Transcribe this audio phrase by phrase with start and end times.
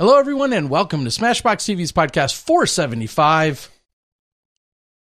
[0.00, 3.68] Hello, everyone, and welcome to Smashboxx TV's podcast 475.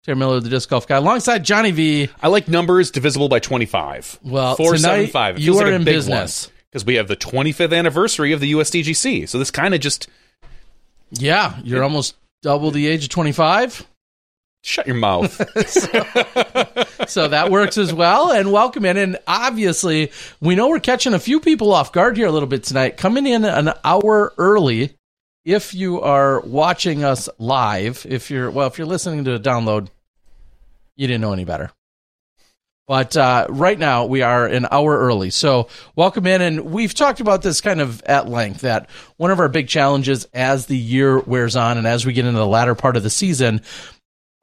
[0.03, 2.09] Terry Miller, the disc golf guy, alongside Johnny V.
[2.22, 4.19] I like numbers divisible by 25.
[4.25, 5.36] Well, 475.
[5.36, 6.52] tonight you are in business.
[6.69, 9.30] because we have the 25th anniversary of the USDGC.
[9.30, 10.09] So this kind of just
[11.11, 13.88] Yeah, you're almost double the age of 25.
[14.63, 15.31] shut your mouth.
[15.69, 15.88] so
[17.15, 18.31] that works as well.
[18.31, 18.97] And welcome in.
[18.97, 22.63] And obviously, we know we're catching a few people off guard here a little bit
[22.63, 24.95] tonight, coming in an hour early.
[25.45, 29.88] If you are watching us live, if you're, well, if you're listening to a download,
[30.95, 31.72] you didn't know any better.
[32.88, 35.29] But uh, right now, we are an hour early.
[35.29, 36.41] So, welcome in.
[36.41, 40.28] And we've talked about this kind of at length that one of our big challenges
[40.34, 43.11] as the year wears on and as we get into the latter part of the
[43.11, 43.61] season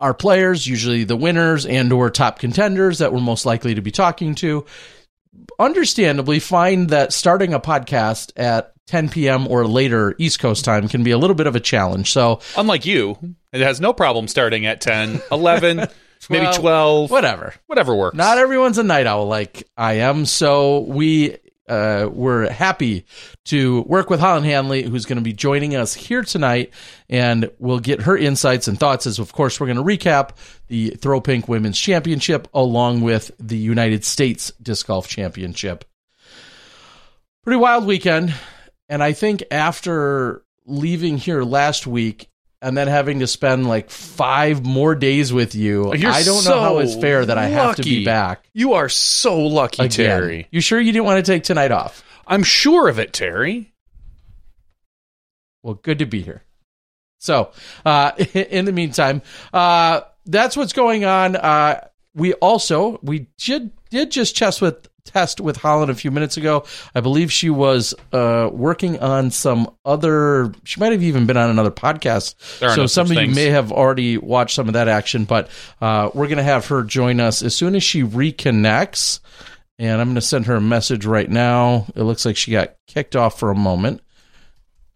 [0.00, 3.90] our players, usually the winners and or top contenders that we're most likely to be
[3.90, 4.66] talking to,
[5.58, 9.48] understandably find that starting a podcast at 10 p.m.
[9.48, 12.12] or later East Coast time can be a little bit of a challenge.
[12.12, 13.18] So, Unlike you,
[13.52, 15.88] it has no problem starting at 10, 11,
[16.30, 17.54] maybe 12, whatever.
[17.66, 18.16] whatever works.
[18.16, 20.24] Not everyone's a night owl like I am.
[20.26, 21.36] So we
[21.68, 23.06] uh, we're happy
[23.46, 26.72] to work with Holyn Handley, who's going to be joining us here tonight,
[27.08, 29.06] and we'll get her insights and thoughts.
[29.06, 30.30] As of course, we're going to recap
[30.68, 35.84] the Throw Pink Women's Championship along with the United States Disc Golf Championship.
[37.42, 38.34] Pretty wild weekend,
[38.88, 42.28] and I think after leaving here last week.
[42.62, 46.60] And then having to spend like five more days with you, You're I don't know
[46.60, 48.48] how it's fair that I have to be back.
[48.54, 49.90] You are so lucky, Again.
[49.90, 50.48] Terry.
[50.50, 52.02] You sure you didn't want to take tonight off?
[52.26, 53.72] I'm sure of it, Terry.
[55.62, 56.42] Well, good to be here.
[57.18, 57.50] So,
[57.84, 61.36] uh, in the meantime, uh, that's what's going on.
[61.36, 66.36] Uh, we also we did did just chess with test with Holyn a few minutes
[66.36, 66.64] ago.
[66.94, 70.52] I believe she was uh, working on some other.
[70.64, 72.34] She might have even been on another podcast.
[72.74, 75.24] So some of you may have already watched some of that action.
[75.24, 75.48] But
[75.80, 79.20] uh, we're going to have her join us as soon as she reconnects.
[79.78, 81.86] And I'm going to send her a message right now.
[81.94, 84.00] It looks like she got kicked off for a moment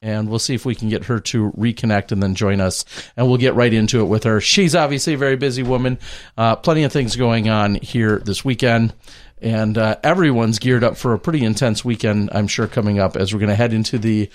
[0.03, 2.85] and we'll see if we can get her to reconnect and then join us.
[3.17, 4.41] And we'll get right into it with her.
[4.41, 5.99] She's obviously a very busy woman.
[6.37, 8.95] Uh, plenty of things going on here this weekend.
[9.43, 13.33] And uh, everyone's geared up for a pretty intense weekend i'm sure coming up as
[13.33, 14.29] we're going to head into the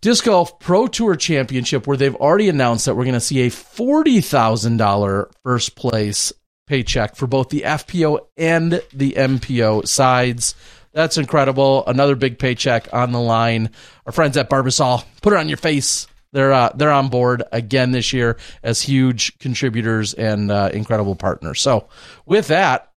[0.00, 3.50] disc golf pro tour championship where they've already announced that we're going to see a
[3.50, 6.32] $40000 first place
[6.66, 10.56] paycheck for both the fpo and the mpo sides
[10.96, 11.84] that's incredible.
[11.86, 13.68] Another big paycheck on the line.
[14.06, 16.06] Our friends at Barbasol, put it on your face.
[16.32, 21.60] They're uh, they're on board again this year as huge contributors and uh, incredible partners.
[21.60, 21.88] So
[22.24, 22.90] with that,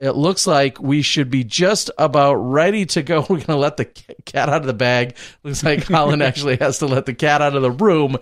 [0.00, 3.20] it looks like we should be just about ready to go.
[3.28, 5.14] We're going to let the cat out of the bag.
[5.42, 8.16] Looks like Holyn actually has to let the cat out of the room.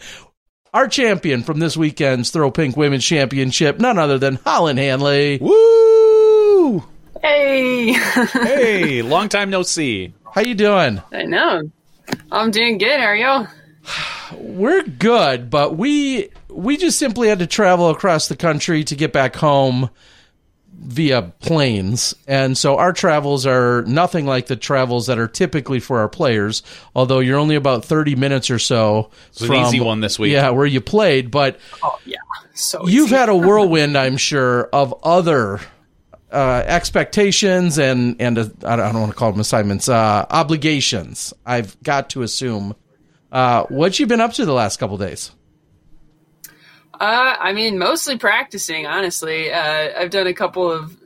[0.74, 5.38] Our champion from this weekend's Throw Pink Women's Championship, none other than Holyn Handley.
[5.40, 6.84] Woo!
[7.26, 10.14] Hey, Hey, long time no see.
[10.32, 11.02] How you doing?
[11.12, 11.70] I know.
[12.30, 13.00] I'm doing good.
[13.00, 13.46] How are you?
[14.38, 19.12] We're good, but we we just simply had to travel across the country to get
[19.12, 19.90] back home.
[20.78, 25.98] via planes, and so our travels are nothing like the travels that are typically for
[25.98, 26.62] our players.
[26.94, 29.10] Although you're only about thirty minutes or so.
[29.30, 30.30] It's an easy one this week.
[30.32, 32.18] Yeah, where you played, but Oh yeah,
[32.54, 33.16] so you've easy.
[33.16, 35.60] had a whirlwind, I'm sure, of other
[36.36, 41.32] uh, expectations and and uh, I don't want to call them assignments, uh, obligations.
[41.46, 42.76] I've got to assume.
[43.32, 45.32] Uh, what you've been up to the last couple days?
[46.94, 48.86] Uh, I mean, mostly practicing.
[48.86, 50.96] Honestly, uh, I've done a couple of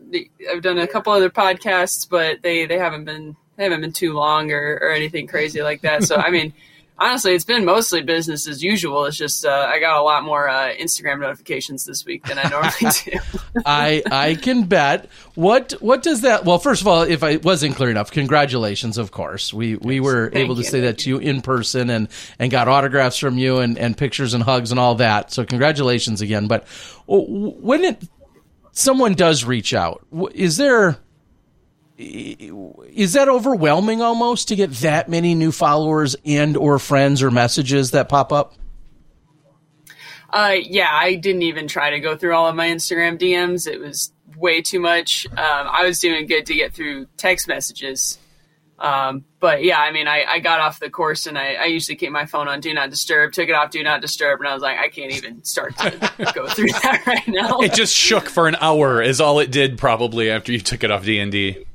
[0.51, 4.13] I've done a couple other podcasts, but they they haven't been they haven't been too
[4.15, 6.03] long or, or anything crazy like that.
[6.03, 6.53] So I mean,
[7.01, 9.07] honestly, it's been mostly business as usual.
[9.07, 12.49] It's just uh, I got a lot more uh, Instagram notifications this week than I
[12.49, 12.73] normally
[13.05, 13.19] do.
[13.65, 15.09] I I can bet.
[15.35, 16.45] What what does that?
[16.45, 18.99] Well, first of all, if I wasn't clear enough, congratulations.
[18.99, 20.69] Of course, we we were Thank able to you.
[20.69, 22.09] say that to you in person and
[22.39, 25.33] and got autographs from you and and pictures and hugs and all that.
[25.33, 26.47] So congratulations again.
[26.47, 26.67] But
[27.07, 28.03] when it
[28.73, 30.05] someone does reach out,
[30.35, 30.99] is there?
[32.01, 37.91] Is that overwhelming almost to get that many new followers and or friends or messages
[37.91, 38.55] that pop up?
[40.31, 43.67] Uh, yeah, I didn't even try to go through all of my Instagram DMs.
[43.67, 45.27] It was way too much.
[45.27, 48.19] Um, I was doing good to get through text messages.
[48.79, 51.97] Um, but yeah, I mean, I, I got off the course and I, I usually
[51.97, 54.55] keep my phone on Do Not Disturb, took it off Do Not Disturb, and I
[54.55, 57.59] was like, I can't even start to go through that right now.
[57.59, 60.91] It just shook for an hour, is all it did probably after you took it
[60.91, 61.67] off D and D.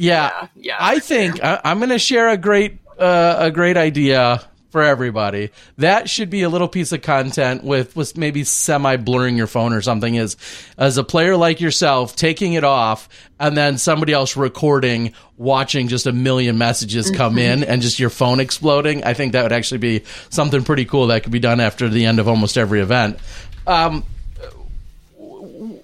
[0.00, 4.44] Yeah, yeah, I think I, I'm going to share a great uh, a great idea
[4.70, 5.50] for everybody.
[5.78, 9.72] That should be a little piece of content with with maybe semi blurring your phone
[9.72, 10.14] or something.
[10.14, 10.36] Is
[10.76, 13.08] as a player like yourself taking it off
[13.40, 18.10] and then somebody else recording, watching just a million messages come in and just your
[18.10, 19.02] phone exploding.
[19.02, 22.06] I think that would actually be something pretty cool that could be done after the
[22.06, 23.18] end of almost every event.
[23.66, 24.04] Um,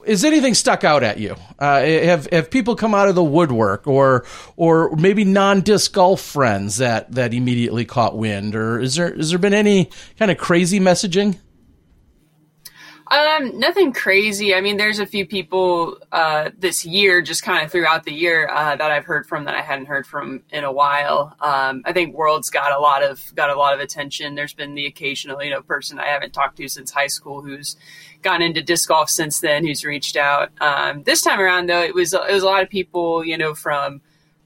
[0.06, 1.36] is anything stuck out at you?
[1.58, 4.24] Uh, have have people come out of the woodwork, or
[4.56, 9.30] or maybe non disc golf friends that that immediately caught wind, or is there has
[9.30, 11.38] there been any kind of crazy messaging?
[13.14, 14.54] Um, nothing crazy.
[14.54, 18.48] I mean, there's a few people uh, this year, just kind of throughout the year,
[18.48, 21.36] uh, that I've heard from that I hadn't heard from in a while.
[21.40, 24.34] Um, I think World's got a lot of got a lot of attention.
[24.34, 27.76] There's been the occasional, you know, person I haven't talked to since high school who's
[28.24, 30.50] gotten into disc golf since then, who's reached out.
[30.60, 33.54] Um, this time around, though, it was it was a lot of people, you know,
[33.54, 34.00] from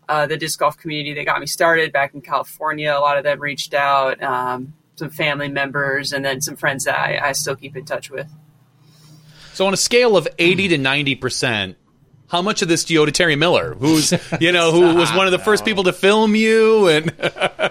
[0.08, 2.92] uh, the disc golf community that got me started back in California.
[2.92, 4.22] A lot of them reached out.
[4.22, 8.10] Um, some family members, and then some friends that I, I still keep in touch
[8.10, 8.28] with.
[9.54, 11.76] So on a scale of eighty to ninety percent,
[12.28, 15.12] how much of this do you owe to Terry Miller, who's you know who was
[15.12, 16.88] one of the first people to film you?
[16.88, 17.12] And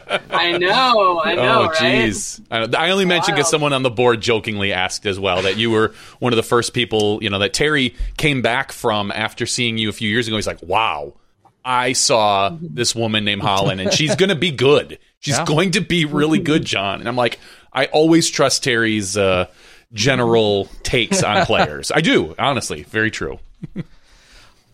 [0.55, 1.75] I know, I know, oh right?
[1.77, 2.88] jeez, I.
[2.88, 5.94] I only mentioned because someone on the board jokingly asked as well that you were
[6.19, 9.89] one of the first people you know that Terry came back from after seeing you
[9.89, 10.35] a few years ago.
[10.38, 11.13] He's like, wow.
[11.65, 14.99] I saw this woman named Holyn, and she's going to be good.
[15.19, 15.44] She's Yeah.
[15.45, 17.01] going to be really good, John.
[17.01, 17.39] And I'm like,
[17.73, 19.47] I always trust Terry's uh,
[19.91, 21.91] general takes on players.
[21.91, 23.39] I do, honestly, very true.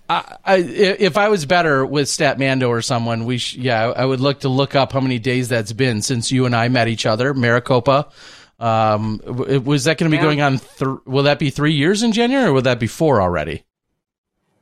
[0.09, 4.19] I, I- if I was better with Statmando or someone, we sh- yeah, I would
[4.19, 7.05] look to look up how many days that's been since you and I met each
[7.05, 8.09] other, Maricopa.
[8.59, 10.23] Um, was that going to be Yeah.
[10.23, 10.59] going on?
[10.59, 13.63] Th- will that be three years in January, or will that be four already?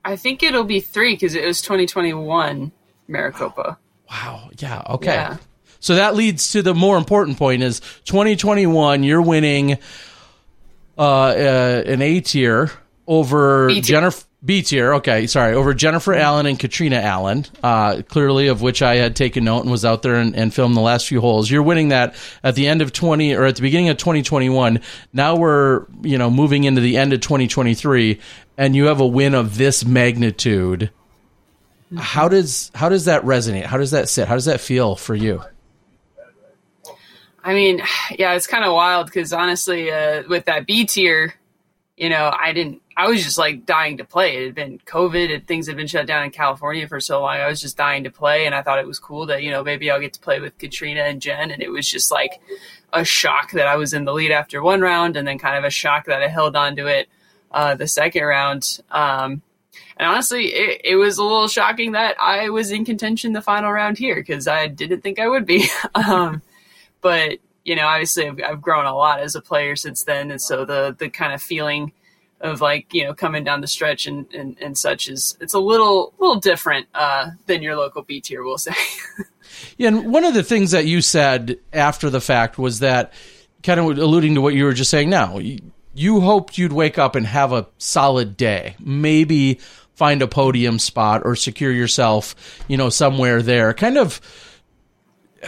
[0.03, 2.71] I think it'll be three because it was 2021
[3.07, 3.77] Maricopa.
[4.09, 4.49] Wow.
[4.57, 4.81] Yeah.
[4.89, 5.13] Okay.
[5.13, 5.38] Yeah.
[5.79, 9.03] So that leads to the more important point: is 2021.
[9.03, 9.74] You're winning
[10.98, 12.71] uh, uh, an A tier
[13.07, 13.81] over B tier.
[14.00, 14.25] Jennifer.
[14.43, 18.95] B tier, okay, sorry, over Jennifer Allen and Catrina Allen, uh, clearly of which I
[18.95, 21.51] had taken note and was out there and, and filmed the last few holes.
[21.51, 24.79] You're winning that at the end of 20 or at the beginning of 2021.
[25.13, 28.19] Now we're, you know, moving into the end of 2023
[28.57, 30.89] and you have a win of this magnitude.
[31.95, 33.65] How does how does that resonate?
[33.65, 34.27] How does that sit?
[34.27, 35.43] How does that feel for you?
[37.43, 37.81] I mean,
[38.17, 41.33] yeah, it's kind of wild because honestly, uh, with that B tier,
[41.98, 42.81] you know, I didn't.
[42.98, 44.38] I was just like dying to play.
[44.38, 47.38] It had been COVID and things had been shut down in California for so long.
[47.38, 49.63] I was just dying to play, and I thought it was cool that you know
[49.63, 51.51] maybe I'll get to play with Catrina and Jen.
[51.51, 52.41] And it was just like
[52.93, 55.63] a shock that I was in the lead after one round, and then kind of
[55.63, 57.10] a shock that I held on to it
[57.51, 58.79] uh, the second round.
[58.91, 59.41] Um,
[59.98, 63.71] and honestly, it, it was a little shocking that I was in contention the final
[63.71, 65.67] round here because I didn't think I would be.
[65.95, 66.41] um,
[67.01, 70.41] but you know, obviously, I've, I've grown a lot as a player since then, and
[70.41, 71.93] so the the kind of feeling
[72.41, 75.60] of like you know coming down the stretch and, and, and such is it's a
[75.60, 78.74] little little different uh, than your local B tier, we'll say.
[79.77, 83.13] Yeah, and one of the things that you said after the fact was that,
[83.63, 85.60] kind of alluding to what you were just saying now, you,
[85.93, 88.75] you hoped you'd wake up and have a solid day.
[88.79, 89.60] Maybe
[89.93, 92.36] find a podium spot or secure yourself,
[92.67, 93.74] you know, somewhere there.
[93.74, 94.21] Kind of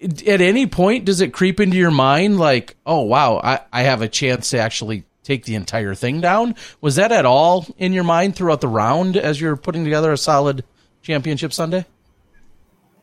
[0.00, 4.00] at any point does it creep into your mind like, oh wow, I, I have
[4.00, 6.54] a chance to actually take the entire thing down?
[6.80, 10.16] Was that at all in your mind throughout the round as you're putting together a
[10.16, 10.64] solid
[11.02, 11.84] championship Sunday?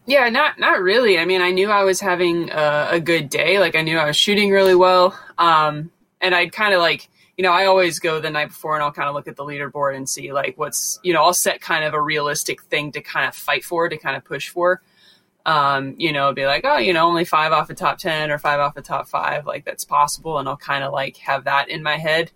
[0.07, 1.19] Yeah, not not really.
[1.19, 3.59] I mean, I knew I was having a, a good day.
[3.59, 7.43] Like I knew I was shooting really well, um, and I'd kind of like you
[7.43, 9.95] know I always go the night before and I'll kind of look at the leaderboard
[9.95, 13.27] and see like what's you know I'll set kind of a realistic thing to kind
[13.27, 14.81] of fight for to kind of push for.
[15.47, 18.39] Um, you know, be like, oh, you know, only five off the top ten or
[18.39, 21.69] five off the top five, like that's possible, and I'll kind of like have that
[21.69, 22.31] in my head,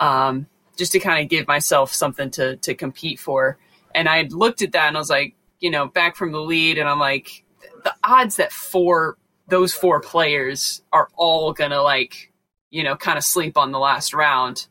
[0.00, 3.58] um, just to kind of give myself something to to compete for.
[3.94, 6.78] And I looked at that and I was like, you know, back from the lead,
[6.78, 7.44] and I'm like,
[7.84, 12.32] the odds that four those four players are all gonna like,
[12.70, 14.66] you know, kind of sleep on the last round,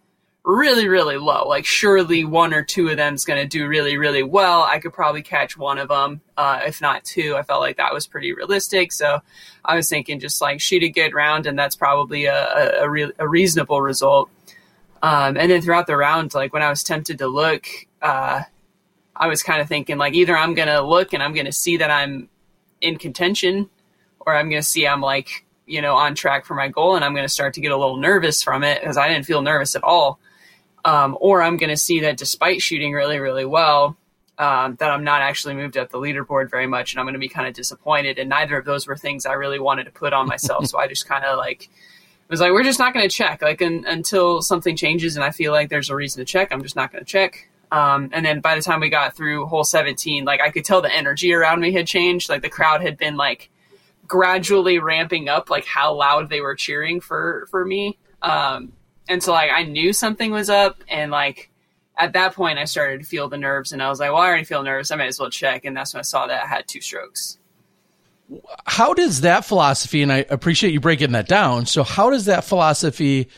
[0.47, 1.47] really, really low.
[1.47, 4.63] Like, surely one or two of them's gonna do really, really well.
[4.63, 7.35] I could probably catch one of them, uh, if not two.
[7.35, 8.93] I felt like that was pretty realistic.
[8.93, 9.19] So
[9.65, 12.89] I was thinking just like shoot a good round, and that's probably a a, a,
[12.89, 14.29] re- a reasonable result.
[15.03, 17.67] Um, and then throughout the round, like when I was tempted to look,
[18.01, 18.43] uh,
[19.15, 21.51] I was kind of thinking like either I'm going to look and I'm going to
[21.51, 22.29] see that I'm
[22.81, 23.69] in contention
[24.19, 27.03] or I'm going to see I'm like, you know, on track for my goal and
[27.03, 29.41] I'm going to start to get a little nervous from it because I didn't feel
[29.41, 30.19] nervous at all.
[30.87, 33.97] Um, or I'm going to see that despite shooting really, really well,
[34.37, 37.19] um, that I'm not actually moved up the leaderboard very much and I'm going to
[37.19, 38.17] be kind of disappointed.
[38.17, 40.65] And neither of those were things I really wanted to put on myself.
[40.67, 41.67] so I just kind of like,
[42.29, 43.41] was like, we're just not going to check.
[43.41, 46.63] Like, un- until something changes and I feel like there's a reason to check, I'm
[46.63, 47.49] just not going to check.
[47.69, 50.81] Um, and then by the time we got through hole 17, like I could tell
[50.81, 52.29] the energy around me had changed.
[52.29, 53.49] Like the crowd had been like
[54.07, 57.97] gradually ramping up, like how loud they were cheering for, for me.
[58.21, 58.71] Um,
[59.09, 61.49] and so like I knew something was up and like
[61.97, 64.27] at that point I started to feel the nerves and I was like, well, I
[64.27, 64.91] already feel nervous.
[64.91, 65.65] I might as well check.
[65.65, 67.37] And that's when I saw that I had two strokes.
[68.65, 71.65] How does that philosophy, and I appreciate you breaking that down.
[71.65, 73.29] So how does that philosophy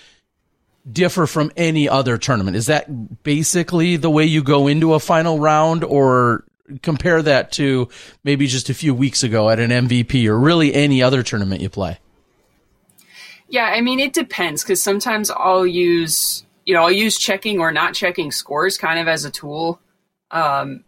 [0.91, 2.57] differ from any other tournament?
[2.57, 6.43] Is that basically the way you go into a final round or
[6.81, 7.89] compare that to
[8.23, 11.69] maybe just a few weeks ago at an MVP or really any other tournament you
[11.69, 11.99] play?
[13.49, 17.71] Yeah, I mean, it depends because sometimes I'll use, you know, I'll use checking or
[17.71, 19.79] not checking scores kind of as a tool
[20.29, 20.83] um,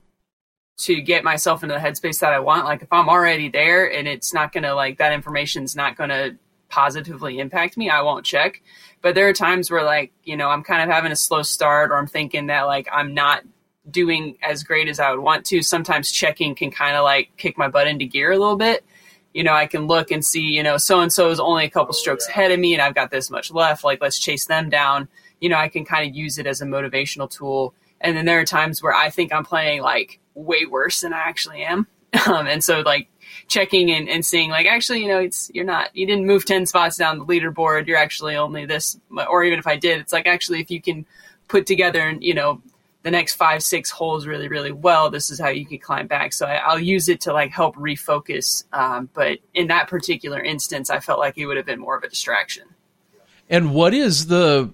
[0.78, 2.66] to get myself into the headspace that I want.
[2.66, 6.12] Like if I'm already there and it's not going to, like, that information's not going
[6.12, 6.38] to
[6.70, 8.62] positively impact me, I won't check.
[9.02, 11.92] But there are times where like, you know, I'm kind of having a slow start
[11.92, 13.44] or I'm thinking that like I'm not
[13.90, 15.62] doing as great as I would want to.
[15.64, 18.86] Sometimes checking can kind of like kick my butt into gear a little bit.
[19.34, 21.70] You know, I can look and see, you know, so and so is only a
[21.70, 23.84] couple strokes ahead of me and I've got this much left.
[23.84, 25.08] Like, let's chase them down.
[25.40, 27.74] You know, I can kind of use it as a motivational tool.
[28.02, 31.20] And then there are times where I think I'm playing like way worse than I
[31.20, 31.88] actually am.
[32.28, 33.08] Um, and so, like,
[33.48, 36.66] checking and, and seeing like actually you know it's you're not you didn't move 10
[36.66, 38.98] spots down the leaderboard you're actually only this
[39.30, 41.06] or even if i did it's like actually if you can
[41.48, 42.62] put together and, you know
[43.04, 46.34] the next five six holes really really well this is how you can climb back
[46.34, 50.90] so I, will use it to like help refocus um, but in that particular instance
[50.90, 52.66] i felt like it would have been more of a distraction
[53.50, 54.72] and what is the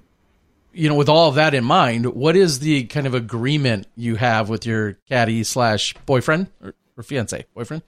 [0.73, 4.15] you know with all of that in mind what is the kind of agreement you
[4.15, 7.83] have with your caddy slash boyfriend or, or fiance boyfriend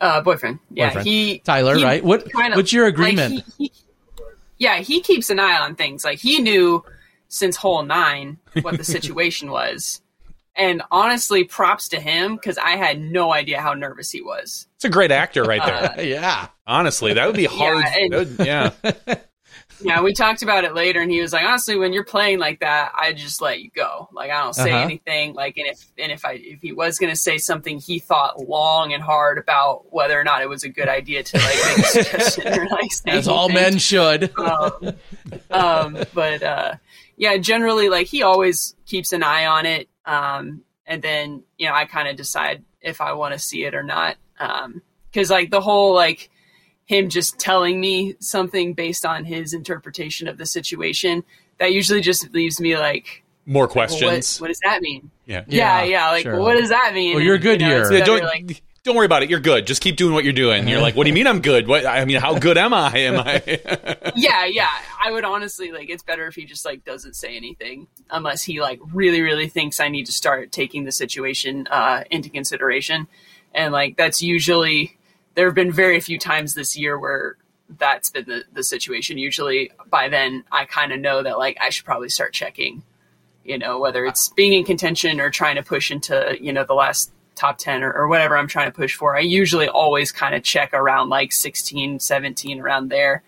[0.00, 0.60] uh, boyfriend.
[0.70, 1.08] Yeah, boyfriend.
[1.08, 1.76] he Tyler.
[1.76, 2.04] he right?
[2.04, 3.34] What kinda- what's your agreement?
[3.34, 3.72] like, he- he-
[4.58, 6.04] yeah, he keeps an eye on things.
[6.04, 6.84] Like he knew
[7.28, 10.00] since hole nine what the situation was,
[10.56, 14.66] and honestly, props to him because I had no idea how nervous he was.
[14.76, 16.04] It's a great actor right there.
[16.06, 16.48] yeah.
[16.66, 17.84] Honestly, that would be hard.
[17.84, 18.70] Yeah, and- would- yeah.
[19.80, 22.58] Yeah, we talked about it later, and he was like, honestly, when you're playing like
[22.60, 24.08] that, I just let you go.
[24.12, 24.82] Like I don't say Uh-huh.
[24.82, 25.34] anything.
[25.34, 28.92] Like, and if and if I if he was gonna say something, he thought long
[28.92, 31.82] and hard about whether or not it was a good idea to like make a
[31.84, 34.36] suggestion or like say As all men should.
[34.36, 34.94] um,
[35.52, 36.74] um, but uh,
[37.18, 41.74] yeah, generally, like he always keeps an eye on it, um, and then you know
[41.74, 44.16] I kind of decide if I want to see it or not.
[45.10, 46.30] Because like the whole like
[46.86, 51.22] him just telling me something based on his interpretation of the situation,
[51.58, 54.40] that usually just leaves me like, More well, what, questions.
[54.40, 55.10] what does that mean?
[55.26, 55.44] yeah.
[55.48, 56.38] Yeah, yeah, like sure.
[56.38, 57.16] what does that mean?
[57.16, 57.92] Well, you're And, good you know, here.
[57.92, 59.30] Yeah, don't like, don't worry about it.
[59.30, 59.66] You're good.
[59.66, 60.68] Just keep doing what you're doing.
[60.68, 61.66] You're like, what do you mean I'm good?
[61.66, 62.96] What I mean, how good am I?
[62.98, 64.12] Am I?
[64.16, 64.70] yeah, yeah.
[65.02, 68.60] I would honestly like it's better if he just like doesn't say anything unless he
[68.60, 73.08] like really, really thinks I need to start taking the situation uh, into consideration.
[73.54, 74.96] And like that's usually
[75.34, 77.36] there have been very few times this year where
[77.68, 79.18] that's been the, the situation.
[79.18, 82.82] Usually by then I kind of know that like I should probably start checking,
[83.44, 86.74] you know, whether it's being in contention or trying to push into, you know, the
[86.74, 89.16] last top 10 or, or whatever I'm trying to push for.
[89.16, 93.22] I usually always kind of check around like 16, 17 around there.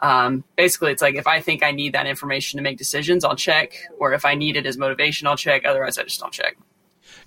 [0.00, 3.36] Um, basically it's like if I think I need that information to make decisions, I'll
[3.36, 5.64] check, or if I need it as motivation, I'll check.
[5.64, 6.56] Otherwise I just don't check.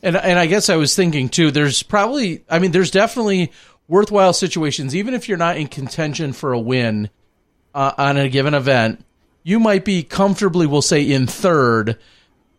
[0.01, 1.51] And and I guess I was thinking too.
[1.51, 3.51] There's probably, I mean, there's definitely
[3.87, 7.09] worthwhile situations, even if you're not in contention for a win
[7.75, 9.03] uh, on a given event.
[9.43, 11.97] You might be comfortably, we'll say, in third,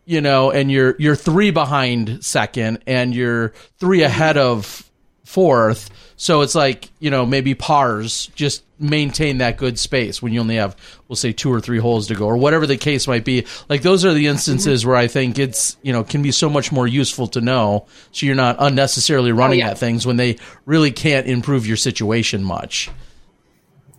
[0.05, 4.89] you know, and you're you're three behind second, and you're three ahead of
[5.23, 5.89] fourth.
[6.15, 10.55] So it's like, you know, maybe pars just maintain that good space when you only
[10.55, 10.75] have,
[11.07, 13.45] we'll say, two or three holes to go, or whatever the case might be.
[13.67, 16.71] Like those are the instances where I think it's, you know, can be so much
[16.71, 17.87] more useful to know.
[18.11, 19.71] So you're not unnecessarily oh, running yeah.
[19.71, 22.91] at things when they really can't improve your situation much.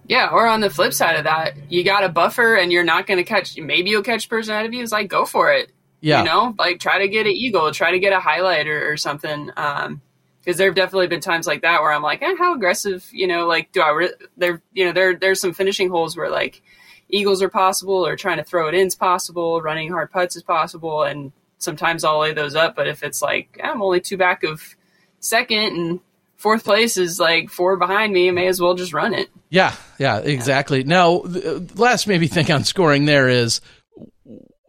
[0.06, 3.06] Yeah, or on the flip side of that, you got a buffer and you're not
[3.06, 3.58] going to catch.
[3.58, 4.82] Maybe you'll catch person out of you.
[4.82, 5.72] It's like go for it.
[6.04, 6.18] Yeah.
[6.18, 9.50] You know, like try to get an eagle, try to get a highlighter or, something.
[9.56, 10.02] Um,
[10.40, 13.26] because there have definitely been times like that where I'm like, eh, how aggressive, you
[13.26, 13.88] know, like do I?
[13.88, 14.12] Re-?
[14.36, 16.60] There, you know, there there's some finishing holes where like
[17.08, 20.42] eagles are possible, or trying to throw it in is possible, running hard putts is
[20.42, 22.76] possible, and sometimes I'll lay those up.
[22.76, 24.76] But if it's like I'm only two back of
[25.20, 26.00] second and
[26.36, 29.30] fourth place is like four behind me, I may as well just run it.
[29.48, 30.84] Yeah, yeah, exactly.
[30.84, 33.62] Now, the last maybe thing on scoring there is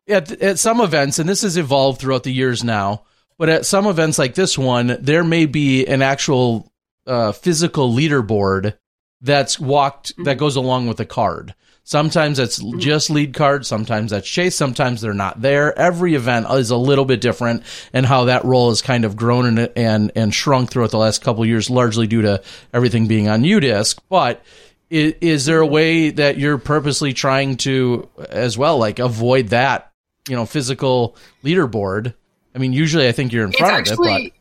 [0.08, 3.04] at at some events, and this has evolved throughout the years now.
[3.38, 6.72] But at some events like this one, there may be an actual
[7.06, 8.78] uh, physical leaderboard
[9.22, 10.24] that's walked Mm-hmm.
[10.24, 11.54] that goes along with the card.
[11.84, 15.78] Sometimes it's just lead card, sometimes that's chase, sometimes they're not there.
[15.78, 17.62] Every event is a little bit different,
[17.94, 21.24] and how that role has kind of grown and and, and shrunk throughout the last
[21.24, 22.42] couple of years, largely due to
[22.74, 24.00] everything being on UDisc.
[24.10, 24.44] But
[24.90, 29.92] is, is there a way that you're purposely trying to, as well, like avoid that,
[30.28, 32.14] you know, physical leaderboard?
[32.54, 34.40] I mean, usually I think you're in It's front actually, of it, but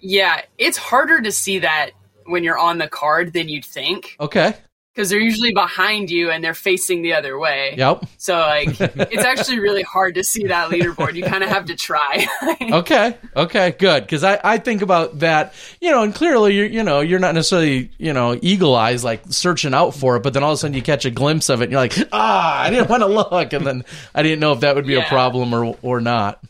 [0.00, 1.90] yeah, it's harder to see that
[2.26, 4.54] when you're on the card than you'd think okay.
[4.94, 7.74] Because they're usually behind you and they're facing the other way.
[7.76, 8.04] Yep.
[8.16, 11.14] So like, it's actually really hard to see that leaderboard.
[11.14, 12.26] You kind of have to try.
[12.70, 13.16] Okay.
[13.34, 13.72] Okay.
[13.72, 14.04] Good.
[14.04, 17.34] Because I, I think about that, you know, and clearly you're, you know, you're not
[17.34, 20.58] necessarily, you know, eagle eyes like searching out for it, but then all of a
[20.58, 23.06] sudden you catch a glimpse of it and you're like, ah, I didn't want to
[23.06, 23.52] look.
[23.52, 26.42] And then I didn't know if that would be a problem or, or not.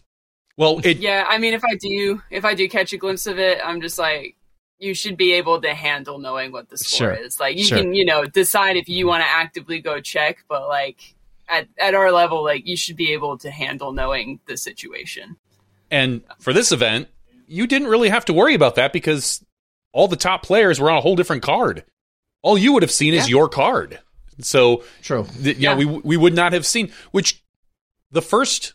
[0.57, 3.39] Well, it yeah, I mean, if I do, if I do catch a glimpse of
[3.39, 4.37] it, I'm just like,
[4.81, 7.25] you should be able to handle knowing what the score Sure.
[7.25, 7.39] is.
[7.39, 7.79] Like, you Sure.
[7.79, 11.15] can, you know, decide if you want to actively go check, but like.
[11.53, 15.37] At, at our level, like you should be able to handle knowing the situation.
[15.91, 17.09] and for this event,
[17.49, 19.45] you didn't really have to worry about that because
[19.93, 21.83] all the top players were on a whole different card.
[22.43, 23.99] All you would have seen is your card.
[24.39, 25.27] So True.
[25.43, 27.43] th- yeah, we we would not have seen which
[28.13, 28.75] the first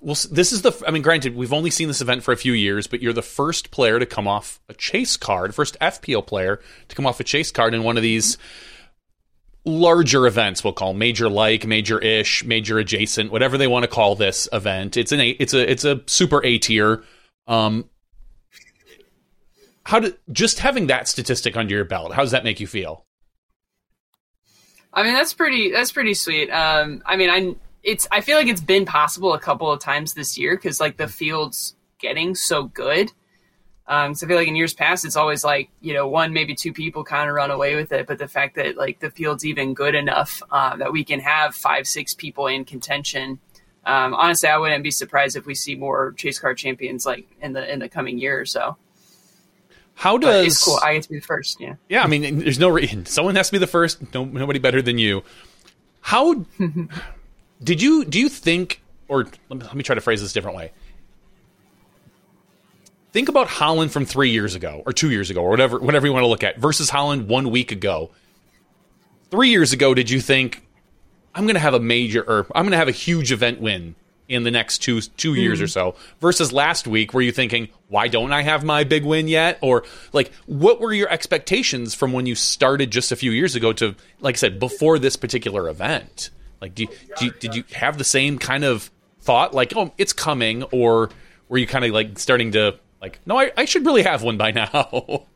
[0.00, 2.52] well this is the I mean granted we've only seen this event for a few
[2.52, 6.60] years but you're the first player to come off a chase card first FPL player
[6.88, 8.38] to come off a chase card in one of these
[9.64, 14.14] larger events we'll call major like major ish major adjacent whatever they want to call
[14.14, 17.02] this event it's an a it's a it's a super A tier
[17.46, 17.88] um
[19.84, 23.06] how did just having that statistic under your belt how does that make you feel
[24.96, 25.70] I mean, that's pretty.
[25.70, 26.48] That's pretty sweet.
[26.48, 27.54] Um, I mean, I
[27.86, 28.06] it's.
[28.12, 31.08] I feel like it's been possible a couple of times this year because like the
[31.08, 33.12] field's getting so good.
[33.88, 36.54] Um, so I feel like in years past, it's always like you know one maybe
[36.54, 39.46] two people kind of run away with it, but the fact that like the field's
[39.46, 43.38] even good enough uh, that we can have five six people in contention.
[43.84, 47.52] Um, honestly, I wouldn't be surprised if we see more chase car champions like in
[47.52, 48.76] the in the coming year or so.
[49.94, 50.80] how But does it's cool.
[50.82, 51.60] I get to be the first.
[51.60, 51.76] Yeah.
[51.88, 53.06] Yeah, I mean, there's no reason.
[53.16, 54.12] Someone has to be the first.
[54.12, 55.22] No, nobody better than you.
[56.00, 56.44] How
[57.62, 58.04] did you?
[58.04, 60.72] Do you think, or let me, let me try to phrase this different way.
[63.12, 66.12] Think about Holyn from three years ago, or two years ago, or whatever, whatever you
[66.12, 68.10] want to look at, versus Holyn one week ago.
[69.30, 70.66] Three years ago, did you think
[71.34, 73.94] I'm going to have a major, or I'm going to have a huge event win
[74.28, 75.70] in the next two two years or hmm.
[75.70, 75.94] so?
[76.20, 79.58] Versus last week, were you thinking, why don't I have my big win yet?
[79.62, 83.72] Or like, what were your expectations from when you started just a few years ago
[83.74, 86.28] to, like I said, before this particular event?
[86.60, 86.88] Like, do you,
[87.18, 88.90] do you, did you have the same kind of
[89.20, 91.10] thought, like, oh, it's coming, or
[91.48, 94.36] were you kind of like starting to like, no, I, I should really have one
[94.36, 95.26] by now?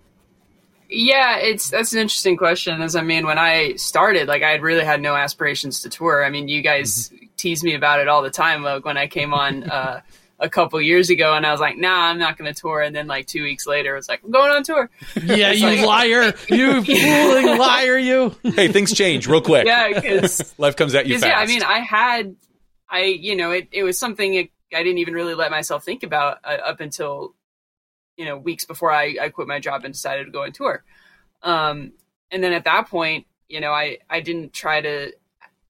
[0.88, 2.82] Yeah, it's that's an interesting question.
[2.82, 6.24] As I mean, when I started, like I had really had no aspirations to tour.
[6.24, 8.62] I mean, you guys tease me about it all the time.
[8.62, 10.00] Like when I came on uh,
[10.40, 12.80] a couple years ago, and I was like, nah, I'm not going to tour.
[12.80, 14.88] And then like two weeks later, it was like, I'm going on tour.
[15.22, 18.34] Yeah, you like- liar, you fooling liar, you.
[18.42, 19.66] Hey, things change real quick.
[19.66, 21.26] Yeah, because Life comes at you fast.
[21.26, 22.34] yeah, I mean, I had,
[22.88, 26.38] I you know, it it was something I didn't even really let myself think about
[26.44, 27.34] uh, up until,
[28.16, 30.82] you know, weeks before I I quit my job and decided to go on tour.
[31.42, 31.92] Um,
[32.30, 35.12] and then at that point, you know, I I didn't try to.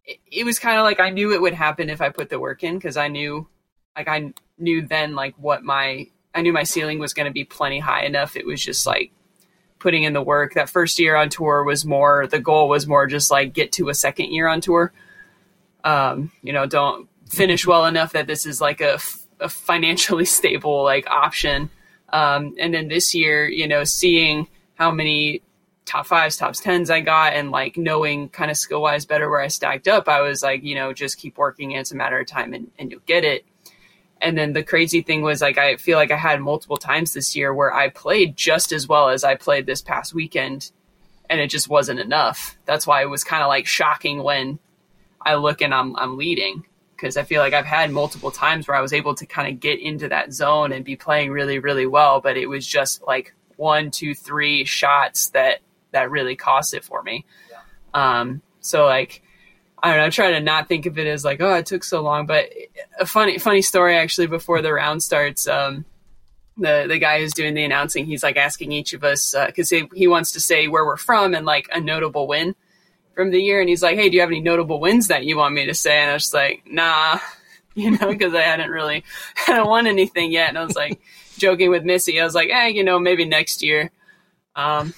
[0.04, 2.38] It, it was kind of like I knew it would happen if I put the
[2.38, 3.48] work in because I knew,
[3.96, 7.44] like I knew then like what my I knew my ceiling was going to be
[7.44, 8.36] plenty high enough.
[8.36, 9.12] It was just like
[9.78, 10.54] putting in the work.
[10.54, 13.88] That first year on tour was more the goal was more just like get to
[13.88, 14.92] a second year on tour.
[15.82, 18.98] Um, you know, don't finish well enough that this is like a,
[19.40, 21.70] a financially stable like option.
[22.12, 25.42] Um, and then this year, you know, seeing how many
[25.90, 29.40] top fives, top tens I got, and like knowing kind of skill wise better where
[29.40, 31.72] I stacked up, I was like, you know, just keep working.
[31.72, 33.44] It's a matter of time, and, and you'll get it.
[34.20, 37.34] And then the crazy thing was like I feel like I had multiple times this
[37.34, 40.70] year where I played just as well as I played this past weekend
[41.30, 42.58] and it just wasn't enough.
[42.66, 44.58] That's why it was kind of like shocking when
[45.22, 48.76] I look and I'm I'm leading because I feel like I've had multiple times where
[48.76, 51.86] I was able to kind of get into that zone and be playing really really
[51.86, 55.60] well, but it was just like one, two, three shots that
[55.92, 57.24] that really cost it for me.
[57.94, 59.22] Um, so like
[59.82, 62.02] I don't know, try to not think of it as like, oh, it took so
[62.02, 62.26] long.
[62.26, 62.50] But
[62.98, 65.48] a funny, funny story actually before the round starts.
[65.48, 65.84] Um,
[66.56, 69.88] the the guy who's doing the announcing, he's like asking each of us because he,
[69.94, 72.54] he wants to say where we're from and like a notable win
[73.14, 73.60] from the year.
[73.60, 75.74] And he's like, hey, do you have any notable wins that you want me to
[75.74, 75.98] say?
[75.98, 77.18] And I was just like, nah,
[77.74, 80.50] you know, because I hadn't really hadn't won anything yet.
[80.50, 81.00] And I was like
[81.38, 82.20] joking with Missy.
[82.20, 83.90] I was like, eh, you know, maybe next year.
[84.60, 84.94] Um,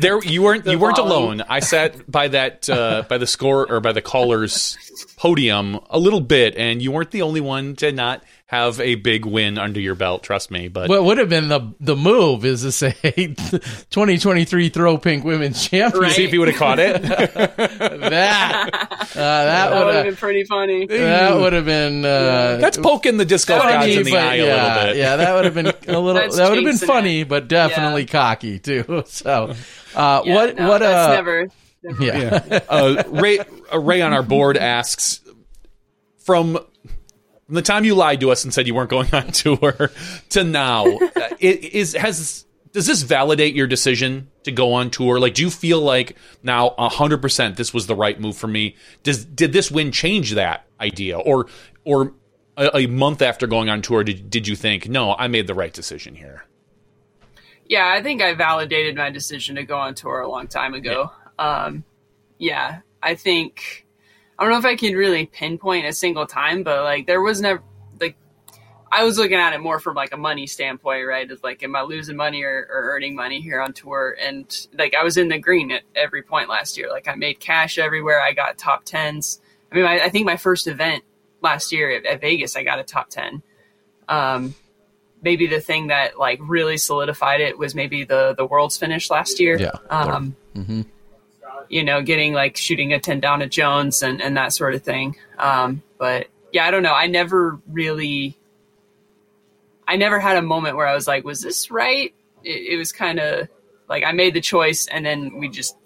[0.00, 1.42] there you weren't you weren't alone.
[1.48, 4.76] I sat by that uh, by the score or by the caller's
[5.16, 9.24] podium a little bit, and you weren't the only one to not have a big
[9.26, 10.24] win under your belt.
[10.24, 14.98] Trust me, but What would have been the the move is to say 2023 throw
[14.98, 16.02] pink women's champion.
[16.02, 16.10] Right.
[16.12, 17.00] see if you would have caught it.
[18.10, 20.86] That uh, that that would have been pretty funny.
[20.86, 24.42] that would have been uh, That's poking the disc golf gods in the eye yeah,
[24.42, 24.96] a little bit.
[24.96, 26.14] Yeah, that would have been a little.
[26.14, 27.28] That's that would have been funny, it.
[27.28, 28.08] but definitely Yeah.
[28.08, 29.04] cocky too.
[29.06, 29.54] So,
[29.94, 31.48] uh, Yeah, what no, what that's uh, never.
[31.82, 32.60] never yeah.
[32.68, 33.38] uh, Ray,
[33.72, 35.20] uh, Ray on our board asks
[36.24, 36.58] from
[37.50, 39.90] from the time you lied to us and said you weren't going on tour
[40.28, 45.18] to now, uh, it is has does this validate your decision to go on tour?
[45.18, 48.76] Like, do you feel like now hundred percent this was the right move for me?
[49.02, 51.48] Does did this win change that idea, or
[51.84, 52.14] or
[52.56, 55.54] a, a month after going on tour, did did you think no, I made the
[55.54, 56.44] right decision here?
[57.66, 61.10] Yeah, I think I validated my decision to go on tour a long time ago.
[61.36, 61.82] Yeah, um,
[62.38, 63.88] yeah I think
[64.40, 67.42] I don't know if I can really pinpoint a single time, but like there was
[67.42, 67.62] never
[68.00, 68.16] like
[68.90, 71.30] I was looking at it more from like a money standpoint, right?
[71.30, 74.16] It's like, am I losing money or, or earning money here on tour?
[74.18, 76.88] And like I was in the green at every point last year.
[76.88, 78.22] Like I made cash everywhere.
[78.22, 79.42] I got top tens.
[79.70, 81.04] I mean, I, I think my first event
[81.42, 83.42] last year at, at Vegas, I got a top ten.
[84.08, 84.54] Um,
[85.22, 89.38] maybe the thing that like really solidified it was maybe the the world's finish last
[89.38, 89.58] year.
[89.58, 89.72] Yeah.
[89.90, 90.34] Um,
[91.70, 94.82] You know, getting like shooting a ten down at Jones and and that sort of
[94.82, 95.16] thing.
[95.38, 96.92] Um, but yeah, I don't know.
[96.92, 98.36] I never really,
[99.86, 102.12] I never had a moment where I was like, was this right?
[102.42, 103.48] It, it was kind of
[103.88, 105.76] like I made the choice and then we just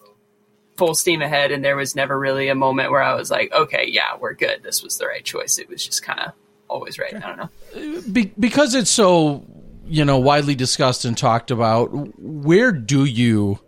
[0.76, 3.86] full steam ahead and there was never really a moment where I was like, okay,
[3.88, 4.62] yeah, we're good.
[4.62, 5.58] This was the right choice.
[5.58, 6.32] It was just kind of
[6.68, 7.14] always right.
[7.14, 8.02] I don't know.
[8.12, 9.44] Be- because it's so
[9.86, 11.88] you know widely discussed and talked about.
[12.18, 13.58] Where do you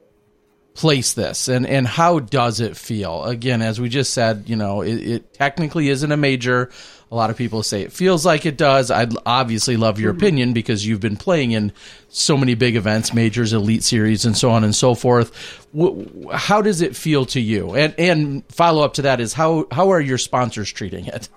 [0.77, 3.25] place this, and and how does it feel?
[3.25, 6.71] Again, as we just said, you know, it, it technically isn't a major.
[7.11, 8.91] A lot of people say it feels like it does.
[8.91, 11.73] I'd obviously love your opinion because you've been playing in
[12.09, 15.67] so many big events, majors, elite series, and so on and so forth.
[15.75, 17.75] W- how does it feel to you?
[17.75, 21.29] And and follow up to that is how how are your sponsors treating it?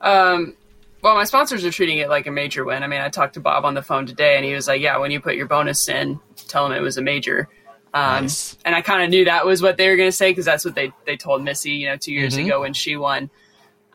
[0.00, 0.56] Um,
[1.00, 2.82] well, my sponsors are treating it like a major win.
[2.82, 4.98] I mean, I talked to Bob on the phone today, and he was like, "Yeah,
[4.98, 7.48] when you put your bonus in, tell him it was a major."
[7.94, 8.56] Um, Nice.
[8.64, 10.64] And I kind of knew that was what they were going to say because that's
[10.64, 12.46] what they they told Missy, you know, two years Mhm.
[12.46, 13.30] ago when she won.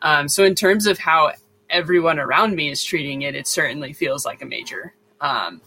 [0.01, 1.31] Um, so in terms of how
[1.69, 4.93] everyone around me is treating it, it certainly feels like a major.
[5.19, 5.61] Um,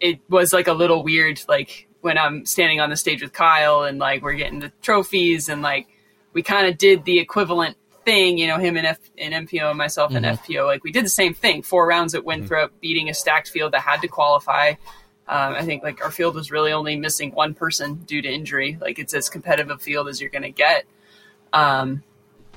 [0.00, 3.82] it was like a little weird, like when I'm standing on the stage with Kyle
[3.84, 5.86] and like we're getting the trophies and like
[6.34, 9.78] we kind of did the equivalent thing, you know, him and F and MPO and
[9.78, 11.62] myself and FPO, like we did the same thing.
[11.62, 14.74] Four rounds at Winthrop, beating a stacked field that had to qualify.
[15.28, 18.78] Um, I think like our field was really only missing one person due to injury.
[18.80, 20.84] Like it's as competitive a field as you're going to get.
[21.52, 22.04] Um,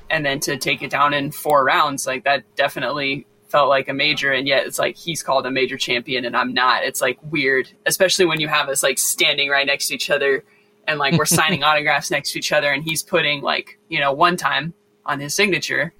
[0.08, 3.92] and then to take it down in four rounds, like that definitely felt like a
[3.92, 4.32] major.
[4.32, 6.84] And yet it's like he's called a major champion and I'm not.
[6.84, 10.44] It's like weird, especially when you have us like standing right next to each other
[10.86, 14.12] and like we're signing autographs next to each other and he's putting like, you know,
[14.12, 15.92] one time on his signature.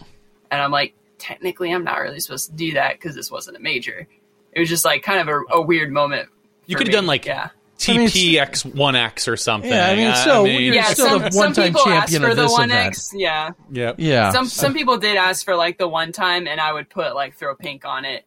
[0.51, 3.61] And I'm like, technically, I'm not really supposed to do that because this wasn't a
[3.61, 4.07] major.
[4.53, 6.29] It was just like kind of a, a weird moment.
[6.67, 7.51] You could have done like yeah.
[7.79, 9.71] TPX1X or something.
[9.71, 12.23] Yeah, I mean, so I mean, you're Yeah, still some, the one-time people asked champion
[12.23, 12.87] for of the this one event.
[12.89, 13.13] X.
[13.15, 13.95] Yeah, Yep.
[13.99, 14.31] Yeah.
[14.33, 17.35] some some people did ask for like the one time, and I would put like
[17.37, 18.25] throw pink on it.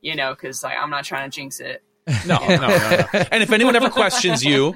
[0.00, 1.82] You know, because like I'm not trying to jinx it.
[2.26, 3.04] No, no, no, no.
[3.30, 4.74] And if anyone ever questions you,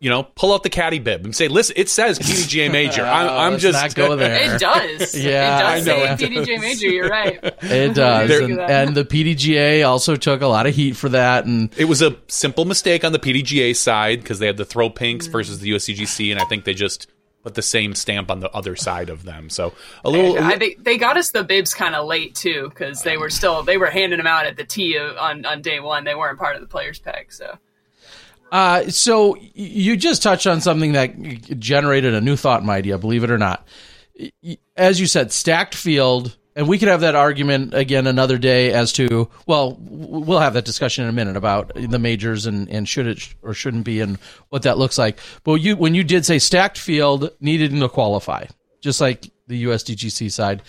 [0.00, 3.28] you know, pull out the caddy bib and say, "Listen, it says PDGA major." I'm,
[3.28, 4.54] Oh, I'm let's just not go there.
[4.54, 5.14] It does.
[5.20, 6.88] Yeah, it does I know say it PDJ Major.
[6.88, 7.38] You're right.
[7.62, 11.44] It does, There- and, and the PDGA also took a lot of heat for that,
[11.44, 14.88] and It was a simple mistake on the PDGA side because they had the throw
[14.88, 15.32] pinks mm.
[15.32, 17.06] versus the USDGC, and I think they just
[17.42, 19.50] put the same stamp on the other side of them.
[19.50, 20.38] So a little.
[20.38, 23.30] Uh, I, they, they got us the bibs kind of late too because they were
[23.30, 26.04] still they were handing them out at the tee uh, on on day one.
[26.04, 27.32] They weren't part of the players pack.
[27.32, 27.58] So
[28.50, 31.20] Uh, so you just touched on something that
[31.58, 33.66] generated a new thought in my idea, believe it or not.
[34.76, 38.92] As you said, stacked field, and we could have that argument again another day as
[38.94, 43.06] to, well, we'll have that discussion in a minute about the majors and, and should
[43.06, 45.20] it or shouldn't be and what that looks like.
[45.44, 48.46] But you, when you did say stacked field needed to qualify,
[48.80, 50.62] just like the USDGC side.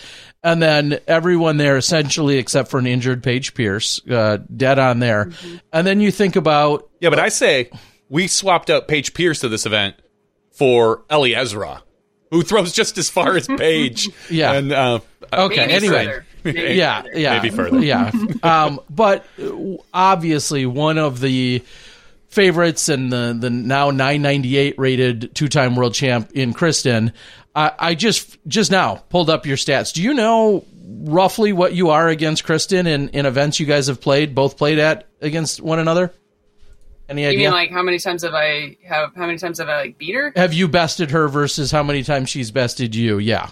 [0.44, 5.32] And then everyone there essentially, except for an injured Paige Pierce, uh, dead on there.
[5.72, 7.70] And then you think about yeah, but I say
[8.10, 9.96] we swapped out Paige Pierce to this event
[10.52, 11.82] for Ellie Ezra,
[12.30, 14.10] who throws just as far as Paige.
[14.30, 14.52] Yeah.
[14.54, 15.00] And uh,
[15.32, 15.68] Okay.
[15.68, 16.06] maybe anyway.
[16.06, 16.26] further.
[16.44, 17.02] Maybe Yeah.
[17.04, 17.20] further.
[17.20, 17.34] Yeah.
[17.38, 17.80] Maybe further.
[17.84, 18.12] Yeah.
[18.44, 19.26] Um, but
[19.94, 21.64] obviously, one of the
[22.32, 27.14] favorites and the the now 998 rated two time world champ in Kristin.
[27.56, 29.94] I, I just just now pulled up your stats.
[29.94, 30.66] Do you know
[31.04, 34.80] roughly what you are against Kristin in, in events you guys have played, both played
[34.80, 36.14] at against one another?
[37.10, 37.40] Any You idea?
[37.50, 40.16] mean like how many times have I have how many times have I like beat
[40.16, 40.32] her?
[40.36, 43.18] have you bested her versus how many times she's bested you?
[43.20, 43.50] Yeah.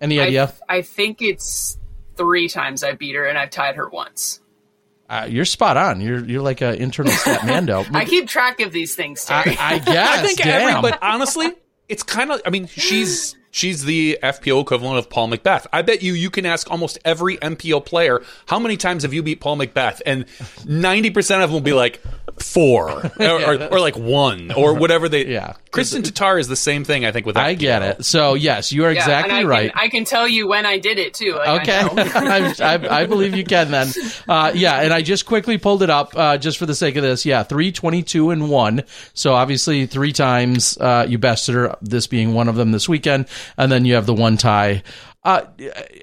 [0.00, 0.52] Any idea?
[0.68, 1.76] I, I think it's
[2.16, 4.40] three times I beat her and I've tied her once.
[5.08, 6.00] Uh, you're spot on.
[6.00, 7.86] You're you're like an internal Statmando.
[7.94, 9.56] I keep track of these things, Terry.
[9.58, 10.08] I, I guess.
[10.18, 10.68] I think damn.
[10.68, 11.52] every, but honestly,
[11.88, 12.42] it's kind of.
[12.44, 15.66] I mean, she's she's the FPO equivalent of Paul McBeth.
[15.72, 19.22] I bet you you can ask almost every MPO player how many times have you
[19.22, 20.26] beat Paul McBeth, and
[20.66, 22.02] ninety percent of them will be like
[22.38, 25.26] four or, or, or like one or whatever they.
[25.26, 25.54] Yeah.
[25.70, 27.04] Kristin Tattar is the same thing.
[27.04, 28.04] I think with I get it.
[28.04, 29.72] So yes, you are Yeah, exactly and I right.
[29.72, 31.34] Can, I can tell you when I did it too.
[31.34, 32.54] Like, Okay, I.
[32.60, 33.88] I, I, I believe you can then.
[34.28, 37.02] Uh, yeah, and I just quickly pulled it up uh, just for the sake of
[37.02, 37.24] this.
[37.24, 38.82] Yeah, three twenty-two and one.
[39.14, 41.76] So obviously three times uh, you bested her.
[41.80, 44.82] This being one of them this weekend, and then you have the one tie.
[45.24, 45.44] Uh,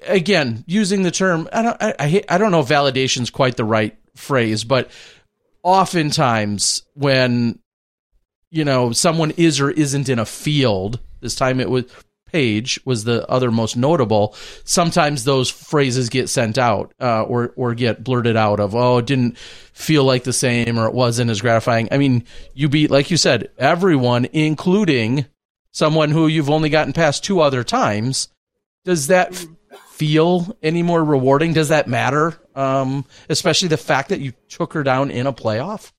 [0.06, 3.64] again, using the term, I don't, I, I, I don't know if validation's quite the
[3.64, 4.90] right phrase, but
[5.66, 7.58] oftentimes when
[8.52, 11.84] you know someone is or isn't in a field, this time it was
[12.30, 14.34] Paige was the other most notable.
[14.64, 19.06] Sometimes those phrases get sent out uh, or or get blurted out of oh it
[19.06, 21.88] didn't feel like the same or it wasn't as gratifying.
[21.90, 22.24] I mean,
[22.54, 25.26] you beat like you said everyone, including
[25.72, 28.28] someone who you've only gotten past two other times.
[28.84, 29.34] Does that
[29.90, 31.54] feel any more rewarding?
[31.54, 32.38] Does that matter?
[32.56, 35.92] Um, especially the fact that you took her down in a playoff.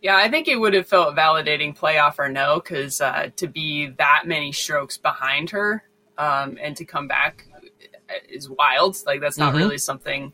[0.00, 3.88] Yeah, I think it would have felt validating playoff or no, because uh, to be
[3.98, 5.82] that many strokes behind her
[6.18, 7.46] um, and to come back
[8.28, 8.96] is wild.
[9.06, 9.58] Like that's not Mhm.
[9.58, 10.32] really something.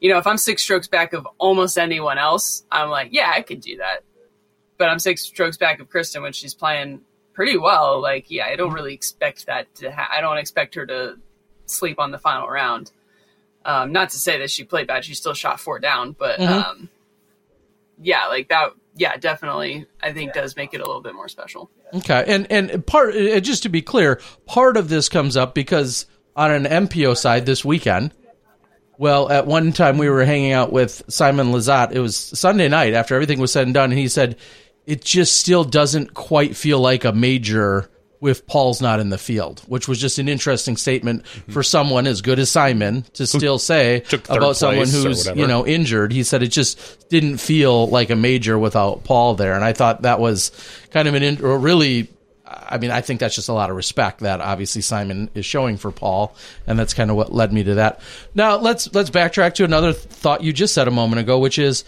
[0.00, 3.42] You know, if I'm six strokes back of almost anyone else, I'm like, yeah, I
[3.42, 4.00] could do that.
[4.76, 8.00] But I'm six strokes back of Kristin when she's playing pretty well.
[8.02, 9.92] Like, yeah, I don't really expect that to.
[9.92, 11.16] Ha- I don't expect her to
[11.66, 12.90] sleep on the final round.
[13.64, 16.48] Um, not to say that she played bad; she still shot four down, but Mhm.
[16.64, 16.88] um,
[18.00, 18.70] yeah, like that.
[18.94, 19.86] Yeah, definitely.
[20.02, 21.70] I think does make it a little bit more special.
[21.94, 26.06] Okay, and and part uh, just to be clear, part of this comes up because
[26.36, 28.12] on an MPO side this weekend.
[28.98, 31.92] Well, at one time we were hanging out with Simon Lizotte.
[31.92, 34.36] It was Sunday night after everything was said and done, and he said
[34.86, 37.88] it just still doesn't quite feel like a major
[38.22, 42.22] with Paul's not in the field, which was just an interesting statement for someone as
[42.22, 46.12] good as Simon to still say about someone who's you know injured.
[46.12, 50.02] He said it just didn't feel like a major without Paul there, and I thought
[50.02, 50.52] that was
[50.90, 52.08] kind of an in, or really.
[52.46, 55.78] I mean, I think that's just a lot of respect that obviously Simon is showing
[55.78, 58.00] for Paul, and that's kind of what led me to that.
[58.34, 61.84] Now let's let's backtrack to another thought you just said a moment ago, which is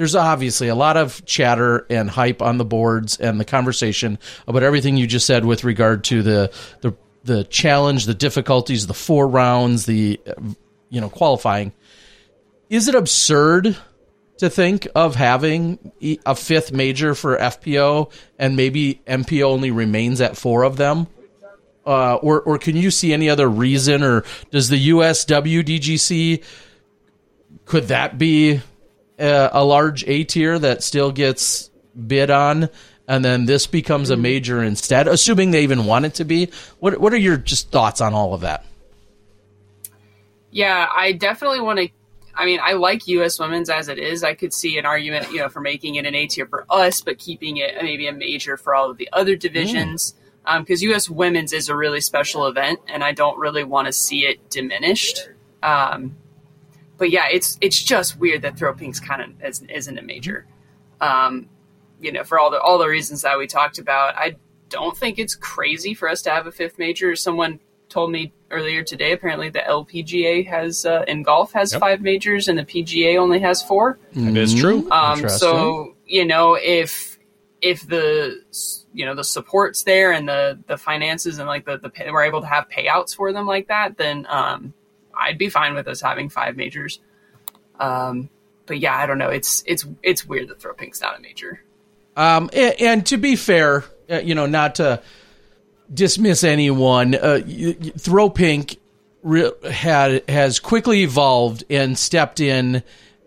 [0.00, 4.62] there's obviously a lot of chatter and hype on the boards and the conversation about
[4.62, 9.28] everything you just said with regard to the the the challenge, the difficulties, the four
[9.28, 10.18] rounds, the
[10.88, 11.74] you know qualifying.
[12.70, 13.76] Is it absurd
[14.38, 15.92] to think of having
[16.24, 21.08] a fifth major for FPO and maybe MPO only remains at four of them?
[21.84, 26.42] Uh, or or can you see any other reason, or does the USWDGC
[27.66, 28.62] could that be
[29.20, 31.70] a, a large A tier that still gets
[32.06, 32.68] bid on,
[33.06, 36.50] and then this becomes a major instead, assuming they even want it to be.
[36.78, 38.64] What what are your just thoughts on all of that?
[40.50, 41.88] Yeah, I definitely want to.
[42.34, 43.38] I mean, I like U.S.
[43.38, 44.24] women's as it is.
[44.24, 47.00] I could see an argument, you know, for making it an A tier for us,
[47.00, 50.14] but keeping it maybe a major for all of the other divisions.
[50.44, 50.84] Because mm.
[50.86, 51.10] um, U.S.
[51.10, 55.28] women's is a really special event, and I don't really want to see it diminished.
[55.62, 56.16] Um,
[57.00, 60.46] but yeah, it's it's just weird that throw pink's kind of is, isn't a major.
[61.00, 61.48] Um,
[61.98, 64.36] you know, for all the all the reasons that we talked about, I
[64.68, 67.16] don't think it's crazy for us to have a fifth major.
[67.16, 67.58] Someone
[67.88, 69.12] told me earlier today.
[69.12, 71.80] Apparently, the LPGA has uh, in golf has yep.
[71.80, 73.98] five majors, and the PGA only has four.
[74.12, 74.88] That is true.
[74.90, 77.18] Um, so you know, if
[77.62, 78.42] if the
[78.92, 82.42] you know the support's there and the the finances and like the the we're able
[82.42, 84.74] to have payouts for them like that, then um,
[85.20, 87.00] I'd be fine with us having five majors.
[87.78, 88.30] Um,
[88.66, 89.30] but yeah, I don't know.
[89.30, 91.60] It's it's it's weird that throw pink's not a major.
[92.16, 95.02] Um, and, and to be fair, uh, you know, not to
[95.92, 97.40] dismiss anyone, uh,
[97.98, 98.76] throw pink
[99.22, 102.82] re- had has quickly evolved and stepped in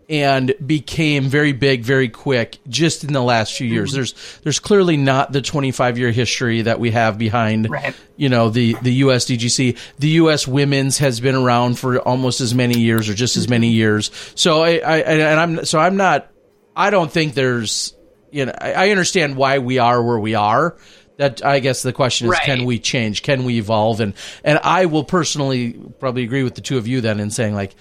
[0.08, 3.90] and became very big very quick just in the last few years.
[3.90, 3.96] Mm-hmm.
[3.96, 7.94] There's there's clearly not the 25 year history that we have behind right.
[8.16, 9.78] you know the the USDGC.
[9.98, 13.68] The US women's has been around for almost as many years or just as many
[13.68, 13.76] mm-hmm.
[13.76, 14.10] years.
[14.34, 16.30] So I, I and I'm so I'm not
[16.76, 17.94] I don't think there's
[18.30, 20.76] you know I, I understand why we are where we are.
[21.16, 22.42] That I guess the question is, right.
[22.42, 23.22] can we change?
[23.22, 24.00] Can we evolve?
[24.00, 27.54] And and I will personally probably agree with the two of you then in saying
[27.54, 27.76] like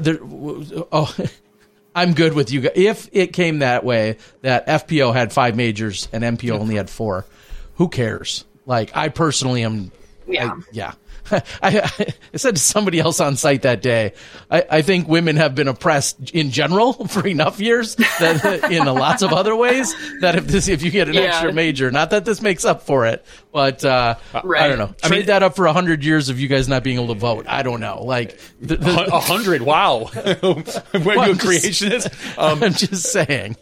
[0.00, 1.14] there, oh,
[1.94, 2.70] I'm good with you.
[2.74, 7.26] If it came that way, that FPO had five majors and MPO only had four,
[7.74, 8.44] who cares?
[8.66, 9.90] Like, I personally am.
[10.26, 10.52] Yeah.
[10.52, 10.92] I, yeah.
[11.62, 11.90] I,
[12.32, 14.12] I, said to somebody else on site that day,
[14.50, 19.22] I, I, think women have been oppressed in general for enough years that in lots
[19.22, 21.22] of other ways that if this if you get an yeah.
[21.22, 24.62] extra major, not that this makes up for it, but uh, right.
[24.62, 24.94] I don't know.
[25.02, 27.20] I made that up for a hundred years of you guys not being able to
[27.20, 27.46] vote.
[27.48, 28.02] I don't know.
[28.02, 28.38] Like
[28.68, 29.62] a hundred.
[29.62, 30.06] Wow.
[30.14, 30.34] when
[31.04, 32.38] well, you creationist.
[32.38, 33.56] Um, I'm just saying.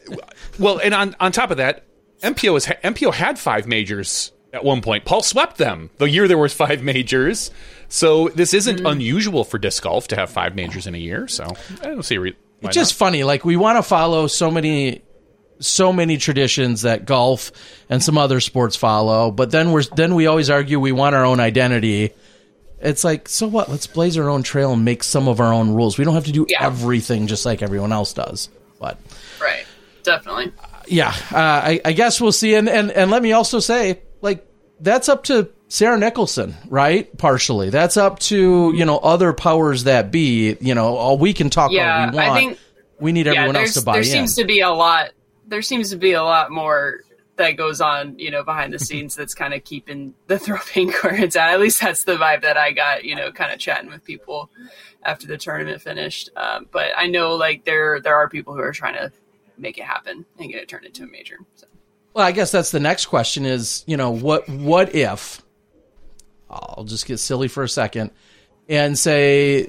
[0.59, 1.85] Well, and on on top of that,
[2.22, 5.04] MPO is MPO had five majors at one point.
[5.04, 7.50] Paul swept them the year there was five majors.
[7.88, 8.90] So this isn't mm.
[8.90, 11.28] unusual for disc golf to have five majors in a year.
[11.28, 11.44] So
[11.82, 12.18] I don't see.
[12.18, 13.06] Re- it's just not.
[13.06, 13.22] funny.
[13.22, 15.02] Like we want to follow so many,
[15.60, 17.52] so many traditions that golf
[17.88, 21.24] and some other sports follow, but then we're then we always argue we want our
[21.24, 22.12] own identity.
[22.80, 23.68] It's like so what?
[23.68, 25.96] Let's blaze our own trail and make some of our own rules.
[25.96, 26.66] We don't have to do yeah.
[26.66, 28.48] everything just like everyone else does.
[28.80, 28.98] But
[29.40, 29.64] right,
[30.02, 30.52] definitely.
[30.88, 32.54] Yeah, uh, I, I guess we'll see.
[32.54, 34.46] And, and and let me also say, like
[34.81, 37.16] that's up to Sarah Nicholson, right?
[37.18, 40.57] Partially, that's up to you know other powers that be.
[40.61, 42.31] You know, all we can talk yeah, all we want.
[42.31, 42.59] I think,
[42.98, 44.09] we need everyone yeah, else to buy there in.
[44.09, 45.11] There seems to be a lot.
[45.46, 47.00] There seems to be a lot more
[47.37, 51.02] that goes on, you know, behind the scenes that's kind of keeping the throw pink
[51.02, 51.50] where it's at.
[51.50, 54.50] At least that's the vibe that I got, you know, kind of chatting with people
[55.02, 56.31] after the tournament finished.
[56.37, 59.12] Um, but I know like there there are people who are trying to
[59.59, 61.38] make it happen and get it turned into a major.
[61.55, 61.66] So.
[62.16, 65.42] Well, I guess that's the next question is, you know, what what if
[66.48, 68.11] I'll just get silly for a second
[68.70, 69.68] and say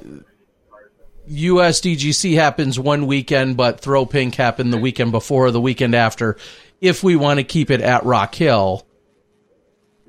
[1.30, 6.38] USDGC happens one weekend, but Throw Pink happened the weekend before or the weekend after.
[6.80, 8.88] If we want to keep it at Rock Hill,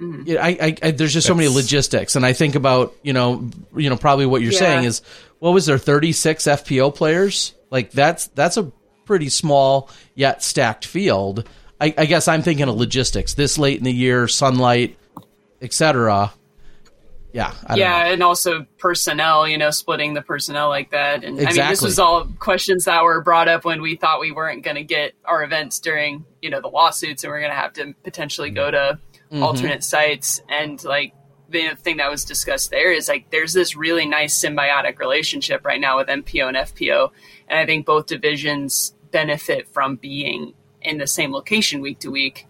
[0.01, 0.37] mm-hmm.
[0.40, 3.90] I, I, I, there's just so many logistics, and I think about you know, you
[3.90, 4.59] know, probably what you're yeah.
[4.61, 5.03] saying is,
[5.40, 7.53] what was there, 36 FPO players?
[7.68, 8.70] Like that's that's a
[9.07, 11.48] pretty small yet stacked field.
[11.80, 13.34] I, I guess I'm thinking of logistics.
[13.34, 14.96] This late in the year, sunlight,
[15.62, 16.32] etc.
[17.32, 19.46] Yeah, yeah, and also personnel.
[19.46, 21.24] You know, splitting the personnel like that.
[21.24, 21.60] And exactly.
[21.60, 24.64] I mean, this was all questions that were brought up when we thought we weren't
[24.64, 27.56] going to get our events during you know the lawsuits, and we are going to
[27.56, 28.98] have to potentially go to
[29.31, 29.42] mm-hmm.
[29.42, 30.40] alternate sites.
[30.48, 31.12] And like
[31.50, 35.81] the thing that was discussed there is like there's this really nice symbiotic relationship right
[35.81, 37.10] now with MPO and FPO,
[37.46, 40.54] and I think both divisions benefit from being
[40.88, 42.46] in the same location week to week.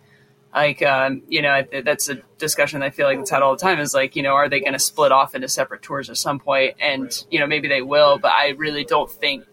[0.55, 3.79] Like, um, you know, that's a discussion I feel like it's had all the time
[3.81, 6.39] is like, you know, are they going to split off into separate tours at some
[6.39, 6.77] point?
[6.81, 9.45] And, you know, maybe they will, but I really don't think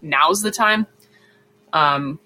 [0.00, 0.86] now's the time.
[1.72, 2.18] Um,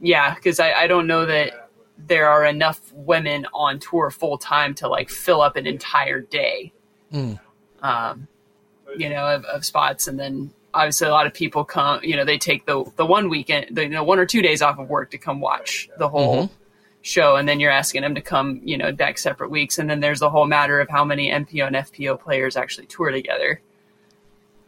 [0.00, 4.74] yeah, because I, I don't know that there are enough women on tour full time
[4.76, 6.72] to like fill up an entire day.
[7.80, 8.26] Um,
[8.96, 12.00] you know, of, of spots, and then obviously a lot of people come.
[12.02, 14.62] You know, they take the the one weekend, the, you know, one or two days
[14.62, 16.50] off of work to come watch the whole
[17.02, 20.00] show, and then you're asking them to come, you know, back separate weeks, and then
[20.00, 23.60] there's the whole matter of how many MPO and FPO players actually tour together.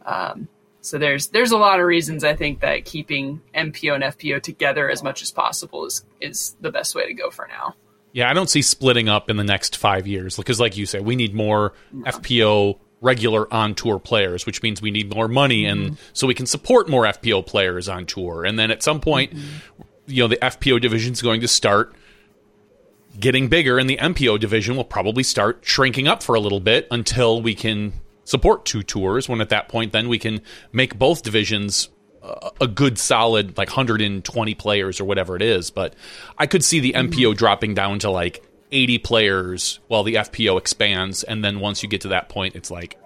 [0.05, 0.47] Um,
[0.81, 4.89] so there's there's a lot of reasons I think that keeping MPO and FPO together
[4.89, 7.75] as much as possible is is the best way to go for now.
[8.13, 10.99] Yeah, I don't see splitting up in the next five years because, like you say,
[10.99, 15.81] we need more FPO regular on tour players, which means we need more money, and
[15.81, 15.95] mm-hmm.
[16.13, 18.45] so we can support more FPO players on tour.
[18.45, 19.81] And then at some point, mm-hmm.
[20.07, 21.93] you know, the FPO division is going to start
[23.19, 26.87] getting bigger, and the MPO division will probably start shrinking up for a little bit
[26.91, 27.93] until we can
[28.23, 29.27] support two tours.
[29.27, 30.41] When at that point, then we can
[30.71, 31.89] make both divisions
[32.21, 35.71] a- a good solid like 120 players or whatever it is.
[35.71, 35.95] But
[36.37, 37.33] I could see the MPO mm-hmm.
[37.33, 42.01] dropping down to like 80 players while the FPO expands, and then once you get
[42.01, 42.97] to that point, it's like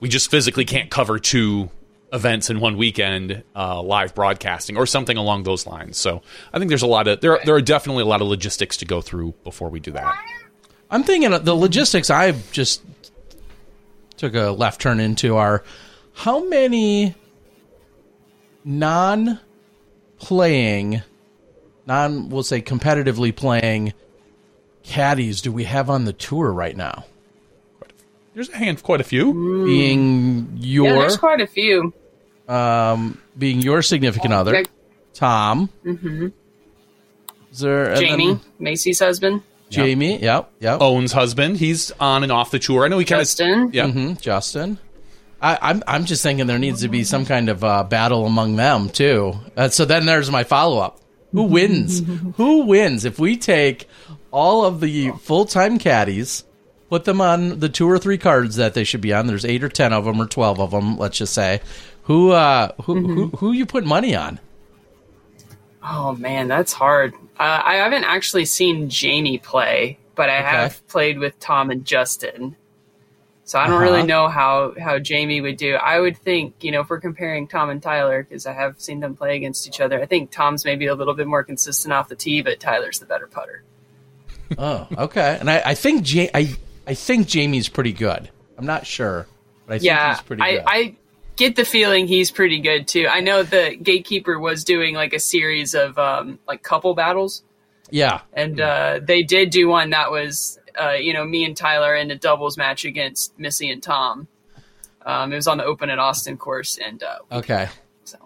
[0.00, 1.70] we just physically can't cover two
[2.12, 5.96] events in one weekend uh, live broadcasting or something along those lines.
[5.96, 6.22] So
[6.52, 7.38] I think there's a lot of there.
[7.44, 10.16] There are definitely a lot of logistics to go through before we do that.
[10.90, 12.82] I'm thinking the logistics I just
[14.16, 15.62] took a left turn into are
[16.14, 17.14] how many
[18.64, 19.38] non
[20.18, 21.02] playing,
[21.86, 23.92] non, we'll say competitively playing
[24.88, 27.04] caddies do we have on the tour right now?
[28.34, 29.32] There's a hand, quite a few.
[29.66, 31.92] Being your, Yeah, your there's quite a few.
[32.48, 34.62] um, being your significant other, Yeah.
[35.14, 35.68] Tom.
[35.84, 36.28] Mm-hmm.
[37.52, 40.80] Is there Jamie, then Macy's husband, Jamie, yep, yep.
[40.80, 42.84] Ohn's husband, he's on and off the tour.
[42.84, 43.70] I know he kind of Justin.
[43.72, 43.88] yeah.
[43.90, 44.78] hmm Justin.
[45.40, 48.56] I, I'm I'm just thinking there needs to be some kind of uh, battle among
[48.56, 49.34] them too.
[49.56, 51.00] Uh, so then there's my follow up:
[51.32, 52.02] Who wins?
[52.36, 53.88] Who wins if we take
[54.30, 56.44] all of the full time caddies,
[56.90, 59.26] put them on the two or three cards that they should be on?
[59.26, 60.96] There's eight or ten of them or twelve of them.
[60.98, 61.60] Let's just say
[62.04, 64.40] who uh, who who who you put money on?
[65.82, 67.14] Oh man, that's hard.
[67.38, 72.56] Uh, I haven't actually seen Jamie play, but I have played with Tom and Justin.
[73.44, 73.82] So I don't Uh-huh.
[73.84, 75.74] really know how how Jamie would do.
[75.76, 79.00] I would think, you know, if we're comparing Tom and Tyler, because I have seen
[79.00, 82.08] them play against each other, I think Tom's maybe a little bit more consistent off
[82.10, 83.62] the tee, but Tyler's the better putter.
[84.56, 85.36] Oh, okay.
[85.40, 86.54] And I, I think ja- I
[86.86, 88.30] I think Jamie's pretty good.
[88.56, 89.26] I'm not sure,
[89.66, 90.64] but I think yeah, he's pretty I, good.
[90.66, 90.96] I
[91.36, 93.06] get the feeling he's pretty good too.
[93.08, 97.42] I know the gatekeeper was doing like a series of um, like couple battles.
[97.90, 98.20] yeah.
[98.32, 102.10] and uh, they did do one that was uh, you know me and Tyler in
[102.10, 104.28] a doubles match against Missy and Tom.
[105.04, 107.68] Um, it was on the Open at Austin course, and uh, Okay.
[108.04, 108.18] so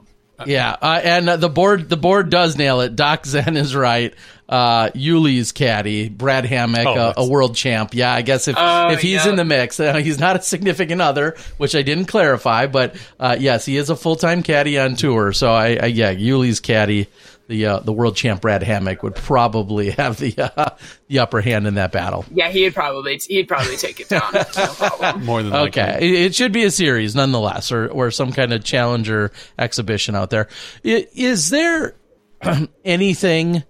[0.47, 2.97] Yeah, uh, and uh, the board the board does nail it.
[2.97, 4.15] Doc Zen is right.
[4.53, 7.95] Uh, Yuli's caddy, Brad Hammock, Oh, uh, a world champ.
[7.95, 9.31] Yeah, I guess if Oh, if he's yeah.
[9.31, 12.67] in the mix, uh, he's not a significant other, which I didn't clarify.
[12.67, 15.33] But uh, yes, he is a full time caddy on tour.
[15.33, 17.07] So I, I yeah, Yuli's caddy,
[17.49, 20.77] the uh, the world champ Brad Hammock would probably have the uh,
[21.09, 22.27] the upper hand in that battle.
[22.31, 24.35] yeah, he'd probably he'd probably take it down.
[25.01, 25.81] no more than likely.
[25.83, 30.15] Okay, it, it should be a series nonetheless, or or some kind of challenger exhibition
[30.15, 30.49] out there.
[30.85, 31.95] Is there
[32.85, 33.65] anything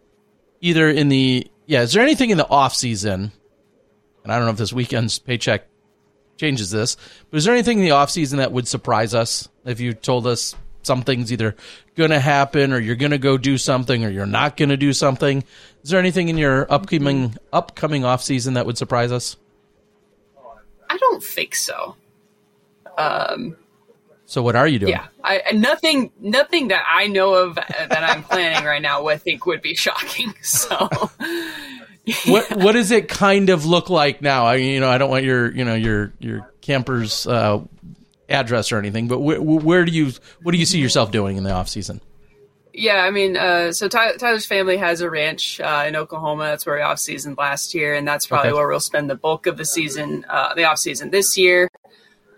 [0.62, 1.82] either in the yeah?
[1.82, 3.32] Is there anything in the off season?
[4.22, 5.66] And I don't know if this weekend's paycheck
[6.38, 6.96] changes this,
[7.30, 10.26] but is there anything in the off season that would surprise us if you told
[10.26, 11.54] us something's either
[11.96, 14.76] going to happen, or you're going to go do something, or you're not going to
[14.76, 15.44] do something?
[15.82, 19.36] Is there anything in your upcoming upcoming off season that would surprise us?
[20.88, 21.96] I don't think so.
[22.98, 23.56] Um,
[24.32, 24.92] So what are you doing?
[24.92, 29.06] yeah, I, nothing nothing that I know of uh, that I'm planning right now.
[29.08, 30.32] I think would be shocking.
[30.42, 30.76] So
[32.26, 34.46] what what does it kind of look like now?
[34.46, 37.62] I you know I don't want your you know your your camper's uh,
[38.30, 40.12] address or anything, but wh- wh- where do you
[40.42, 42.00] what do you see yourself doing in the off season?
[42.72, 46.44] Yeah, I mean, uh, so Ty- Tyler's family has a ranch uh, in Oklahoma.
[46.44, 48.56] That's where we off season last year, and that's probably Okay.
[48.56, 51.68] where we'll spend the bulk of the season, uh, the off season this year.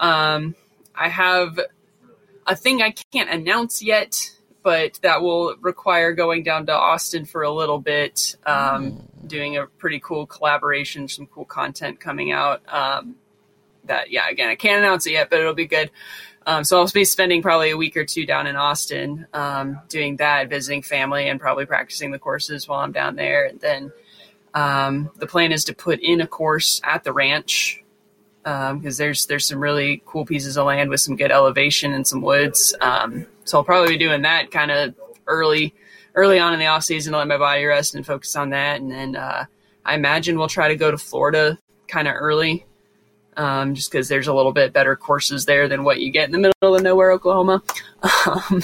[0.00, 0.56] Um,
[0.92, 1.60] I have
[2.46, 4.30] a thing I can't announce yet,
[4.62, 9.66] but that will require going down to Austin for a little bit, um, doing a
[9.66, 12.62] pretty cool collaboration, some cool content coming out.
[12.68, 13.16] Um,
[13.84, 15.90] that yeah, again, I can't announce it yet, but it'll be good.
[16.46, 20.16] Um, so I'll be spending probably a week or two down in Austin, um, doing
[20.16, 23.46] that, visiting family, and probably practicing the courses while I'm down there.
[23.46, 23.92] And then
[24.52, 27.82] um, the plan is to put in a course at the ranch
[28.44, 32.20] because there's there's some really cool pieces of land with some good elevation and some
[32.20, 32.74] woods.
[32.80, 34.94] Um, so I'll probably be doing that kind of
[35.26, 35.74] early
[36.14, 38.80] early on in the off season to let my body rest and focus on that.
[38.80, 39.46] And then uh,
[39.84, 42.64] I imagine we'll try to go to Florida kind of early,
[43.36, 46.32] um, just because there's a little bit better courses there than what you get in
[46.32, 47.62] the middle of nowhere, Oklahoma.
[48.26, 48.62] Um,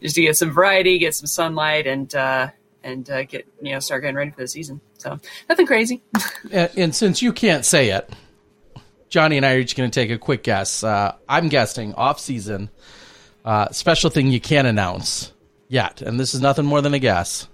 [0.00, 2.48] just to get some variety, get some sunlight, and uh,
[2.84, 4.80] and uh, get you know start getting ready for the season.
[4.98, 6.02] So nothing crazy.
[6.52, 8.08] And, and since you can't say it,
[9.08, 10.84] Johnny and I are just going to take a quick guess.
[10.84, 12.70] Uh, I'm guessing off season,
[13.44, 15.32] uh, special thing you can't announce
[15.68, 17.48] yet, and this is nothing more than a guess.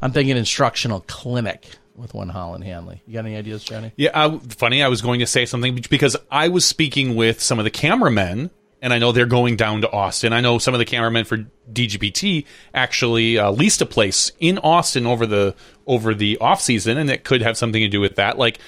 [0.00, 1.66] I'm thinking instructional clinic
[1.96, 3.02] with one Holyn Handley.
[3.06, 3.92] You got any ideas, Johnny?
[3.96, 4.82] Yeah, I, funny.
[4.82, 8.50] I was going to say something because I was speaking with some of the cameramen,
[8.82, 10.32] and I know they're going down to Austin.
[10.32, 15.06] I know some of the cameramen for DGPT actually uh, leased a place in Austin
[15.06, 15.54] over the
[15.86, 18.38] over the off season, and it could have something to do with that.
[18.38, 18.58] Like,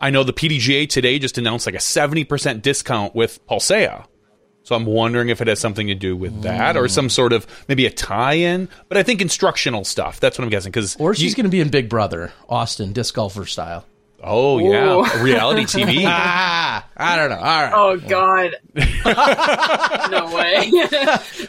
[0.00, 4.06] I know the PDGA today just announced like a seventy percent discount with Pulsea.
[4.62, 7.46] So I'm wondering if it has something to do with that or some sort of
[7.68, 8.68] maybe a tie-in.
[8.90, 10.20] But I think instructional stuff.
[10.20, 10.70] That's what I'm guessing.
[10.72, 13.86] Because Or she's going to be in Big Brother, Austin, disc golfer style.
[14.22, 16.02] oh yeah, reality TV.
[16.06, 17.36] Ah, I don't know.
[17.36, 17.72] All right.
[17.74, 18.56] Oh God,
[20.10, 20.68] no way.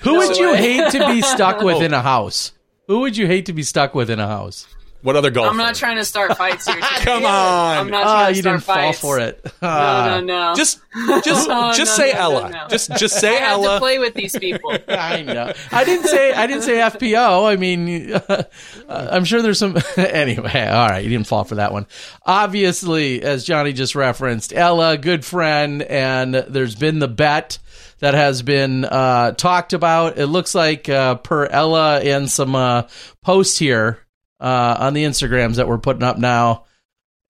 [0.01, 0.57] Who would you way.
[0.57, 2.53] hate to be stuck with in a house?
[2.87, 4.65] Who would you hate to be stuck with in a house?
[5.01, 5.49] What other golfer?
[5.51, 6.79] I'm not trying to start fights here.
[6.81, 7.77] Come on.
[7.77, 9.39] I'm not Ah, trying to you didn't fall for it.
[9.45, 10.55] No, Ah, no, no.
[10.55, 10.79] Just,
[11.23, 12.49] just, No, just no, say no, no, Ella.
[12.49, 12.67] no.
[12.69, 13.75] Just, just say I have Ella.
[13.75, 14.71] to play with these people.
[14.89, 15.53] I know.
[15.71, 16.33] I didn't say.
[16.33, 17.49] I didn't say FPO.
[17.49, 18.43] I mean, uh,
[18.89, 19.77] I'm sure there's some.
[19.95, 21.03] anyway, all right.
[21.03, 21.85] You didn't fall for that one.
[22.25, 27.59] Obviously, as Johnny just referenced, Ella, good friend, and there's been the bet
[27.99, 30.17] that has been uh, talked about.
[30.17, 32.83] It looks like uh, per Ella and some uh,
[33.23, 33.99] posts here
[34.39, 36.65] uh, on the Instagrams that we're putting up now,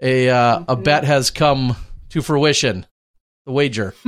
[0.01, 1.75] a uh, a bet has come
[2.09, 2.85] to fruition.
[3.45, 3.93] The wager.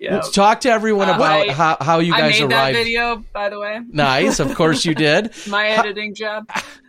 [0.00, 0.14] Yeah.
[0.14, 2.76] Let's talk to everyone Uh, about I- how, how you I guys made that arrived.
[2.78, 3.80] video, by the way.
[3.88, 5.32] Nice, of course you did.
[5.48, 6.48] My editing job.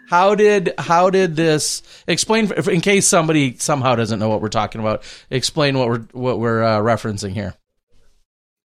[0.09, 4.79] How did how did this explain in case somebody somehow doesn't know what we're talking
[4.79, 5.01] about?
[5.31, 7.55] Explain what we're what we're uh, referencing here.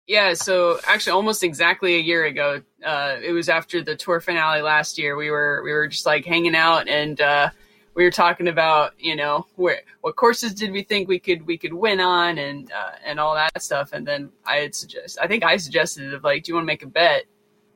[0.07, 4.61] Yeah, so actually, almost exactly a year ago, uh, it was after the tour finale
[4.61, 5.15] last year.
[5.15, 7.49] We were we were just like hanging out, and uh,
[7.93, 11.57] we were talking about you know where what courses did we think we could we
[11.57, 13.93] could win on, and uh, and all that stuff.
[13.93, 16.67] And then I had suggest I think I suggested of like, do you want to
[16.67, 17.23] make a bet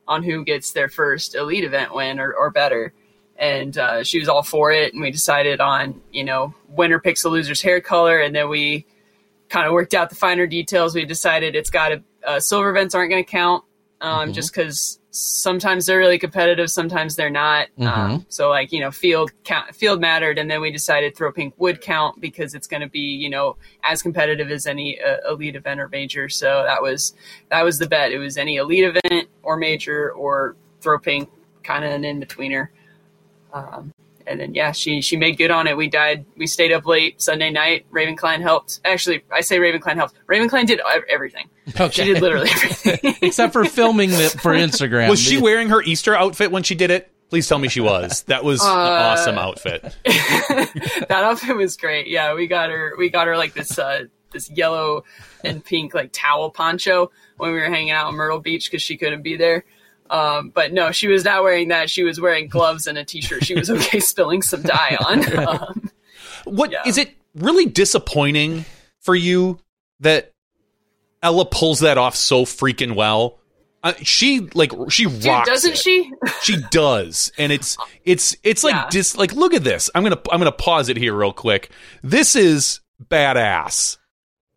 [0.08, 2.92] on who gets their first elite event win or, or better?
[3.36, 7.22] And uh, she was all for it, and we decided on you know winner picks
[7.22, 8.84] the loser's hair color, and then we
[9.48, 10.94] kind of worked out the finer details.
[10.94, 13.64] We decided it's got to uh, silver events aren't going to count,
[14.00, 17.68] um, just because sometimes they're really competitive, sometimes they're not.
[17.80, 21.54] Um, so like you know, field count, field mattered, and then we decided throw pink
[21.56, 25.56] would count because it's going to be you know as competitive as any uh, elite
[25.56, 26.28] event or major.
[26.28, 27.14] So that was
[27.50, 28.12] that was the bet.
[28.12, 31.30] It was any elite event or major or throw pink,
[31.62, 32.68] kind of an in betweener.
[33.52, 33.92] Um,
[34.26, 35.76] and then yeah, she she made good on it.
[35.76, 36.24] We died.
[36.36, 37.86] We stayed up late Sunday night.
[37.90, 38.80] Raven Klein helped.
[38.84, 40.14] Actually, I say Raven Klein helped.
[40.26, 41.48] Raven Klein did ev- everything.
[41.90, 43.14] She did literally everything.
[43.22, 45.08] Except for filming it for Instagram.
[45.08, 47.10] Was she wearing her Easter outfit when she did it?
[47.28, 48.22] Please tell me she was.
[48.24, 48.70] That was Uh, an
[49.02, 49.82] awesome outfit.
[50.04, 52.06] that outfit was great.
[52.06, 52.94] Yeah, we got her.
[52.98, 55.04] We got her like this uh, this yellow
[55.44, 58.96] and pink like towel poncho when we were hanging out in Myrtle Beach because she
[58.96, 59.64] couldn't be there.
[60.10, 61.90] Um, but no, she was not wearing that.
[61.90, 63.44] She was wearing gloves and a t-shirt.
[63.44, 65.38] She was okay spilling some dye on.
[65.48, 65.90] Um,
[66.44, 67.04] What is Yeah.
[67.04, 68.64] it really disappointing
[69.00, 69.58] for you
[70.00, 70.32] that
[71.22, 73.38] Ella pulls that off so freaking well?
[73.82, 75.78] Uh, she like she dude, rocks doesn't it.
[75.78, 76.10] she?
[76.42, 78.86] She does, and it's it's it's like Yeah.
[78.90, 79.90] dis like look at this.
[79.94, 81.70] I'm gonna I'm gonna pause it here real quick.
[82.02, 82.80] This is
[83.10, 83.98] badass.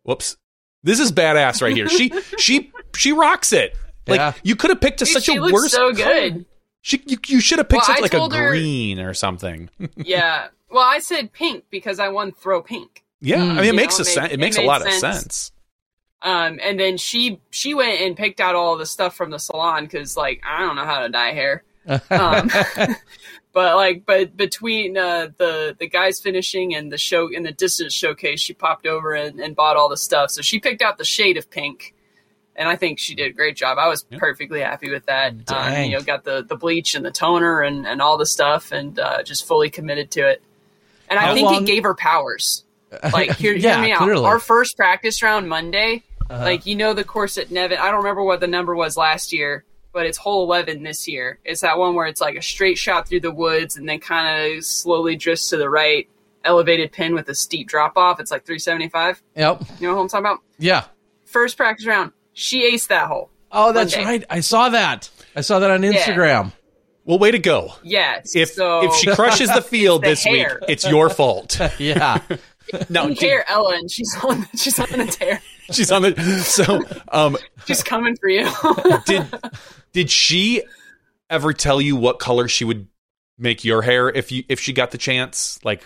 [0.04, 0.38] Whoops.
[0.84, 1.90] This is badass right here.
[1.90, 3.76] She she she rocks it.
[4.10, 4.34] Like Yeah.
[4.44, 6.30] you could have picked a, Dude, such she a looks worse so color.
[6.32, 6.46] good.
[6.82, 9.70] She you, you should have picked Well, such like a told her- green or something.
[9.96, 10.48] Yeah.
[10.72, 13.04] Well, I said pink because I won throw pink.
[13.22, 14.68] yeah, I mean it makes know, a it made- sen- it it makes a made
[14.68, 15.02] lot of sense.
[15.24, 15.52] sense.
[16.22, 19.84] Um, and then she she went and picked out all the stuff from the salon
[19.86, 21.64] because like I don't know how to dye hair.
[21.88, 22.50] Um,
[23.54, 27.94] but like but between uh, the the guys finishing and the show in the distance
[27.94, 30.32] showcase, she popped over and, and bought all the stuff.
[30.32, 31.94] So she picked out the shade of pink.
[32.60, 33.78] And I think she did a great job.
[33.80, 35.34] I was perfectly happy with that.
[35.50, 38.72] Um, you know, got the, the bleach and the toner and, and all the stuff,
[38.74, 40.44] and uh, just fully committed to it.
[41.10, 42.66] And I How think long- it gave her powers.
[43.14, 44.00] Like, hear, Yeah, hear me out.
[44.00, 44.22] clearly.
[44.24, 44.30] Uh-huh.
[44.34, 47.78] Our first practice round Monday, like you know the course at Nevin.
[47.78, 51.38] I don't remember what the number was last year, but it's hole eleven this year.
[51.46, 54.58] It's that one where it's like a straight shot through the woods and then kind
[54.58, 56.10] of slowly drifts to the right,
[56.44, 58.20] elevated pin with a steep drop off.
[58.20, 59.22] It's like three seventy five.
[59.36, 59.62] Yep.
[59.80, 60.40] You know what I'm talking about?
[60.58, 60.86] Yeah.
[61.26, 63.30] First practice round, she aced that hole.
[63.52, 64.24] Oh, that's right.
[64.30, 65.10] I saw that.
[65.36, 66.52] I saw that on Instagram.
[67.06, 67.74] Well, way to go.
[67.84, 68.36] Yes.
[68.36, 71.60] If so if she crushes the field the this week, it's your fault.
[71.80, 72.22] Yeah.
[72.88, 75.42] No, you did- hear Ellen, she's on she's on the tear.
[75.72, 78.48] she's on the so um She's coming for you.
[79.08, 79.26] did
[79.92, 80.62] did she
[81.32, 82.88] ever tell you what color she would
[83.40, 85.58] make your hair if you if she got the chance?
[85.64, 85.82] Like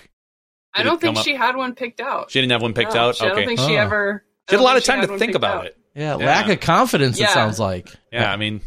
[0.73, 2.31] I don't think up- she had one picked out.
[2.31, 3.15] she didn't have one picked No, out.
[3.15, 3.81] she- I okay, don't think she Oh.
[3.81, 4.25] ever.
[4.49, 5.65] She had a lot of time to think about out.
[5.67, 5.77] it.
[5.95, 6.17] Yeah.
[6.17, 6.25] Yeah.
[6.25, 7.89] Lack of confidence, it sounds like.
[8.11, 8.61] Yeah, I mean,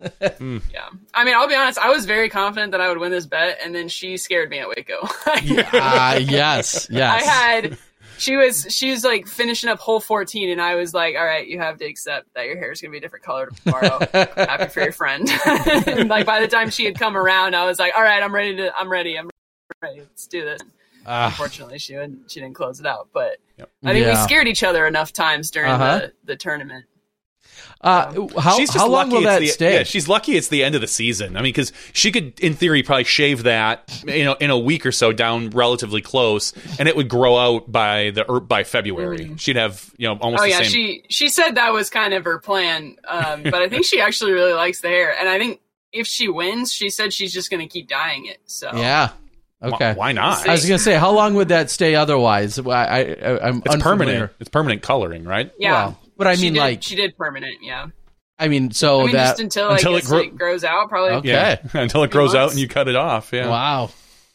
[0.00, 0.88] Yeah.
[1.12, 1.78] I mean, I'll be honest.
[1.78, 4.58] I was very confident that I would win this bet, and then she scared me
[4.60, 4.98] at Waco.
[5.72, 6.88] Ah, yes.
[6.98, 7.22] Yes.
[7.22, 7.78] I had.
[8.18, 11.46] She was she was like finishing up hole 14 and I was like, all right,
[11.46, 14.00] you have to accept that your hair is going to be a different color tomorrow.
[14.12, 15.30] Happy for your friend.
[15.46, 18.34] and like by the time she had come around, I was like, all right, I'm
[18.34, 19.16] ready to I'm ready.
[19.16, 19.30] I'm
[19.80, 20.00] ready.
[20.00, 20.60] Let's do this.
[21.06, 21.26] Ah.
[21.28, 23.36] Unfortunately, she didn't she didn't close it out, but
[23.84, 25.98] I think we scared each other enough times during Uh-huh.
[25.98, 26.84] the, the tournament.
[27.80, 29.74] Uh, how she's just how long lucky will it's that the, stay?
[29.74, 31.36] Yeah, she's lucky it's the end of the season.
[31.36, 34.84] I mean, because she could, in theory, probably shave that, you know, in a week
[34.84, 39.32] or so down relatively close, and it would grow out by the or by February.
[39.36, 40.70] She'd have, you know, almost Oh the yeah, same.
[40.70, 44.32] she she said that was kind of her plan, um, but I think she actually
[44.32, 45.60] really likes the hair, and I think
[45.92, 48.38] if she wins, she said she's just going to keep dyeing it.
[48.46, 49.10] So yeah.
[49.60, 49.94] Wh- Okay.
[49.94, 50.48] Why not?
[50.48, 52.58] I was gonna say, how long would that stay otherwise?
[52.58, 52.98] I, I,
[53.48, 53.80] I'm it's unfamiliar.
[53.80, 54.32] permanent.
[54.40, 55.50] It's permanent coloring, right?
[55.58, 57.86] yeah, Well, but I She mean, did- like, she did permanent, yeah.
[58.40, 60.62] I mean, so I mean, that just until, until I it guess grow- it grows
[60.62, 61.10] out, probably.
[61.16, 61.28] Okay.
[61.30, 63.32] Yeah, until it grows out and you cut it off.
[63.32, 63.48] Yeah.
[63.48, 63.90] Wow.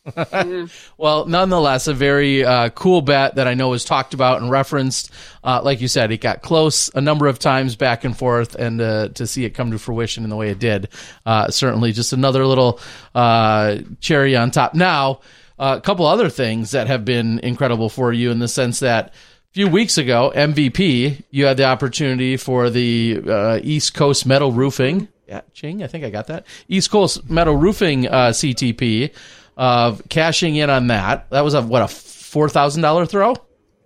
[0.98, 5.12] well, nonetheless, a very uh, cool bet that I know was talked about and referenced.
[5.44, 8.82] Uh, like you said, it got close a number of times back and forth, and
[8.82, 10.90] uh, to see it come to fruition in the way it did,
[11.26, 12.80] uh, certainly just another little
[13.16, 14.74] uh, cherry on top.
[14.74, 15.22] Now,
[15.58, 19.54] a couple other things that have been incredible for you in the sense that a
[19.54, 25.08] few weeks ago, MVP, you had the opportunity for the uh, East Coast Metal Roofing.
[25.28, 26.46] Yeah, Ching, I think I got that.
[26.68, 29.14] East Coast Metal Roofing uh, CTP
[29.58, 31.30] of cashing in on that.
[31.30, 33.36] That was a what a four thousand dollar throw,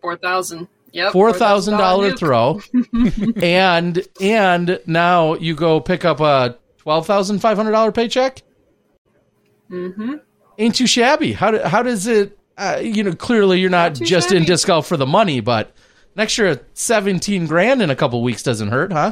[0.01, 0.67] Four thousand.
[0.93, 1.11] Yep.
[1.11, 2.61] four thousand dollar throw,
[3.35, 8.41] and and now you go pick up a twelve thousand five hundred dollar paycheck.
[9.69, 10.15] Mm-hmm.
[10.57, 11.33] Ain't too shabby.
[11.33, 12.37] How do, how does it?
[12.57, 14.45] Uh, you know, clearly you're not, too just in shabby.
[14.47, 15.67] disc golf for the money, but
[16.15, 19.11] an extra seventeen grand in a couple weeks doesn't hurt, huh?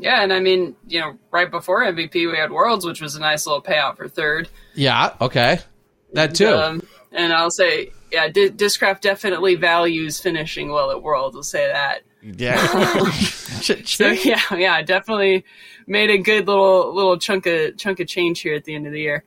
[0.00, 3.20] Yeah, and I mean, you know, right before MVP, we had Worlds, which was a
[3.20, 4.48] nice little payout for third.
[4.74, 5.14] Yeah.
[5.20, 5.58] Okay.
[6.14, 6.48] That too.
[6.48, 6.82] Um,
[7.12, 11.36] and I'll say, yeah, D- Discraft definitely values finishing well at Worlds.
[11.36, 12.02] I'll say that.
[12.22, 13.10] yeah.
[13.60, 15.44] So yeah, yeah, definitely
[15.86, 18.92] made a good little little chunk of chunk of change here at the end of
[18.94, 19.22] the year.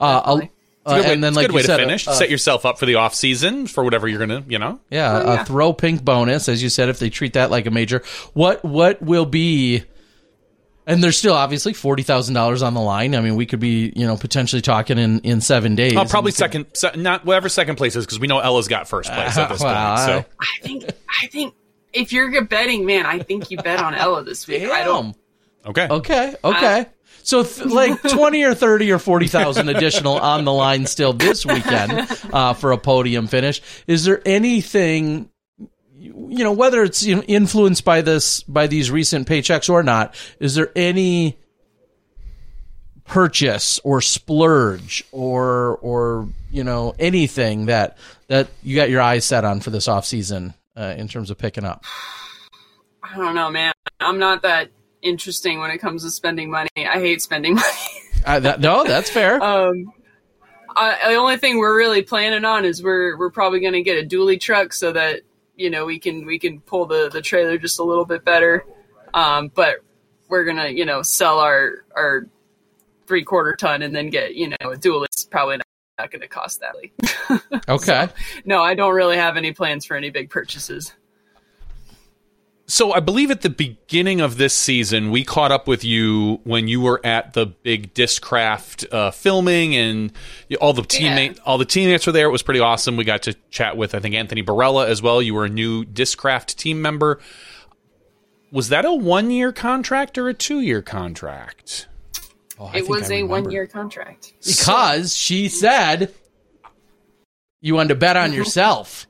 [0.00, 0.42] Uh, I'll-
[0.84, 2.08] uh, Good way, and then, like a good you way said, to finish.
[2.08, 4.80] uh, Set yourself up for the off season for whatever you're gonna, you know.
[4.90, 5.44] Yeah, Oh, a yeah.
[5.44, 8.02] throw pink bonus, as you said, if they treat that like a major.
[8.32, 9.84] What what will be?
[10.88, 13.14] And there's still obviously forty thousand dollars on the line.
[13.14, 15.94] I mean, we could be you know potentially talking in in seven days.
[15.94, 19.12] Oh, probably second, se- not whatever second place is, because we know Ella's got first
[19.12, 20.24] place at this Well, point.
[20.24, 20.84] So I- I think
[21.22, 21.54] I think
[21.92, 24.62] if you're a betting man, I think you bet on Ella this week.
[24.64, 25.14] I don't.
[25.64, 25.70] Damn.
[25.70, 26.34] okay, Okay.
[26.42, 26.86] Okay.
[27.22, 31.44] so th- like twenty or thirty or forty thousand additional on the line still this
[31.44, 33.60] weekend uh, for a podium finish.
[33.86, 35.28] Is there anything?
[36.00, 40.70] You know, whether it's influenced by this by these recent paychecks or not, is there
[40.76, 41.38] any
[43.04, 49.44] purchase or splurge or or you know anything that that you got your eyes set
[49.44, 51.84] on for this off season uh, in terms of picking up?
[53.02, 53.72] I don't know, man.
[54.00, 54.70] I'm not that
[55.02, 56.68] interesting when it comes to spending money.
[56.76, 57.66] I hate spending money.
[58.24, 59.40] Uh, that, no, that's fair.
[59.48, 59.92] Um,
[60.76, 63.98] I, the only thing we're really planning on is we're we're probably going to get
[63.98, 65.22] a dually truck so that
[65.58, 68.64] you know we can we can pull the the trailer just a little bit better.
[69.12, 69.76] Um, but
[70.28, 72.26] we're gonna you know sell our our
[73.06, 75.04] three quarter ton and then get you know a dual.
[75.04, 75.66] It's probably not,
[75.98, 77.60] not going to cost that.
[77.68, 78.08] okay.
[78.44, 80.92] no, I don't really have any plans for any big purchases.
[82.70, 86.68] So I believe at the beginning of this season, we caught up with you when
[86.68, 90.12] you were at the big Discraft uh, filming, and
[90.60, 92.26] all the teammate, all the teammates were there.
[92.26, 92.98] It was pretty awesome.
[92.98, 95.22] We got to chat with I think Anthony Barela as well.
[95.22, 97.20] You were a new Discraft team member.
[98.52, 101.88] Was that a one year contract or a two year contract?
[102.60, 103.44] Oh, it was I a remember.
[103.44, 104.34] one year contract.
[104.44, 106.12] because she said
[107.62, 109.06] you wanted to bet on yourself.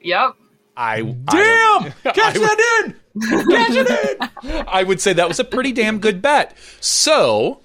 [0.00, 0.34] Yep.
[0.76, 1.92] I Damn!
[2.04, 2.94] Catch that in!
[3.20, 4.64] Catch it in!
[4.68, 6.56] I would say that was a pretty damn good bet.
[6.80, 7.60] So,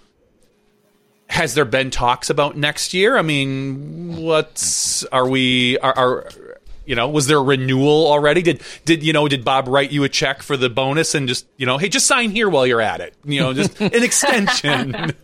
[1.27, 3.17] has there been talks about next year?
[3.17, 6.29] I mean, what's are we are, are
[6.85, 8.41] You know, was there a renewal already?
[8.41, 9.27] Did did you know?
[9.27, 12.07] Did Bob write you a check for the bonus and just you know, hey, just
[12.07, 13.13] sign here while you're at it.
[13.25, 15.13] You know, just an extension.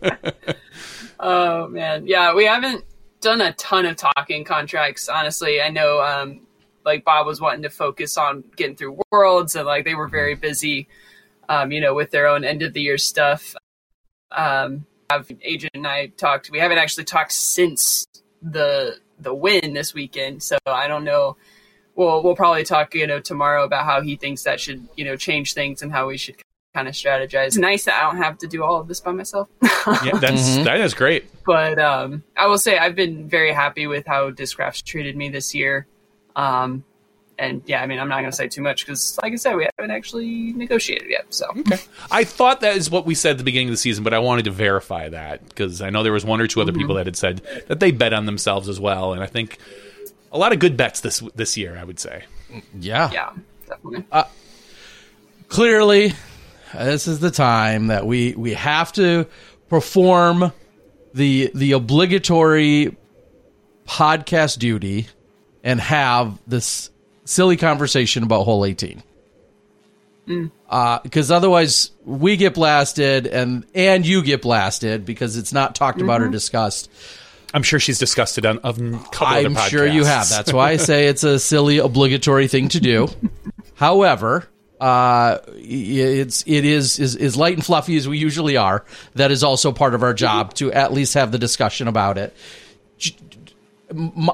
[1.20, 2.84] Oh man, yeah, we haven't
[3.20, 5.08] done a ton of talking contracts.
[5.08, 6.46] Honestly, I know um,
[6.88, 10.34] like Bob was wanting to focus on getting through worlds, and like they were very
[10.34, 10.88] busy,
[11.48, 13.54] um, you know, with their own end of the year stuff.
[14.32, 16.50] Um, have agent and I talked.
[16.50, 18.06] We haven't actually talked since
[18.42, 21.36] the the win this weekend, so I don't know.
[21.94, 25.16] We'll we'll probably talk, you know, tomorrow about how he thinks that should, you know,
[25.16, 26.36] change things and how we should
[26.74, 27.48] kind of strategize.
[27.48, 29.48] It's nice that I don't have to do all of this by myself.
[29.62, 31.24] yeah, that's that is great.
[31.44, 35.54] but um, I will say I've been very happy with how Discraft's treated me this
[35.54, 35.86] year.
[36.38, 36.84] Um,
[37.38, 39.54] and yeah, I mean, I'm not going to say too much because, like I said,
[39.54, 41.26] we haven't actually negotiated yet.
[41.30, 41.46] So
[42.10, 44.18] I thought that is what we said at the beginning of the season, but I
[44.18, 47.06] wanted to verify that because I know there was one or two other people that
[47.06, 49.58] had said that they bet on themselves as well, and I think
[50.32, 51.76] a lot of good bets this this year.
[51.76, 52.24] I would say.
[52.78, 53.10] Yeah.
[53.12, 53.32] yeah,
[53.68, 54.04] definitely.
[55.48, 56.12] Clearly,
[56.74, 59.26] this is the time that we we have to
[59.68, 60.52] perform
[61.14, 62.96] the the obligatory
[63.86, 65.08] podcast duty
[65.62, 66.90] and have this
[67.24, 69.02] silly conversation about hole 18
[70.26, 70.50] mm.
[70.68, 76.00] uh, because otherwise we get blasted and and you get blasted because it's not talked
[76.00, 76.32] about or mm-hmm.
[76.32, 76.90] discussed
[77.54, 80.28] I'm sure she's discussed it on a couple I'm other sure you have.
[80.28, 83.08] That's why I say it's a silly obligatory thing to do.
[83.74, 84.46] However,
[84.80, 88.84] uh, it's it is, is as light and fluffy as we usually are.
[89.14, 92.36] That is also part of our job to at least have the discussion about it.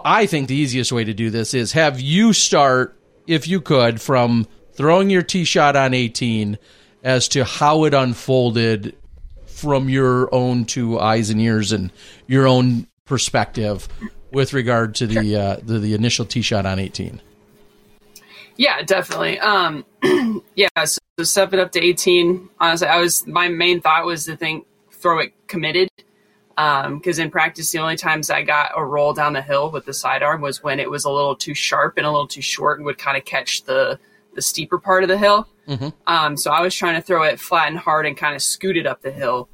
[0.04, 4.00] I think the easiest way to do this is have you start, if you could,
[4.00, 6.58] from throwing your tee shot on 18
[7.02, 8.96] as to how it unfolded
[9.46, 11.92] from your own two eyes and ears and
[12.26, 13.88] your own perspective
[14.32, 17.20] with regard to the uh, the, the initial tee shot on 18.
[18.56, 19.38] Yeah, definitely.
[19.40, 19.84] Um,
[20.54, 22.48] yeah, so, so step it up to 18.
[22.60, 25.88] Honestly, I was my main thought was to think throw it committed.
[26.56, 29.94] Because in practice, the only times I got a roll down the hill with the
[29.94, 32.86] sidearm was when it was a little too sharp and a little too short and
[32.86, 33.98] would kind of catch the
[34.34, 35.48] the steeper part of the hill.
[36.06, 38.76] Um, so I was trying to throw it flat and hard and kind of scoot
[38.76, 39.48] it up the hill.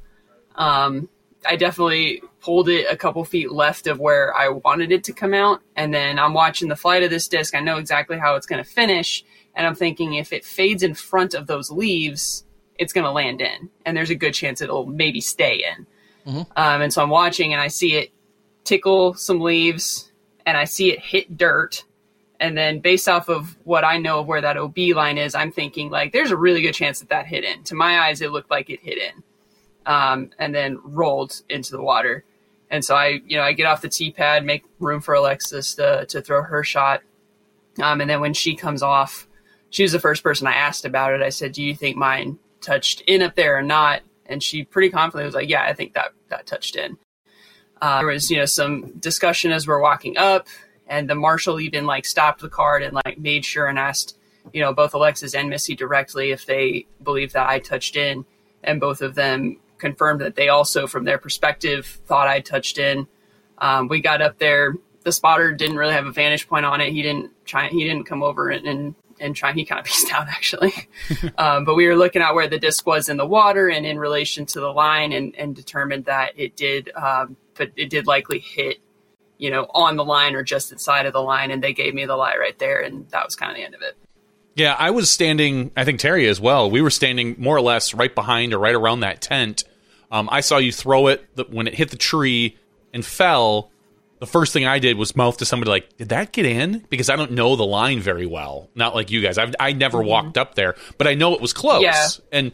[0.55, 1.07] Um,
[1.47, 5.33] I definitely pulled it a couple feet left of where I wanted it to come
[5.33, 5.61] out.
[5.75, 7.55] And then I'm watching the flight of this disc.
[7.55, 9.23] I know exactly how it's going to finish.
[9.55, 12.45] And I'm thinking if it fades in front of those leaves,
[12.77, 13.69] it's going to land in.
[13.85, 15.85] And there's a good chance it'll maybe stay in.
[16.55, 18.11] Um, and so I'm watching and I see it
[18.63, 20.11] tickle some leaves
[20.45, 21.83] and I see it hit dirt.
[22.39, 25.51] And then based off of what I know of where that OB line is, I'm
[25.51, 27.63] thinking like there's a really good chance that that hit in.
[27.65, 29.23] To my eyes, it looked like it hit in
[29.85, 32.23] um, and then rolled into the water.
[32.69, 35.75] And so I, you know, I get off the tee pad, make room for Alexis
[35.75, 37.01] to, to throw her shot.
[37.81, 39.27] Um, and then when she comes off,
[39.69, 41.21] she was the first person I asked about it.
[41.21, 44.01] I said, "Do you think mine touched in up there or not?"
[44.31, 46.97] And she pretty confidently was like, "Yeah, I think that that touched in."
[47.81, 50.47] Uh, there was, you know, some discussion as we're walking up,
[50.87, 54.17] and the marshal even like stopped the card and like made sure and asked,
[54.53, 58.25] you know, both Alexis and Missy directly if they believed that I touched in,
[58.63, 63.07] and both of them confirmed that they also, from their perspective, thought I touched in.
[63.57, 64.75] Um, we got up there.
[65.03, 66.93] The spotter didn't really have a vantage point on it.
[66.93, 67.67] He didn't try.
[67.67, 69.53] He didn't come over and and, and try.
[69.53, 70.73] He kind of pieced out actually.
[71.37, 73.97] um, but we were looking at where the disc was in the water and in
[73.97, 76.91] relation to the line, and and determined that it did.
[76.95, 78.79] Um, but it did likely hit,
[79.37, 82.05] you know, on the line or just inside of the line, and they gave me
[82.05, 83.95] the lie right there, and that was kind of the end of it.
[84.55, 85.71] Yeah, I was standing.
[85.77, 86.69] I think Terry as well.
[86.69, 89.63] We were standing more or less right behind or right around that tent.
[90.11, 92.57] Um, I saw you throw it the, when it hit the tree
[92.93, 93.70] and fell.
[94.21, 97.09] The first thing I did was mouth to somebody like, "Did that get in?" Because
[97.09, 98.69] I don't know the line very well.
[98.75, 99.37] Not like you guys.
[99.39, 101.81] I've, I never walked up there, but I know it was close.
[101.81, 102.07] Yeah.
[102.31, 102.51] And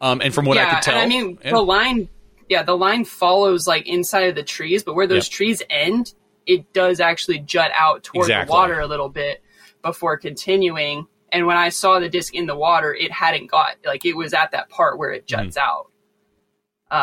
[0.00, 1.50] um, and from what I could tell, I mean, yeah.
[1.50, 2.08] the line,
[2.48, 5.32] yeah, the line follows like inside of the trees, but where those Yep.
[5.32, 6.14] trees end,
[6.46, 8.46] it does actually jut out toward Exactly.
[8.46, 9.42] the water a little bit
[9.82, 11.06] before continuing.
[11.32, 14.32] And when I saw the disc in the water, it hadn't got like it was
[14.32, 15.68] at that part where it juts Mm-hmm.
[15.68, 15.86] out.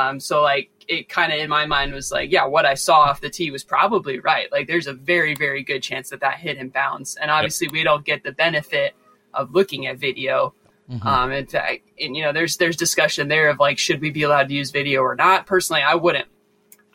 [0.10, 3.00] Um, so like it kind of in my mind was like, yeah, what I saw
[3.02, 4.52] off the tee was probably right.
[4.52, 7.16] Like there's a very very good chance that that hit and bounce.
[7.18, 8.96] And obviously we don't get the benefit
[9.34, 10.54] of looking at video.
[11.02, 14.48] Um, and, and you know, there's there's discussion there of like, should we be allowed
[14.48, 15.46] to use video or not?
[15.46, 16.28] Personally, I wouldn't.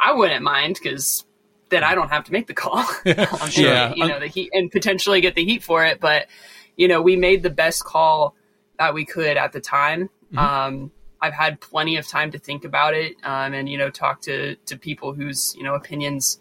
[0.00, 1.26] I wouldn't mind because
[1.68, 2.84] then I don't have to make the call.
[3.06, 3.92] I'm sure, Yeah.
[3.94, 6.00] you know, the heat and potentially get the heat for it.
[6.00, 6.28] But
[6.76, 8.34] you know, we made the best call
[8.78, 10.08] that we could at the time.
[10.38, 10.90] Um,
[11.22, 14.56] I've had plenty of time to think about it, um, and you know, talk to
[14.56, 16.38] to people whose you know opinions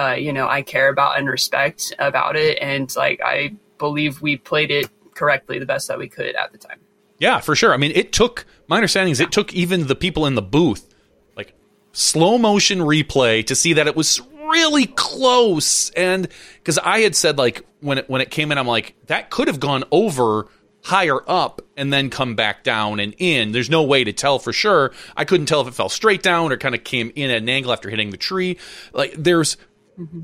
[0.00, 2.58] uh, you know, I care about and respect about it.
[2.60, 6.58] And like, I believe we played it correctly the best that we could at the
[6.58, 6.80] time.
[7.18, 7.74] Yeah, for sure.
[7.74, 10.94] I mean, it took my understanding is it took even the people in the booth
[11.36, 11.54] like
[11.92, 15.90] slow motion replay to see that it was really close.
[15.90, 19.28] And because I had said like when it when it came in, I'm like that
[19.28, 20.46] could have gone over
[20.84, 23.52] higher up and then come back down and in.
[23.52, 24.92] There's no way to tell for sure.
[25.16, 27.48] I couldn't tell if it fell straight down or kind of came in at an
[27.48, 28.58] angle after hitting the tree.
[28.92, 29.56] Like there's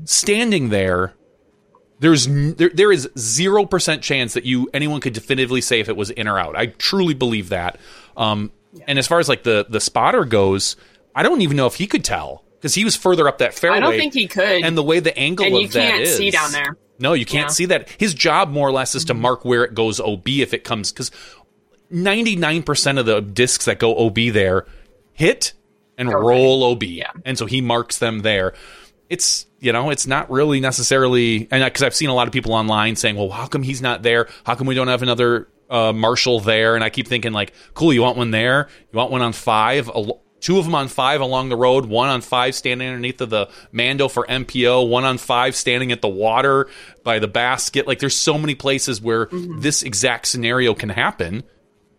[0.05, 1.13] standing there
[1.99, 6.09] there's there, there is 0% chance that you anyone could definitively say if it was
[6.11, 6.55] in or out.
[6.55, 7.79] I truly believe that.
[8.15, 8.85] Um, yeah.
[8.87, 10.75] and as far as like the the spotter goes,
[11.15, 13.77] I don't even know if he could tell because he was further up that fairway.
[13.77, 14.63] I don't think he could.
[14.63, 16.77] And the way the angle and of that is, see down there.
[16.99, 17.53] No, you can't yeah.
[17.53, 17.89] see that.
[17.97, 19.21] His job more or less is to mm-hmm.
[19.21, 21.11] mark where it goes OB if it comes because
[21.91, 24.65] 99% of the discs that go OB there
[25.13, 25.53] hit
[25.97, 26.83] and roll OB.
[26.83, 27.11] Yeah.
[27.25, 28.53] And so he marks them there.
[29.09, 32.53] It's you know, it's not really necessarily, and because I've seen a lot of people
[32.53, 34.27] online saying, "Well, how come he's not there?
[34.43, 37.93] How come we don't have another uh, marshal there?" And I keep thinking, like, "Cool,
[37.93, 38.67] you want one there?
[38.91, 39.89] You want one on five?
[40.39, 43.49] Two of them on five along the road, one on five standing underneath of the
[43.71, 46.67] Mando for MPO, one on five standing at the water
[47.03, 47.87] by the basket.
[47.87, 49.61] Like, there's so many places where mm-hmm.
[49.61, 51.43] this exact scenario can happen."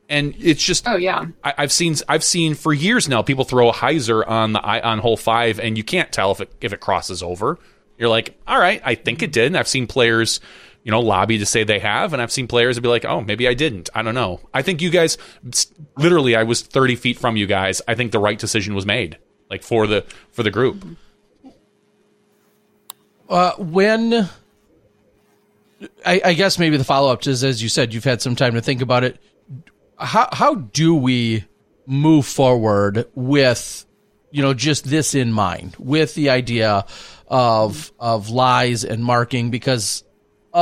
[0.08, 3.68] and it's just oh yeah I, have seen i've seen for years now people throw
[3.68, 6.80] a hyzer on the on hole five and you can't tell if it if it
[6.80, 7.58] crosses over
[7.98, 10.40] you're like all right i think it did and i've seen players
[10.88, 13.46] you know lobby to say they have and i've seen players be like oh maybe
[13.46, 13.90] i didn't.
[13.94, 14.40] I don't know.
[14.54, 15.18] I think you guys
[15.98, 17.82] literally i was 30 feet from you guys.
[17.86, 19.18] I think the right decision was made
[19.50, 20.82] like for the for the group.
[23.28, 24.30] Uh, when
[26.06, 28.54] I, I guess maybe the follow up is as you said you've had some time
[28.54, 29.20] to think about it.
[29.98, 31.44] How how do we
[31.86, 33.84] move forward with
[34.30, 36.86] you know just this in mind with the idea
[37.26, 39.50] of of lies and marking?
[39.50, 40.02] Because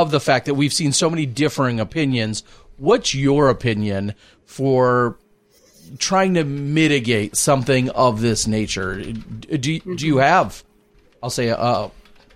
[0.03, 2.43] of the fact that we've seen so many differing opinions
[2.77, 5.19] what's your opinion for
[5.99, 10.65] trying to mitigate something of this nature do, do you have
[11.23, 11.91] i'll say a, a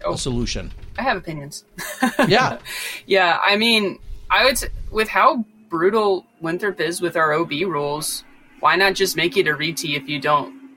[0.05, 0.17] oh.
[0.17, 1.65] solution i have opinions
[2.29, 2.59] yeah
[3.07, 3.99] yeah i mean
[4.31, 8.25] i would say with how brutal Winthrop is with our OB rules,
[8.59, 10.77] why not just make it a retee if you don't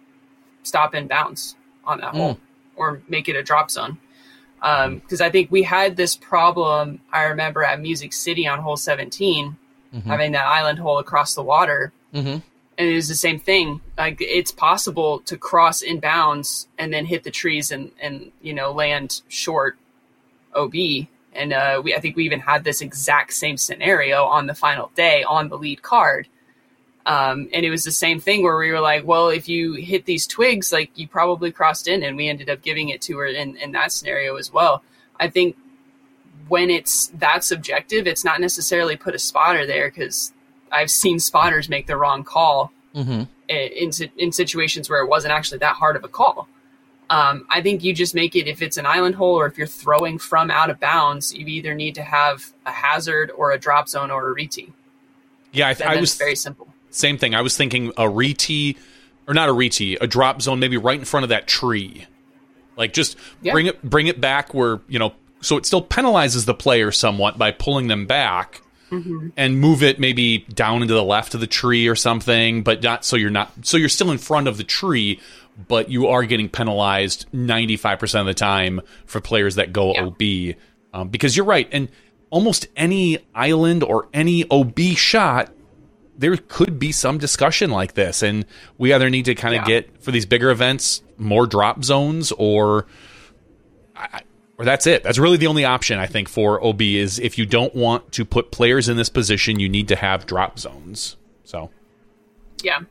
[0.61, 2.17] stop and bounce on that mm.
[2.17, 2.39] hole
[2.77, 3.97] or make it a drop zone?
[4.64, 8.78] Because um, I think we had this problem, I remember at Music City on hole
[8.78, 9.57] 17,
[9.93, 10.09] mm-hmm.
[10.09, 11.91] having that island hole across the water.
[12.14, 12.39] Mm-hmm.
[12.78, 13.82] And it was the same thing.
[13.97, 18.53] Like it's possible to cross in bounds and then hit the trees and, and you
[18.53, 19.78] know, land short
[20.55, 20.74] OB
[21.36, 24.91] and uh, we, I think we even had this exact same scenario on the final
[24.95, 26.28] day on the lead card.
[27.05, 30.05] Um, and it was the same thing where we were like, well, if you hit
[30.05, 33.25] these twigs, like you probably crossed in, and we ended up giving it to her
[33.25, 34.83] in, in that scenario as well.
[35.19, 35.57] I think
[36.47, 40.31] when it's that subjective, it's not necessarily put a spotter there because
[40.71, 43.23] I've seen spotters make the wrong call mm-hmm.
[43.47, 46.47] in, in, situations where it wasn't actually that hard of a call.
[47.09, 49.67] Um, I think you just make it if it's an island hole or if you're
[49.67, 53.87] throwing from out of bounds, you either need to have a hazard or a drop
[53.87, 54.71] zone or a retee.
[55.51, 56.72] Yeah, I, th- I was very simple.
[56.93, 57.35] Same thing.
[57.35, 58.77] I was thinking a retee
[59.27, 62.05] or not a retee, a drop zone, maybe right in front of that tree.
[62.77, 63.53] Like just yeah.
[63.53, 67.37] bring it bring it back where you know, so it still penalizes the player somewhat
[67.37, 68.61] by pulling them back.
[68.91, 69.29] Mm-hmm.
[69.37, 73.03] And move it maybe down into the left of the tree or something, but not
[73.03, 75.19] so you're not so you're still in front of the tree,
[75.67, 80.03] but you are getting penalized 95% of the time for players that go yeah.
[80.03, 80.55] OB.
[80.93, 81.67] Um, because you're right.
[81.71, 81.89] And
[82.29, 85.51] almost any island or any OB shot,
[86.18, 88.22] there could be some discussion like this.
[88.22, 88.45] And
[88.78, 89.82] we either need to kind of yeah.
[89.82, 92.86] get, for these bigger events, more drop zones or.
[94.57, 95.03] or that's it.
[95.03, 98.26] That's really the only option I think for OB is if you don't want to
[98.26, 101.18] put players in this position, you need to have drop zones.
[101.43, 101.72] So,
[102.61, 102.82] yeah,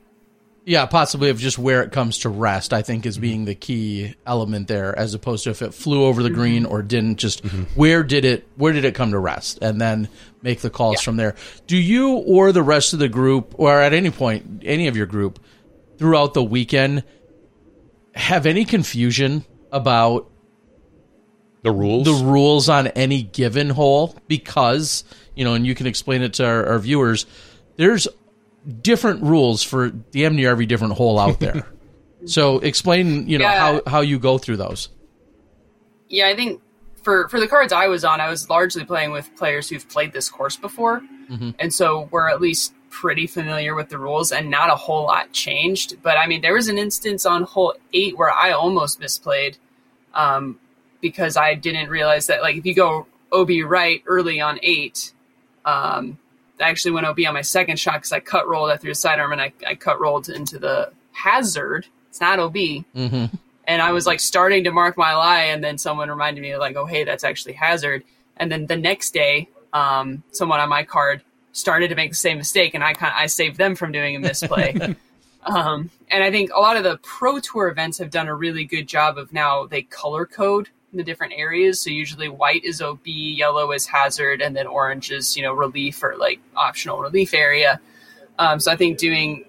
[0.65, 4.15] yeah, possibly of just where it comes to rest, I think is being the key
[4.25, 7.17] element there, as opposed to if it flew over the green or didn't.
[7.17, 7.63] Just mm-hmm.
[7.75, 10.07] where did it where did it come to rest, and then
[10.41, 11.05] make the calls yeah.
[11.05, 11.35] from there.
[11.67, 15.05] Do you or the rest of the group, or at any point, any of your
[15.05, 15.39] group,
[15.97, 17.03] throughout the weekend,
[18.15, 20.31] have any confusion about
[21.61, 22.05] the rules?
[22.05, 25.03] The rules on any given hole, because
[25.35, 27.25] you know, and you can explain it to our, our viewers.
[27.75, 28.07] There's
[28.81, 31.67] different rules for damn near every different hole out there.
[32.25, 33.59] so explain, you know, yeah.
[33.59, 34.89] how how you go through those.
[36.09, 36.61] Yeah, I think
[37.01, 40.13] for for the cards I was on, I was largely playing with players who've played
[40.13, 41.51] this course before, mm-hmm.
[41.59, 45.31] and so we're at least pretty familiar with the rules, and not a whole lot
[45.31, 46.01] changed.
[46.03, 49.57] But I mean, there was an instance on hole eight where I almost misplayed.
[50.13, 50.59] Um,
[51.03, 55.11] because I didn't realize that like if you go OB right early on eight,
[55.65, 56.22] um, I
[56.59, 58.69] actually went OB on my second shot because I cut rolled.
[58.69, 61.87] I threw a sidearm and I, I cut rolled into the hazard.
[62.09, 62.53] It's not OB.
[62.55, 63.25] Mm-hmm.
[63.65, 66.75] And I was like starting to mark my lie, and then someone reminded me like,
[66.75, 68.03] "Oh, hey, that's actually hazard."
[68.35, 71.21] And then the next day, um, someone on my card
[71.53, 74.19] started to make the same mistake, and I kind I saved them from doing a
[74.19, 74.75] misplay.
[75.45, 78.65] um, and I think a lot of the pro tour events have done a really
[78.65, 81.79] good job of now they color code the different areas.
[81.79, 86.03] So usually white is OB, yellow is hazard, and then orange is you know relief
[86.03, 87.79] or like optional relief area.
[88.39, 89.45] Um, so I think doing,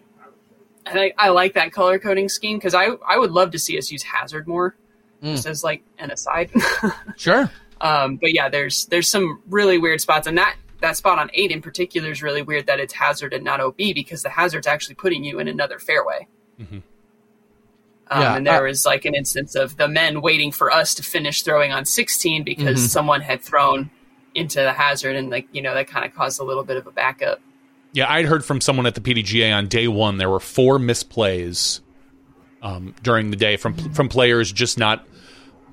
[0.87, 3.91] I, I like that color coding scheme because I I would love to see us
[3.91, 4.77] use hazard more,
[5.23, 5.33] mm.
[5.33, 6.51] just as like an aside.
[7.17, 7.51] sure.
[7.81, 11.51] Um, but yeah, there's there's some really weird spots, and that that spot on eight
[11.51, 14.95] in particular is really weird that it's hazard and not OB because the hazard's actually
[14.95, 16.27] putting you in another fairway.
[16.61, 16.79] Mm-hmm.
[18.15, 21.03] Um, yeah, and there was like an instance of the men waiting for us to
[21.03, 22.87] finish throwing on 16 because mm-hmm.
[22.87, 23.91] someone had thrown
[24.35, 26.87] into the hazard, and like you know that kind of caused a little bit of
[26.87, 27.41] a backup.
[27.93, 31.81] Yeah, I'd heard from someone at the PDGA on day one there were four misplays
[32.63, 35.07] um, during the day from from players just not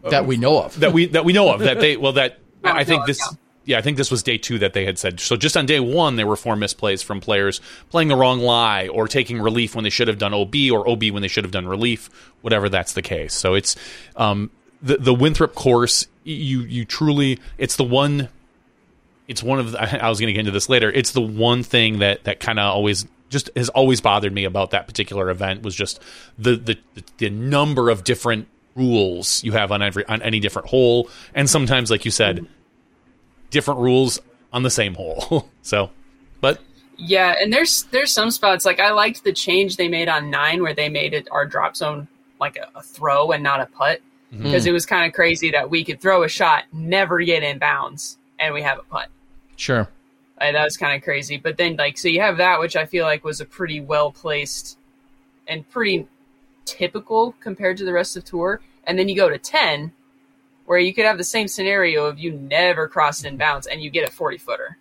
[0.09, 2.83] that we know of that we that we know of that they well that I
[2.83, 3.21] think this
[3.63, 5.19] yeah, I think this was day two that they had said.
[5.19, 8.87] So just on day one, there were four misplays from players playing the wrong lie
[8.87, 11.51] or taking relief when they should have done OB or OB when they should have
[11.51, 12.09] done relief,
[12.41, 13.33] whatever that's the case.
[13.33, 13.75] So it's
[14.15, 14.49] um,
[14.81, 16.07] the the Winthrop course.
[16.23, 18.29] You you truly it's the one.
[19.27, 20.91] It's one of the, I was going to get into this later.
[20.91, 24.71] It's the one thing that that kind of always just has always bothered me about
[24.71, 26.01] that particular event was just
[26.37, 26.77] the the
[27.17, 31.91] the number of different rules you have on every on any different hole, and sometimes,
[31.91, 32.47] like you said
[33.51, 34.19] different rules
[34.51, 35.49] on the same hole.
[35.61, 35.91] so,
[36.41, 36.59] but
[36.97, 40.63] yeah, and there's there's some spots like I liked the change they made on nine
[40.63, 42.07] where they made it our drop zone
[42.39, 44.69] like a, a throw and not a putt because mm-hmm.
[44.69, 48.17] it was kind of crazy that we could throw a shot, never get in bounds,
[48.39, 49.09] and we have a putt.
[49.57, 49.89] Sure.
[50.39, 51.37] Uh, that was kind of crazy.
[51.37, 54.11] But then, like, so you have that, which I feel like was a pretty well
[54.11, 54.77] placed
[55.47, 56.07] and pretty
[56.63, 58.61] typical compared to the rest of tour.
[58.85, 59.91] And then you go to 10,
[60.71, 63.81] where you could have the same scenario of you never cross it in bounds and
[63.81, 64.77] you get a 40 footer.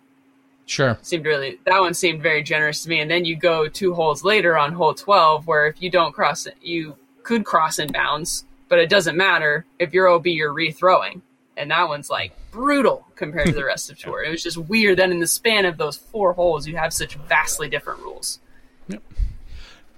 [0.65, 0.97] Sure.
[1.01, 3.01] Seemed really, that one seemed very generous to me.
[3.01, 6.47] And then you go two holes later on hole 12, where if you don't cross
[6.61, 9.65] you could cross in bounds, but it doesn't matter.
[9.79, 11.19] If you're OB, you're rethrowing.
[11.57, 14.23] And that one's like brutal compared to the rest of tour.
[14.23, 17.15] It was just weird that in the span of those four holes, you have such
[17.15, 18.39] vastly different rules.
[18.87, 19.03] Yep.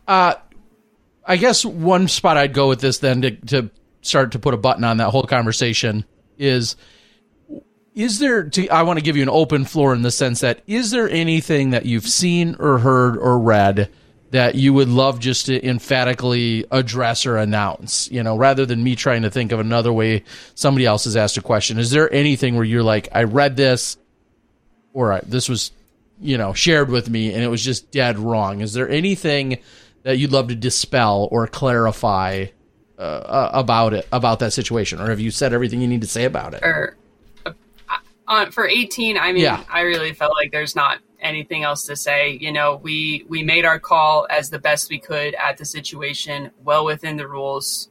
[0.08, 0.34] Uh,
[1.24, 3.70] I guess one spot I'd go with this then to, to
[4.04, 6.06] start to put a button on that whole conversation
[6.38, 6.76] is
[7.96, 10.62] is there to, I want to give you an open floor in the sense that
[10.66, 13.90] is there anything that you've seen or heard or read
[14.32, 18.96] that you would love just to emphatically address or announce, you know, rather than me
[18.96, 20.24] trying to think of another way
[20.56, 21.78] somebody else has asked a question.
[21.78, 23.96] Is there anything where you're like, I read this
[24.92, 25.72] or this was,
[26.20, 28.62] you know, shared with me and it was just dead wrong?
[28.62, 29.60] Is there anything
[30.02, 32.48] that you'd love to dispel or clarify
[32.98, 36.26] uh, about it about that situation, or have you said everything you need to say
[36.26, 36.64] about it?
[36.64, 36.98] Or
[38.28, 39.64] uh, for 18, I mean, yeah.
[39.70, 42.38] I really felt like there's not anything else to say.
[42.40, 46.52] You know, we we made our call as the best we could at the situation,
[46.64, 47.90] well within the rules,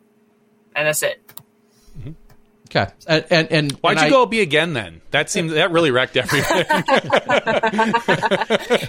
[0.74, 1.20] and that's it.
[2.74, 5.02] Okay, and and, and why'd and you I, go be again then?
[5.10, 6.64] That seems that really wrecked everything.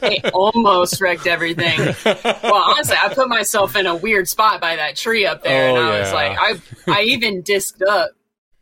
[0.04, 1.80] it almost wrecked everything.
[2.06, 5.76] Well, honestly, I put myself in a weird spot by that tree up there, oh,
[5.76, 6.00] and I yeah.
[6.00, 6.56] was like, I
[6.94, 8.12] I even disked up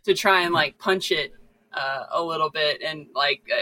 [0.05, 1.33] to try and like punch it
[1.71, 3.59] uh, a little bit, and like uh,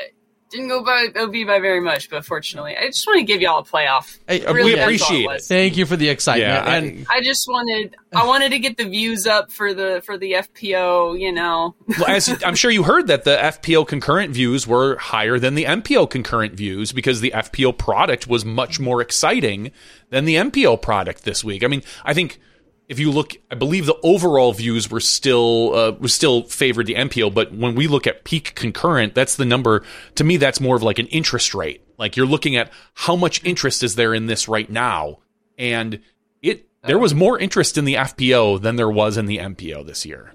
[0.50, 3.60] didn't go by OB by very much, but fortunately, I just want to give y'all
[3.60, 4.18] a playoff.
[4.28, 5.42] Hey, uh, really, we appreciate it.
[5.44, 6.50] Thank you for the excitement.
[6.50, 10.02] Yeah, and I, I, just wanted, I wanted to get the views up for the
[10.04, 11.20] for the FPO.
[11.20, 15.38] You know, well, as I'm sure you heard that the FPO concurrent views were higher
[15.40, 19.72] than the MPO concurrent views because the FPO product was much more exciting
[20.10, 21.64] than the MPO product this week.
[21.64, 22.40] I mean, I think
[22.90, 26.96] if you look, I believe the overall views were still uh, was still favored the
[26.96, 29.84] MPO, but when we look at peak concurrent, that's the number.
[30.16, 31.86] To me, that's more of like an interest rate.
[32.00, 35.20] Like you're looking at how much interest is there in this right now,
[35.56, 36.00] and
[36.42, 40.04] it there was more interest in the FPO than there was in the MPO this
[40.04, 40.34] year.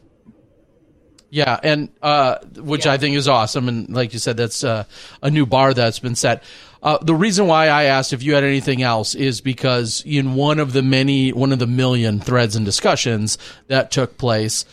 [1.30, 2.92] Yeah, and uh, which yeah.
[2.92, 4.84] I think is awesome, and like you said, that's uh,
[5.20, 6.44] a new bar that's been set.
[6.84, 10.58] Uh, the reason why I asked if you had anything else is because in one
[10.58, 14.66] of the many, one of the million threads and discussions that took place,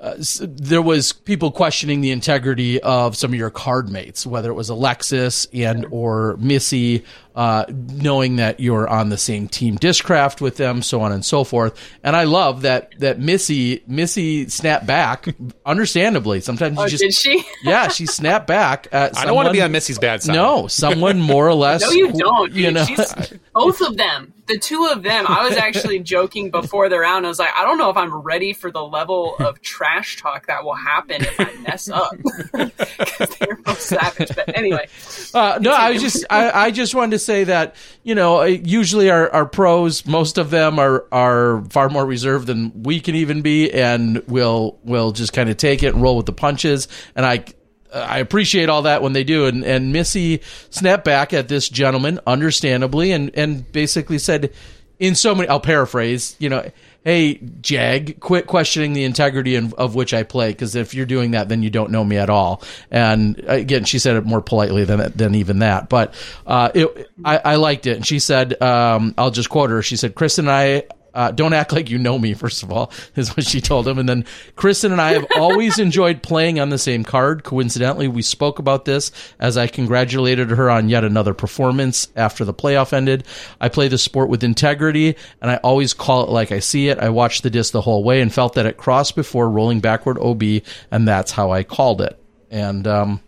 [0.00, 4.54] uh, there was people questioning the integrity of some of your card mates, whether it
[4.54, 10.56] was Alexis and or Missy, uh, knowing that you're on the same team discraft with
[10.56, 11.78] them, so on and so forth.
[12.02, 15.26] And I love that that Missy Missy snapped back,
[15.66, 16.40] understandably.
[16.40, 17.44] Sometimes you Oh, just did she?
[17.64, 18.86] yeah, she snapped back.
[18.92, 20.34] At I don't want to be on Missy's bad side.
[20.34, 21.82] No, someone more or less.
[21.82, 22.52] No, you don't.
[22.52, 25.24] You know, She's, both of them, the two of them.
[25.28, 27.24] I was actually joking before the round.
[27.26, 30.46] I was like, I don't know if I'm ready for the level of trash talk
[30.46, 32.12] that will happen if I mess up.
[32.52, 34.34] 'Cause they're both savage.
[34.34, 34.86] But anyway,
[35.32, 38.44] Uh, no, I was just I, I just wanted to say that you know uh,
[38.44, 43.14] usually our, our pros most of them are are far more reserved than we can
[43.14, 46.88] even be and will will just kind of take it and roll with the punches.
[47.14, 47.44] And I
[47.92, 49.46] I appreciate all that when they do.
[49.46, 54.52] And and Missy snapped back at this gentleman understandably and and basically said
[54.98, 56.68] in so many I'll paraphrase you know
[57.04, 61.32] hey Jag quit questioning the integrity of, of which I play because if you're doing
[61.32, 62.62] that then you don't know me at all.
[62.90, 65.88] And again she said it more politely than than even that.
[65.88, 66.14] But
[66.46, 67.96] uh it, I, I liked it.
[67.96, 69.82] And she said um I'll just quote her.
[69.82, 70.84] She said Chris and I
[71.14, 73.98] uh, don't act like you know me, first of all, is what she told him.
[73.98, 74.24] And then
[74.56, 77.44] Kristin and I have always enjoyed playing on the same card.
[77.44, 82.54] Coincidentally, we spoke about this as I congratulated her on yet another performance after the
[82.54, 83.24] playoff ended.
[83.60, 86.98] I play the sport with integrity and I always call it like I see it.
[86.98, 90.18] I watched the disc the whole way and felt that it crossed before rolling backward
[90.18, 90.42] OB,
[90.90, 92.18] and that's how I called it.
[92.50, 93.20] And, um,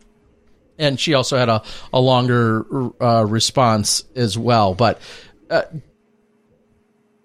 [0.78, 1.62] and she also had a,
[1.92, 2.66] a longer
[3.00, 4.74] uh, response as well.
[4.74, 5.00] But
[5.50, 5.62] uh,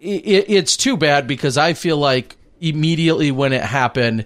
[0.01, 4.25] it, it's too bad because I feel like immediately when it happened,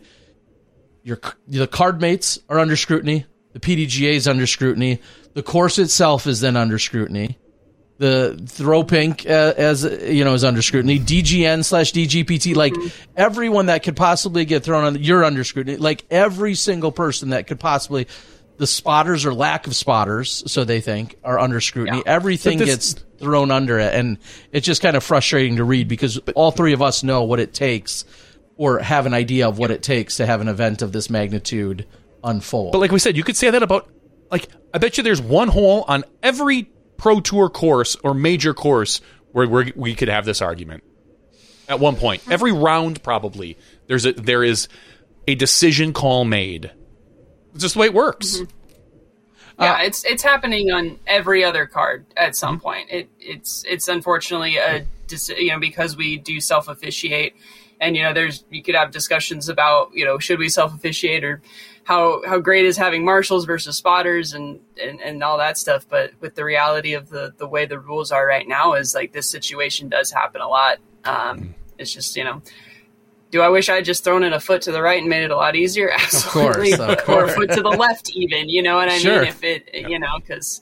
[1.04, 5.02] your the card mates are under scrutiny, the PDGA is under scrutiny,
[5.34, 7.38] the course itself is then under scrutiny.
[7.98, 11.00] The throw pink uh, as you know is under scrutiny.
[11.00, 12.74] DGN slash DGPT, like
[13.16, 15.78] everyone that could possibly get thrown on, you're under scrutiny.
[15.78, 18.08] Like every single person that could possibly,
[18.58, 22.04] the spotters or lack of spotters, so they think, are under scrutiny.
[22.06, 24.18] Everything this- gets thrown under it, and
[24.52, 27.54] it's just kind of frustrating to read because all three of us know what it
[27.54, 28.06] takes,
[28.58, 31.88] or have an idea of what it takes to have an event of this magnitude
[32.24, 32.72] unfold.
[32.72, 33.90] But like we said, you could say that about
[34.32, 39.02] like I bet you there's one hole on every pro tour course or major course
[39.32, 40.84] where we're, we could have this argument
[41.68, 42.22] at one point.
[42.22, 42.34] Uh-huh.
[42.34, 43.58] Every round, probably
[43.88, 44.68] there's a there is
[45.28, 46.72] a decision call made.
[47.54, 48.38] It's just the way it works.
[48.38, 48.55] Mm-hmm.
[49.60, 52.64] Yeah, uh, it's it's happening on every other card at some mm-hmm.
[52.64, 52.92] point.
[52.92, 54.86] It it's it's unfortunately a
[55.38, 57.36] you know because we do self officiate,
[57.80, 61.24] and you know there's you could have discussions about you know should we self officiate
[61.24, 61.42] or
[61.86, 65.86] how how great is having marshals versus spotters and, and and all that stuff.
[65.88, 69.14] But with the reality of the the way the rules are right now is like
[69.14, 70.80] this situation does happen a lot.
[71.06, 71.52] Um, mm-hmm.
[71.78, 72.42] it's just you know.
[73.32, 75.24] Do I wish I had just thrown in a foot to the right and made
[75.24, 75.92] it a lot easier?
[75.94, 78.48] Absolutely, of or a foot to the left, even.
[78.50, 79.20] You know what I Sure.
[79.22, 79.30] mean?
[79.30, 80.62] If it, you know, because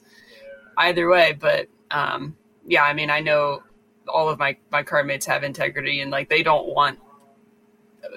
[0.78, 1.36] either way.
[1.38, 2.36] But um,
[2.66, 3.62] yeah, I mean, I know
[4.08, 6.98] all of my my card mates have integrity, and like they don't want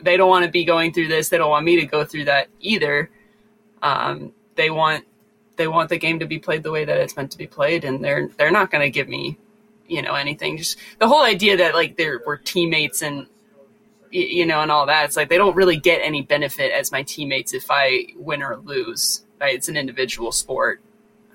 [0.02, 1.30] they don't want to be going through this.
[1.30, 3.10] They don't want me to go through that either.
[3.82, 5.06] Um, they want
[5.56, 7.84] they want the game to be played the way that it's meant to be played,
[7.84, 9.38] and they're they're not going to give me
[9.88, 10.58] you know anything.
[10.58, 13.28] Just the whole idea that like there were teammates and
[14.12, 15.06] you know and all that.
[15.06, 18.58] It's like they don't really get any benefit as my teammates if I win or
[18.58, 19.24] lose.
[19.40, 19.56] Right?
[19.56, 20.82] It's an individual sport.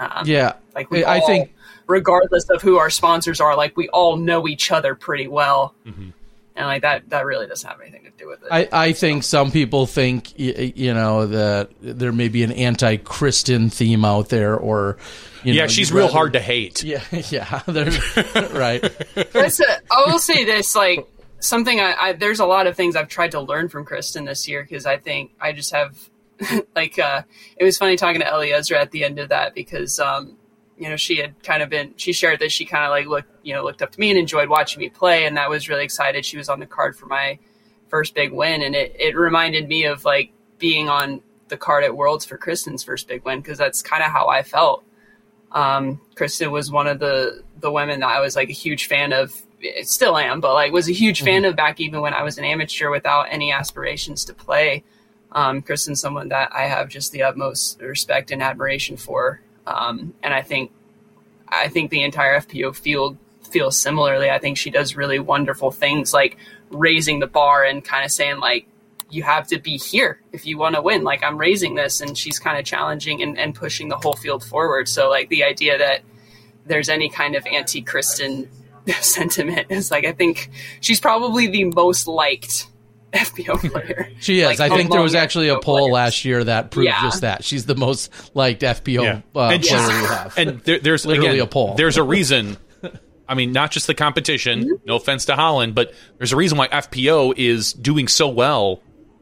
[0.01, 1.55] Um, yeah, like we I all, think
[1.87, 6.13] regardless of who our sponsors are, like we all know each other pretty well, and
[6.57, 8.49] like that that really doesn't have anything to do with it.
[8.51, 14.05] I, I think some people think you know that there may be an anti-Kristin theme
[14.05, 14.97] out there, or
[15.45, 16.83] you Yeah, know, she's real rather- hard to hate.
[16.83, 17.93] Yeah, yeah, they're-
[18.53, 18.81] right.
[19.33, 21.07] That's a, I will say this, like
[21.43, 24.49] something I, I there's a lot of things I've tried to learn from Kristin this
[24.49, 26.11] year because I think I just have
[26.77, 27.23] like uh
[27.57, 30.37] it was funny talking to Ellie Ezra at the end of that because um
[30.79, 33.31] you know she had kind of been she shared that she kind of like looked
[33.43, 35.85] you know looked up to me and enjoyed watching me play and that was really
[35.85, 37.39] excited she was on the card for my
[37.89, 41.95] first big win and it it reminded me of like being on the card at
[41.95, 44.85] Worlds for Kristin's first big win because that's kind of how I felt
[45.55, 49.13] um, Kristin was one of the the women that I was like a huge fan
[49.13, 49.35] of.
[49.83, 52.45] Still am, but like was a huge fan of back even when I was an
[52.45, 54.83] amateur without any aspirations to play.
[55.31, 60.35] Um, Kristin's someone that I have just the utmost respect and admiration for, um, and
[60.35, 60.73] I think
[61.49, 63.17] I think the entire FPO field
[63.51, 64.31] feels similarly.
[64.31, 66.37] I think she does really wonderful things like
[66.71, 68.67] raising the bar and kind of saying like
[69.11, 71.05] you have to be here if you want to win.
[71.05, 74.43] Like I'm raising this, and she's kind of challenging and, and pushing the whole field
[74.43, 74.89] forward.
[74.89, 76.01] So like the idea that
[76.67, 78.49] there's any kind of anti-Kristin
[79.01, 80.51] sentiment is like I think
[80.81, 82.67] she's probably the most liked
[83.13, 84.09] FPO player.
[84.21, 84.47] She is.
[84.59, 85.93] Like, I think there was among actually a poll players.
[85.93, 87.03] last year that proved Yeah.
[87.03, 87.45] just that.
[87.45, 89.21] She's the most liked FPO Yeah.
[89.37, 90.35] uh, And player she's- we have.
[90.39, 91.75] and there, there's Literally again, a poll.
[91.75, 92.57] There's a reason.
[93.29, 94.61] I mean, not just the competition.
[94.63, 94.73] Mm-hmm.
[94.87, 98.81] No offense to Holyn, but there's a reason why FPO is doing so well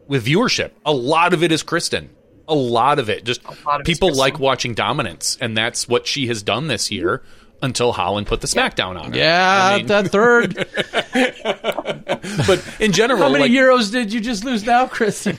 [0.08, 0.70] with viewership.
[0.86, 2.08] A lot of it is Kristin.
[2.48, 3.24] A lot of it.
[3.24, 7.22] Just lot of people like watching dominance, and that's what she has done this year
[7.62, 9.18] until Holyn put the smackdown on her.
[9.18, 10.54] yeah, I mean, that third.
[12.46, 15.36] but in general, How many like, euros did you just lose now, Kristin?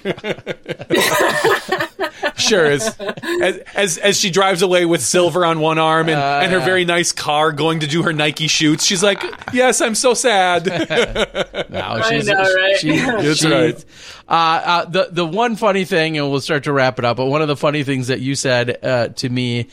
[2.38, 6.40] sure as, as as as she drives away with silver on one arm and, Uh,
[6.44, 8.86] and her very nice car going to do her Nike shoots.
[8.86, 9.24] She's like,
[9.54, 10.66] "Yes, I'm so sad."
[11.70, 12.78] No, she's, know, right?
[12.78, 13.86] she- That's she- right.
[14.28, 17.18] Uh, uh, the the one funny thing, and we'll start to wrap it up.
[17.18, 19.68] But one of the funny things that you said uh, to me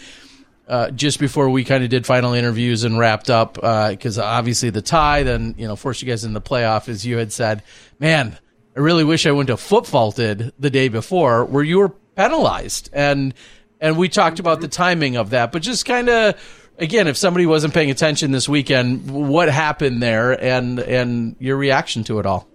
[0.68, 4.82] uh, just before we kind of did final interviews and wrapped up, because obviously the
[4.82, 7.62] tie then you know forced you guys in the playoff, as you had said,
[7.98, 8.38] "Man,
[8.76, 12.90] I really wish I went to foot faulted the day before, where you were penalized."
[12.92, 13.34] And
[13.80, 16.64] and we talked about the timing of that, but just kind of.
[16.80, 22.04] Again, if somebody wasn't paying attention this weekend, what happened there, and and your reaction
[22.04, 22.46] to it all?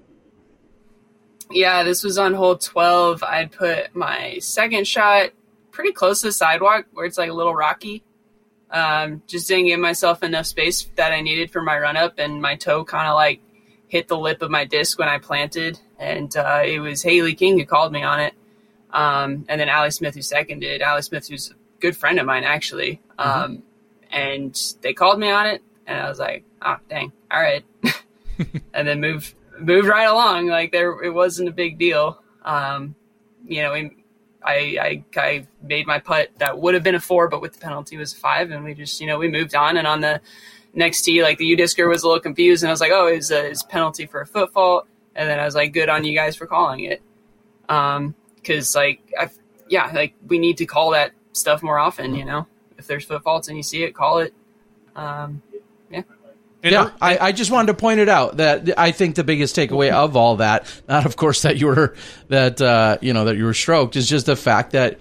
[1.51, 3.21] Yeah, this was on hole 12.
[3.21, 5.31] I'd put my second shot
[5.73, 8.03] pretty close to the sidewalk where it's like a little rocky.
[8.71, 12.41] Um, just didn't give myself enough space that I needed for my run up, and
[12.41, 13.41] my toe kind of like
[13.87, 15.79] hit the lip of my disc when I planted.
[15.99, 18.33] And uh, it was Haley King who called me on it.
[18.91, 20.81] Um, and then Allie Smith who seconded.
[20.81, 23.01] Allie Smith, who's a good friend of mine, actually.
[23.19, 23.63] Um,
[24.11, 27.63] and they called me on it, and I was like, oh, dang, all right.
[28.73, 30.47] and then moved moved right along.
[30.47, 32.21] Like there, it wasn't a big deal.
[32.43, 32.95] Um,
[33.45, 34.02] you know, we,
[34.45, 37.59] I, I I made my putt that would have been a four, but with the
[37.59, 39.77] penalty was a five, and we just you know we moved on.
[39.77, 40.21] And on the
[40.73, 43.07] next tee, like the U discer was a little confused, and I was like, oh,
[43.07, 44.87] it's a, it's a penalty for a foot fault.
[45.15, 47.01] And then I was like, good on you guys for calling it,
[47.69, 49.29] um, because like I,
[49.69, 52.15] yeah, like we need to call that stuff more often.
[52.15, 52.47] You know,
[52.77, 54.33] if there's foot faults and you see it, call it.
[54.95, 55.41] Um,
[56.63, 59.23] And yeah, her- I, I just wanted to point it out that I think the
[59.23, 61.95] biggest takeaway of all that, not of course that you were
[62.29, 64.97] that uh, you know that you were stroked, is just the fact that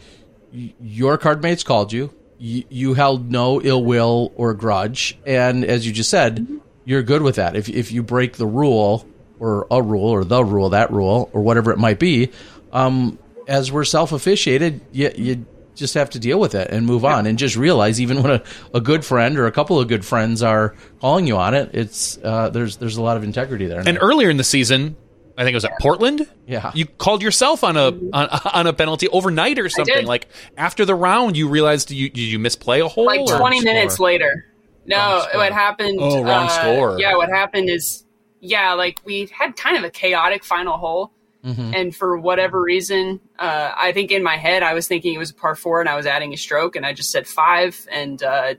[0.52, 2.12] y- your card mates called you.
[2.38, 6.44] You, you held no ill will or grudge, and as you just said,
[6.84, 7.54] you're good with that.
[7.54, 9.06] If if you break the rule
[9.38, 12.30] or a rule or the rule, that rule or whatever it might be,
[12.72, 17.04] um, as we're self officiated, you, you just have to deal with it and move
[17.04, 18.42] on and just realize even when a,
[18.74, 22.18] a good friend or a couple of good friends are calling you on it, it's
[22.22, 23.82] uh, there's there's a lot of integrity there.
[23.86, 24.96] And earlier in the season,
[25.36, 26.28] I think it was at Portland.
[26.46, 26.70] Yeah.
[26.74, 30.06] you called yourself on a on, on a penalty overnight or something.
[30.06, 33.06] Like after the round, you realized you did you misplay a hole?
[33.06, 34.46] like or- 20 minutes later.
[34.84, 35.98] No, what happened?
[36.00, 36.98] Oh, wrong uh, score.
[36.98, 38.04] Yeah, what happened is,
[38.40, 41.12] yeah, like we had kind of a chaotic final hole,
[41.44, 41.74] Mm-hmm.
[41.74, 45.30] and for whatever reason, uh, I think in my head I was thinking it was
[45.30, 48.22] a par four, and I was adding a stroke, and I just said five, and
[48.22, 48.54] uh,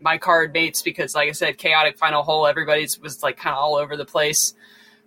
[0.00, 3.58] my card mates because, like I said, chaotic final hole, everybody's was like kind of
[3.58, 4.54] all over the place.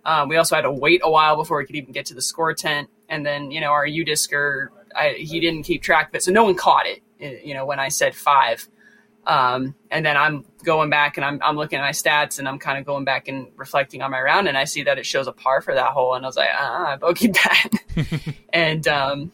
[0.04, 2.22] Um, we also had to wait a while before we could even get to the
[2.22, 4.70] score tent, and then you know our U discer,
[5.16, 7.02] he didn't keep track of it, so no one caught it.
[7.44, 8.68] You know when I said five,
[9.26, 12.58] um, and then I'm going back and I'm, I'm looking at my stats and I'm
[12.58, 15.26] kind of going back and reflecting on my round and I see that it shows
[15.26, 17.34] a par for that hole and I was like, ah, I bogeyed
[17.94, 18.34] that.
[18.52, 19.32] and um,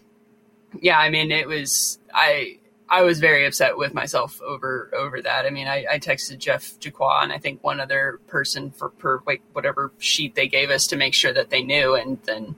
[0.81, 2.59] yeah, I mean, it was I
[2.89, 5.44] I was very upset with myself over over that.
[5.44, 9.20] I mean, I, I texted Jeff Jaqua and I think one other person for per
[9.27, 12.56] like whatever sheet they gave us to make sure that they knew, and then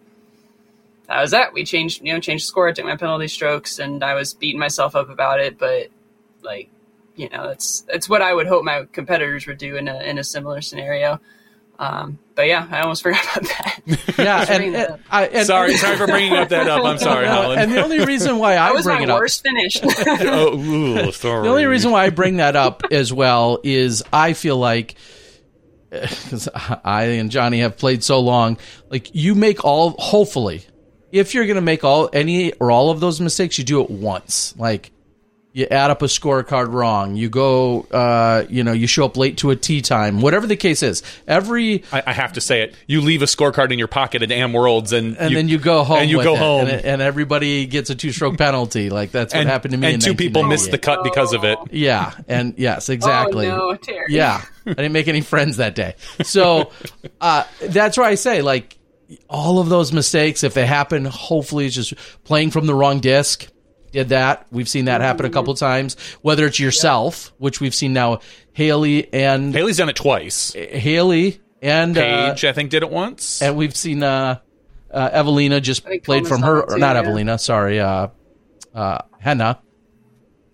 [1.08, 1.52] that was that.
[1.52, 2.68] We changed you know changed the score.
[2.68, 5.88] I took my penalty strokes and I was beating myself up about it, but
[6.42, 6.68] like
[7.16, 10.18] you know that's that's what I would hope my competitors would do in a in
[10.18, 11.20] a similar scenario.
[11.78, 13.80] Um, but yeah, I almost forgot about that.
[14.18, 15.02] yeah, bring and, that and.
[15.10, 16.84] I, and Sorry, sorry for bringing up that up.
[16.84, 17.58] I'm sorry, Holyn.
[17.58, 19.78] and the only reason why I was bring it up worst finish.
[19.82, 21.42] oh, ooh, sorry.
[21.42, 24.94] The only reason why I bring that up as well is I feel like
[25.90, 26.48] because
[26.84, 28.58] I and Johnny have played so long,
[28.90, 30.64] like you make all hopefully,
[31.12, 34.54] if you're gonna make all any or all of those mistakes, you do it once.
[34.56, 34.90] Like
[35.54, 39.38] you add up a scorecard wrong, you go, uh, you know, you show up late
[39.38, 41.04] to a tea time, whatever the case is.
[41.28, 42.74] Every I, I have to say it.
[42.88, 45.84] You leave a scorecard in your pocket at Am Worlds, and and then you go
[45.84, 48.90] home and you with go it, home, and, and everybody gets a two stroke penalty.
[48.90, 49.86] Like that's what and, happened to me.
[49.86, 51.56] and in two people missed the cut because of it.
[51.70, 53.46] Yeah, and yes, exactly.
[53.46, 54.06] Oh no, Terry.
[54.08, 55.94] Yeah, I didn't make any friends that day.
[56.24, 56.72] So
[57.20, 58.76] uh, that's why I say like
[59.30, 61.94] all of those mistakes, if they happen, hopefully it's just
[62.24, 63.48] playing from the wrong disc.
[63.94, 64.44] Did that?
[64.50, 65.96] We've seen that happen a couple times.
[66.20, 68.18] Whether it's yourself, which we've seen now,
[68.52, 70.52] Haley and Haley's done it twice.
[70.52, 72.00] Haley and uh,
[72.32, 73.40] Paige, I think, did it once.
[73.40, 74.40] and we've seen uh,
[74.90, 77.04] uh, Eveliina just played from her, it or too, not yeah.
[77.04, 78.08] Eveliina, sorry, uh,
[78.74, 79.60] uh, Henna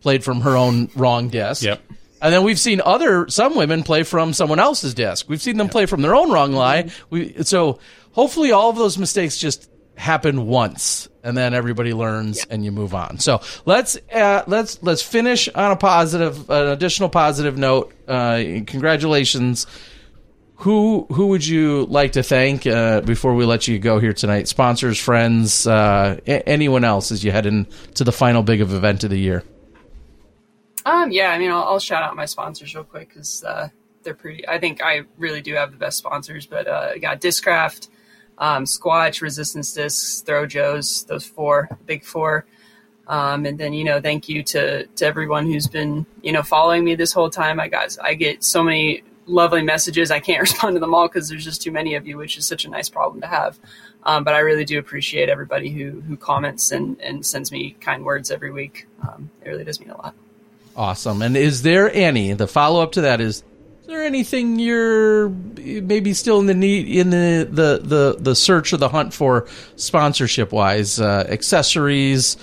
[0.02, 1.62] played from her own wrong desk.
[1.62, 1.80] Yep.
[2.20, 5.30] And then we've seen other some women play from someone else's desk.
[5.30, 6.90] We've seen them play from their own wrong lie.
[7.08, 7.78] We so
[8.12, 12.94] hopefully all of those mistakes just happen once, and then everybody learns and you move
[12.94, 13.18] on.
[13.18, 17.92] So let's uh, let's let's finish on a positive, an additional positive note.
[18.08, 19.66] Uh, congratulations.
[20.56, 24.46] Who who would you like to thank uh, before we let you go here tonight?
[24.46, 29.02] Sponsors, friends, uh, a- anyone else as you head into the final big of event
[29.04, 29.42] of the year.
[30.84, 33.68] Um, yeah, I mean, I'll, I'll shout out my sponsors real quick because uh,
[34.02, 34.46] they're pretty.
[34.48, 36.46] I think I really do have the best sponsors.
[36.46, 37.88] But uh, I got Discraft,
[38.40, 42.46] um, Squatch, Resistance Discs, Throw Joes, those four, big four.
[43.06, 46.84] Um, and then you know, thank you to to everyone who's been you know following
[46.84, 47.60] me this whole time.
[47.60, 50.10] I got I get so many lovely messages.
[50.10, 52.46] I can't respond to them all because there's just too many of you, which is
[52.46, 53.58] such a nice problem to have.
[54.04, 58.04] Um, but I really do appreciate everybody who who comments and and sends me kind
[58.04, 58.86] words every week.
[59.02, 60.14] Um, it really does mean a lot.
[60.76, 61.20] Awesome.
[61.20, 63.42] And is there any the follow up to that is
[63.90, 68.76] there anything you're maybe still in the need in the the the, the search or
[68.78, 69.46] the hunt for
[69.76, 72.36] sponsorship wise uh, accessories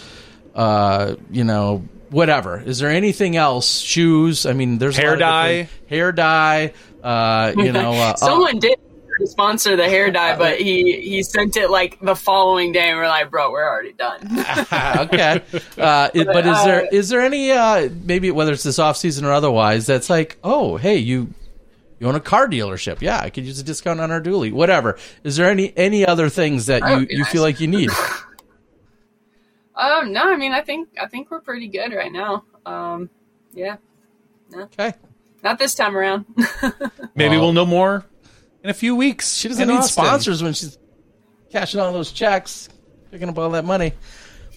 [0.55, 5.19] uh, you know whatever is there anything else shoes I mean there's a Hair lot
[5.19, 5.51] dye.
[5.63, 8.77] different- hair dye uh, you know uh, Someone did
[9.25, 13.07] sponsor the hair dye, but he he sent it like the following day, and we're
[13.07, 14.19] like, bro, we're already done.
[15.07, 15.41] okay.
[15.75, 19.25] Uh, it- but is there is there any uh, maybe whether it's this off season
[19.25, 21.33] or otherwise that's like oh hey you
[21.99, 24.97] you own a car dealership yeah I could use a discount on our dually whatever
[25.23, 27.67] is there any any other things that That you would be you feel like you
[27.67, 27.89] need
[29.75, 32.43] um, no, I mean, I think I think we're pretty good right now.
[32.65, 33.09] Um,
[33.53, 33.77] yeah,
[34.53, 34.93] okay
[35.43, 36.25] not this time around.
[37.15, 38.05] Maybe Well- we'll know more
[38.63, 39.35] in a few weeks.
[39.35, 40.03] she doesn't need Austin.
[40.03, 40.77] sponsors when she's
[41.51, 42.67] cashing all those checks
[43.11, 43.93] picking up all that money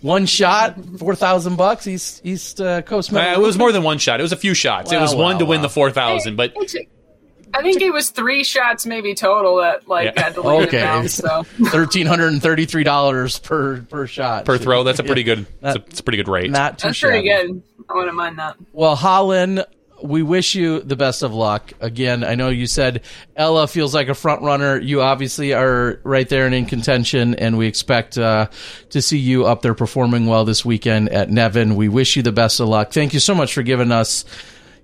[0.01, 3.99] one shot four thousand bucks East East uh, Coast Uh, it was more than one
[3.99, 4.19] shot.
[4.21, 4.91] It was a few shots.
[4.91, 6.55] it Well, was one well, to win the four thousand, but
[7.55, 10.23] I think it was three shots maybe total that like Yeah.
[10.25, 10.79] had to leave Okay.
[10.79, 11.09] it down.
[11.09, 15.23] So thirteen hundred and thirty three dollars per per shot per throw, that's a pretty
[15.23, 15.41] good.
[15.41, 16.51] Not- That's a, it's a pretty good rate.
[16.51, 17.49] not too that's pretty shabby.
[17.53, 17.63] good.
[17.89, 18.57] I wouldn't mind that.
[18.73, 19.63] Well, Holyn,
[20.03, 21.73] we wish you the best of luck.
[21.81, 23.03] Again, I know you said
[23.37, 24.79] Ella feels like a front runner.
[24.79, 28.47] You obviously are right there and in contention, and we expect uh,
[28.91, 31.75] to see you up there performing well this weekend at Nevin.
[31.75, 32.93] We wish you the best of luck.
[32.93, 34.25] Thank you so much for giving us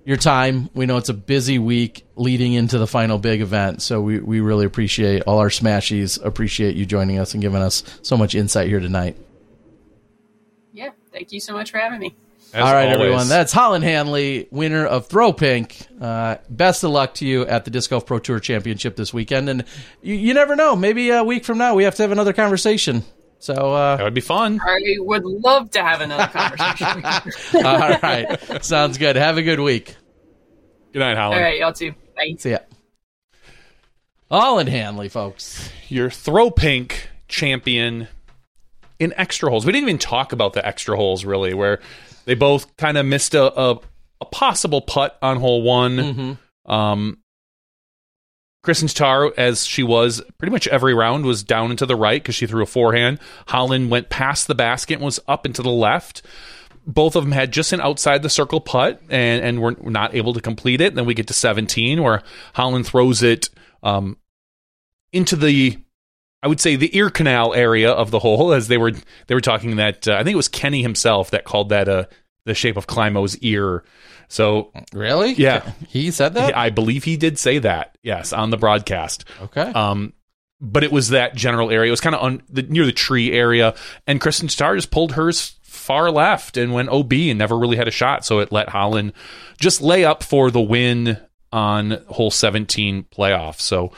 [0.07, 0.69] your time.
[0.73, 4.39] We know it's a busy week leading into the final big event, so we, we
[4.39, 6.23] really appreciate all our smashies.
[6.23, 9.17] Appreciate you joining us and giving us so much insight here tonight.
[10.71, 12.15] Yeah, thank you so much for having me.
[12.53, 13.01] As All right, always.
[13.01, 13.27] everyone.
[13.27, 15.85] That's Holyn Handley, winner of Throw Pink.
[15.99, 19.49] Uh, best of luck to you at the Disc Golf Pro Tour Championship this weekend.
[19.49, 19.65] And
[20.01, 20.73] you, you never know.
[20.77, 23.03] Maybe a week from now, we have to have another conversation.
[23.39, 24.59] So, uh, that would be fun.
[24.65, 27.65] I would love to have another conversation.
[27.65, 28.65] all right.
[28.65, 29.15] Sounds good.
[29.15, 29.95] Have a good week.
[30.91, 31.41] Good night, All Holyn.
[31.43, 31.93] right, y'all too.
[32.15, 32.35] Bye.
[32.39, 32.59] See ya.
[34.31, 35.69] Holyn Handley, folks.
[35.89, 38.07] Your throw pink champion
[38.99, 39.65] in extra holes.
[39.65, 41.79] We didn't even talk about the extra holes really, where
[42.25, 43.79] they both kind of missed a, a
[44.19, 45.97] a possible putt on hole one.
[45.97, 46.71] Mm-hmm.
[46.71, 47.19] Um,
[48.63, 52.21] Kristin Tattar, as she was pretty much every round, was down and to the right
[52.21, 53.19] because she threw a forehand.
[53.47, 56.21] Holyn went past the basket and was up and to the left.
[56.85, 60.33] Both of them had just an outside the circle putt and, and were not able
[60.33, 60.95] to complete it.
[60.95, 62.23] then we get to 17 where
[62.55, 63.49] Holyn throws it
[63.83, 64.17] um,
[65.11, 65.77] into the,
[66.41, 68.93] I would say, the ear canal area of the hole as they were
[69.27, 72.05] they were talking that uh, I think it was Kenny himself that called that uh,
[72.47, 73.83] the shape of Climo's ear.
[74.27, 75.33] So Really?
[75.33, 75.71] Yeah.
[75.87, 76.57] He said that?
[76.57, 77.97] I believe he did say that.
[78.01, 79.25] Yes, on the broadcast.
[79.41, 79.61] Okay.
[79.61, 80.13] Um,
[80.59, 81.89] but it was that general area.
[81.89, 83.75] It was kind of un- the, near the tree area,
[84.07, 87.87] and Kristin Tattar just pulled hers far left and went OB and never really had
[87.87, 88.25] a shot.
[88.25, 89.13] So it let Holyn
[89.59, 91.19] just lay up for the win
[91.53, 93.61] on hole 17 playoff.
[93.61, 93.91] So,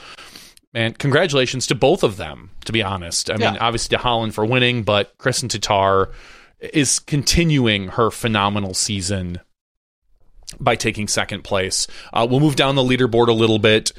[0.73, 2.51] man, congratulations to both of them.
[2.65, 6.11] To be honest, I mean, obviously to Holyn for winning, but Kristin Tattar
[6.60, 9.40] is continuing her phenomenal season
[10.60, 11.88] by taking second place.
[12.11, 13.91] Uh, we'll move down the leaderboard a little bit.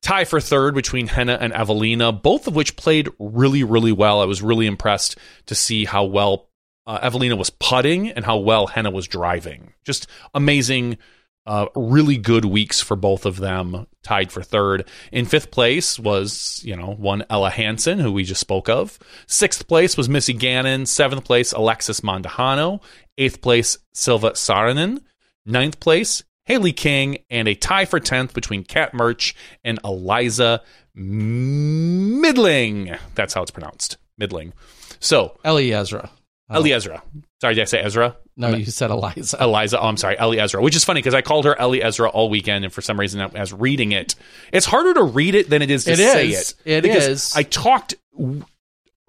[0.00, 4.20] Tie for third between Henna and Eveliina, both of which played really, really well.
[4.20, 6.48] I was really impressed to see how well
[6.86, 9.74] uh, Eveliina was putting and how well Henna was driving.
[9.84, 10.98] Just amazing,
[11.48, 13.86] uh, really good weeks for both of them.
[14.02, 14.86] Tied for third.
[15.10, 18.98] In fifth place was, you know, one Ella Hansen, who we just spoke of.
[19.26, 20.84] Sixth place was Missy Gannon.
[20.84, 22.82] Seventh place, Alexis Mandujano.
[23.16, 25.00] Eighth place, Silva Saarinen.
[25.46, 29.32] Ninth place, Haley King, and a tie for 10th between Kat Mertsch
[29.64, 30.62] and Eliza
[30.94, 32.94] middling.
[33.14, 33.96] That's how it's pronounced.
[34.18, 34.52] Middling.
[35.00, 36.10] So, Ellie Ezra.
[36.50, 37.02] Uh, Ellie Ezra.
[37.40, 38.16] Sorry, did I say Ezra?
[38.36, 39.36] No, you said Eliza.
[39.40, 39.78] Eliza.
[39.80, 42.30] Oh, I'm sorry, Ellie Ezra, which is funny because I called her Ellie Ezra all
[42.30, 44.14] weekend, and for some reason, I was reading it.
[44.52, 46.54] It's harder to read it than it is to It say is.
[46.64, 46.84] it.
[46.84, 47.34] It is.
[47.36, 47.94] I talked.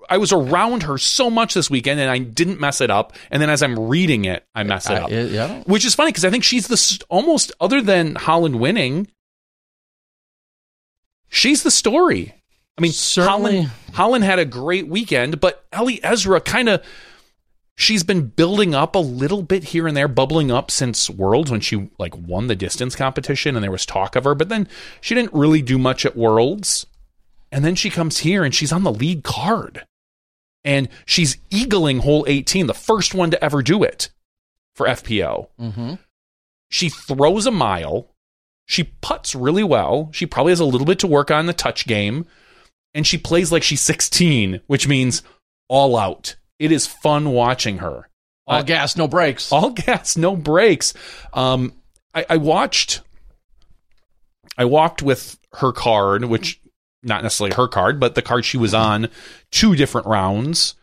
[0.09, 3.13] I was around her so much this weekend, and I didn't mess it up.
[3.29, 5.61] And then as I'm reading it, I mess it I- up, it- yeah.
[5.63, 9.07] which is funny because I think she's the almost other than Holyn winning.
[11.29, 12.33] She's the story.
[12.77, 13.51] I mean, Certainly.
[13.63, 16.81] Holyn, Holyn had a great weekend, but Ellie Ezra kind of
[17.79, 21.61] she's been building up a little bit here and there, bubbling up since Worlds when
[21.61, 24.67] she like won the distance competition and there was talk of her, but then
[25.01, 26.85] she didn't really do much at Worlds.
[27.51, 29.85] And then she comes here and she's on the lead card.
[30.65, 34.09] And she's eagling hole 18, the first one to ever do it
[34.75, 35.47] for FPO.
[35.59, 35.93] Mm-hmm.
[36.69, 38.09] She throws a mile.
[38.65, 40.09] She puts really well.
[40.11, 42.25] She probably has a little bit to work on the touch game.
[42.93, 45.23] And she plays like she's 16, which means
[45.69, 46.35] all out.
[46.59, 48.09] It is fun watching her.
[48.45, 49.51] All Uh, gas, no brakes.
[49.51, 50.93] all gas, no brakes.
[51.33, 51.73] Um,
[52.13, 53.01] I, I watched.
[54.57, 56.59] I walked with her card, which
[57.01, 59.07] not necessarily her card, but the card she was on,
[59.51, 60.75] two different rounds.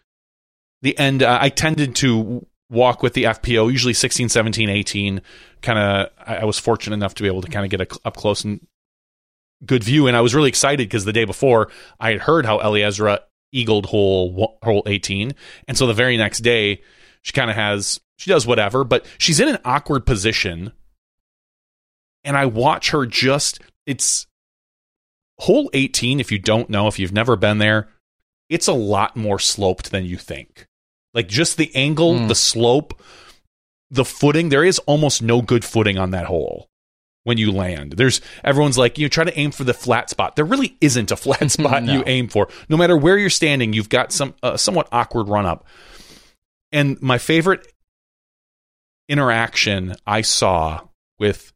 [0.83, 1.23] The end.
[1.23, 5.21] Uh, I tended to walk with the FPO, usually 16, 17, 18.
[5.61, 6.11] Kind of.
[6.27, 8.45] I, I was fortunate enough to be able to kind of get a, up close
[8.45, 8.67] and
[9.65, 12.59] good view, and I was really excited because the day before I had heard how
[12.59, 13.21] Ellie Ezra
[13.57, 15.33] eagled hole hole 18,
[15.69, 16.83] and so the very next day
[17.23, 20.73] she kind of has she does whatever, but she's in an awkward position,
[22.25, 24.27] and I watch her just it's
[25.39, 26.21] hole 18.
[26.21, 27.89] If you don't know, if you've never been there,
[28.49, 30.67] it's a lot more sloped than you think.
[31.15, 32.29] Like just the angle, Mm.
[32.29, 33.01] the slope,
[33.91, 34.49] the footing.
[34.49, 36.69] There is almost no good footing on that hole
[37.27, 37.95] when you land.
[37.95, 40.37] There's everyone's like you know, try to aim for the flat spot.
[40.37, 41.93] There really isn't a flat spot No.
[41.95, 42.47] you aim for.
[42.69, 45.67] No matter where you're standing, you've got some uh, somewhat awkward run up.
[46.71, 47.67] And my favorite
[49.09, 50.83] interaction I saw
[51.19, 51.53] with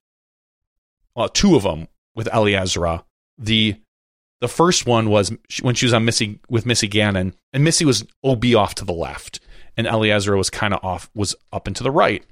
[1.14, 1.86] well, two of them
[2.16, 3.04] with Ellie Ezra.
[3.38, 3.76] The
[4.40, 5.32] the first one was
[5.62, 8.92] when she was on Missy with Missy Gannon, and Missy was OB off to the
[8.92, 9.38] left,
[9.76, 12.24] and Ellie Ezra was kind of off, was up and to the right.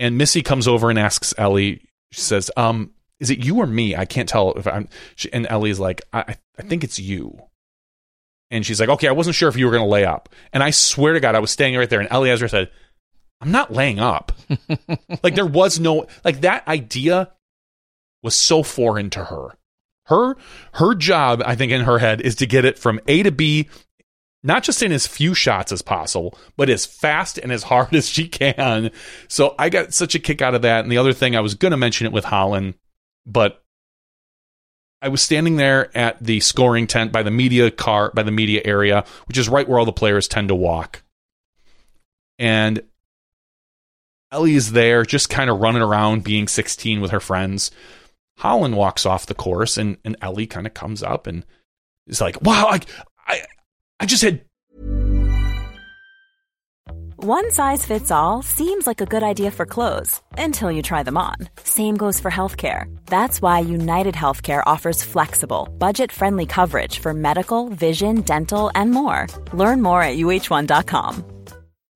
[0.00, 3.94] And Missy comes over and asks Ellie, she says, um, is it you or me?
[3.94, 7.38] I can't tell if I'm, she, and Ellie's like, I, I think it's you.
[8.50, 10.28] And she's like, okay, I wasn't sure if you were going to lay up.
[10.52, 12.00] And I swear to God, I was standing right there.
[12.00, 12.70] And Ellie Ezra said,
[13.40, 14.32] I'm not laying up.
[15.22, 17.30] like there was no, like that idea
[18.22, 19.56] was so foreign to her.
[20.06, 20.36] Her,
[20.72, 23.68] her job, I think in her head is to get it from A to B,
[24.42, 28.08] not just in as few shots as possible, but as fast and as hard as
[28.08, 28.90] she can.
[29.28, 30.82] So I got such a kick out of that.
[30.82, 32.74] And the other thing, I was going to mention it with Holyn,
[33.26, 33.62] but
[35.02, 38.60] I was standing there at the scoring tent by the media car, by the media
[38.64, 41.02] area, which is right where all the players tend to walk.
[42.38, 42.82] And
[44.30, 47.70] Ellie is there just kind of running around being 16 with her friends.
[48.38, 51.44] Holyn walks off the course and, and Ellie kind of comes up and
[52.06, 52.80] is like, wow, I,
[53.26, 53.42] I,
[54.00, 54.40] I just had
[57.22, 61.18] One size fits all seems like a good idea for clothes until you try them
[61.18, 61.36] on.
[61.64, 62.84] Same goes for healthcare.
[63.04, 69.26] That's why United Healthcare offers flexible, budget friendly coverage for medical, vision, dental, and more.
[69.52, 71.24] Learn more at uh1.com.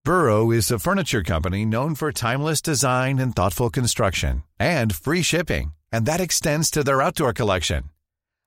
[0.05, 5.73] Burrow is a furniture company known for timeless design and thoughtful construction and free shipping,
[5.91, 7.85] and that extends to their outdoor collection.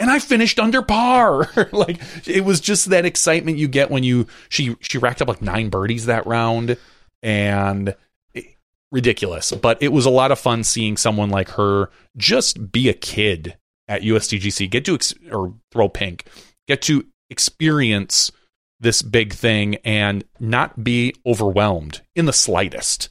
[0.00, 1.50] And I finished under par.
[1.72, 5.42] like it was just that excitement you get when you she she racked up like
[5.42, 6.76] nine birdies that round
[7.22, 7.94] and
[8.34, 8.46] it-
[8.90, 9.52] ridiculous.
[9.52, 13.56] But it was a lot of fun seeing someone like her just be a kid
[13.86, 16.24] at USDGC, get to ex- or throw pink,
[16.66, 18.32] get to experience
[18.80, 23.10] this big thing and not be overwhelmed in the slightest.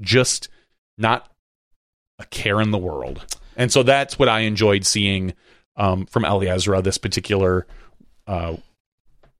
[0.00, 0.48] Just
[0.96, 1.30] not
[2.18, 3.24] a care in the world.
[3.56, 5.34] And so that's what I enjoyed seeing
[5.78, 7.66] um, from Ellie Ezra this particular
[8.26, 8.56] uh,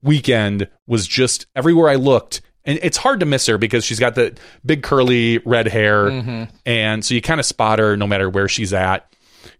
[0.01, 2.41] weekend was just everywhere I looked.
[2.65, 6.47] And it's hard to miss her because she's got the big curly red hair.
[6.65, 9.11] And so you kind of spot her no matter where she's at.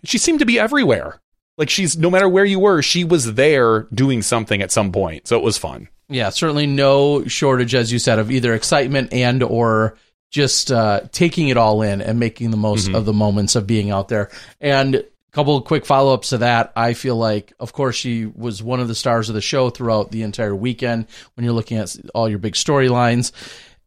[0.04, 1.20] She seemed to be everywhere.
[1.58, 5.28] Like she's no matter where you were, she was there doing something at some point.
[5.28, 5.88] So it was fun.
[6.08, 9.98] Yeah, certainly no shortage, as you said, of either excitement and or
[10.32, 12.96] just uh, taking it all in and making the most Mm-hmm.
[12.96, 14.30] of the moments of being out there.
[14.62, 15.04] And
[15.40, 16.74] couple of quick follow ups to that.
[16.76, 20.12] I feel like, of course, she was one of the stars of the show throughout
[20.12, 23.32] the entire weekend when you're looking at all your big storylines.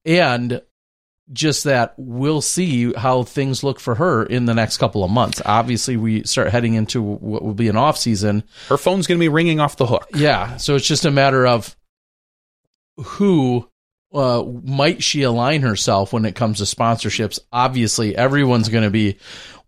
[0.07, 0.63] And
[1.31, 5.43] just that we'll see how things look for her in the next couple of months.
[5.45, 8.45] Obviously, we start heading into what will be an off season.
[8.71, 10.09] Her phone's going to be ringing off the hook.
[10.15, 11.77] Yeah, so it's just a matter of
[12.97, 13.69] who
[14.15, 17.41] uh, might she align herself when it comes to sponsorships.
[17.53, 19.19] Obviously, everyone's going to be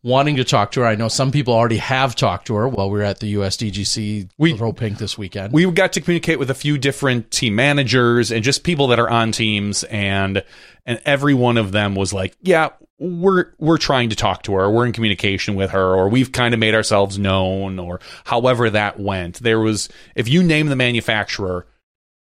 [0.04, 0.86] wanting to talk to her.
[0.86, 4.28] I know some people already have talked to her while we were at the USDGC
[4.38, 5.52] We- Throw Pink this weekend.
[5.52, 9.08] we got to communicate with a few different team managers and just people that are
[9.10, 10.44] on teams and
[10.86, 12.68] and every one of them was like yeah
[12.98, 16.52] we're we're trying to talk to her we're in communication with her or we've kind
[16.54, 21.66] of made ourselves known or however that went there was if you name the manufacturer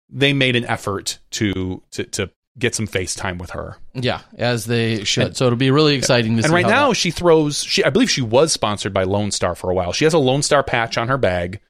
[0.08, 3.76] they made an effort to to to get some FaceTime with her.
[3.94, 5.36] yeah, as they should.
[5.36, 6.46] so it'll be really exciting to see.
[6.46, 9.54] And right now that- she throws she I believe she was sponsored by Lone Star
[9.54, 9.92] for a while.
[9.92, 11.60] She has a Lone Star patch on her bag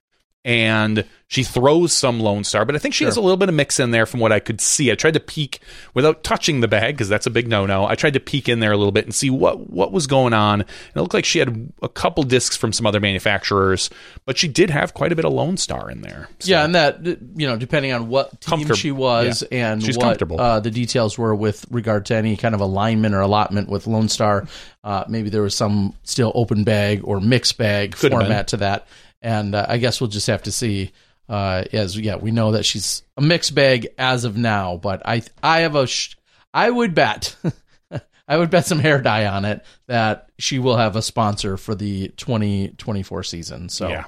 [0.47, 3.55] and she throws some Lone Star, but I think she has a little bit of
[3.57, 4.93] mix in there from what I could see.
[4.93, 5.59] I tried to peek
[5.93, 7.85] without touching the bag because that's a big no-no.
[7.85, 10.33] I tried to peek in there a little bit and see what what was going
[10.33, 10.61] on.
[10.61, 13.91] And it looked like she had a couple discs from some other manufacturers,
[14.25, 16.29] but she did have quite a bit of Lone Star in there.
[16.39, 19.73] So- Yeah, and that you know, depending on what team she was Yeah.
[19.73, 23.21] and She's what uh, the details were with regard to any kind of alignment or
[23.21, 24.47] allotment with Lone Star,
[24.85, 28.87] uh, maybe there was some still open bag or mixed bag Could format to that,
[29.23, 30.93] and uh, I guess we'll just have to see.
[31.29, 35.23] Uh, as yeah, we know that she's a mixed bag as of now, but I
[35.43, 36.15] I have a sh-
[36.55, 37.35] I would bet.
[38.29, 41.75] I would bet some hair dye on it that she will have a sponsor for
[41.77, 43.69] the 2024 season.
[43.69, 44.05] So Yeah.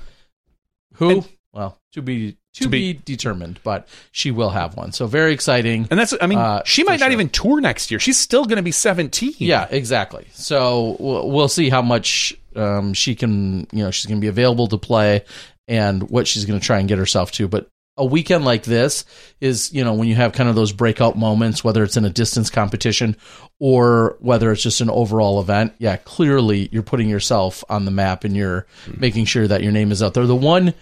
[0.94, 1.24] who?
[1.52, 4.90] well, to be to, To be, be- determined, but she will have one.
[4.92, 5.86] So very exciting.
[5.90, 7.12] And that's I mean, Uh, she might not sure.
[7.12, 8.00] even tour next year.
[8.00, 9.34] She's still going to be 17.
[9.38, 10.26] Yeah, exactly.
[10.32, 14.28] So we'll, we'll see how much um, she can, you know, she's going to be
[14.28, 15.24] available to play
[15.66, 17.48] and what she's going to try and get herself to.
[17.48, 19.04] But a weekend like this
[19.40, 22.10] is, you know, when you have kind of those breakout moments, whether it's in a
[22.10, 23.16] distance competition
[23.58, 25.74] or whether it's just an overall event.
[25.78, 28.66] Yeah, clearly you're putting yourself on the map and you're
[28.96, 30.26] making sure that your name is out there.
[30.26, 30.74] The one,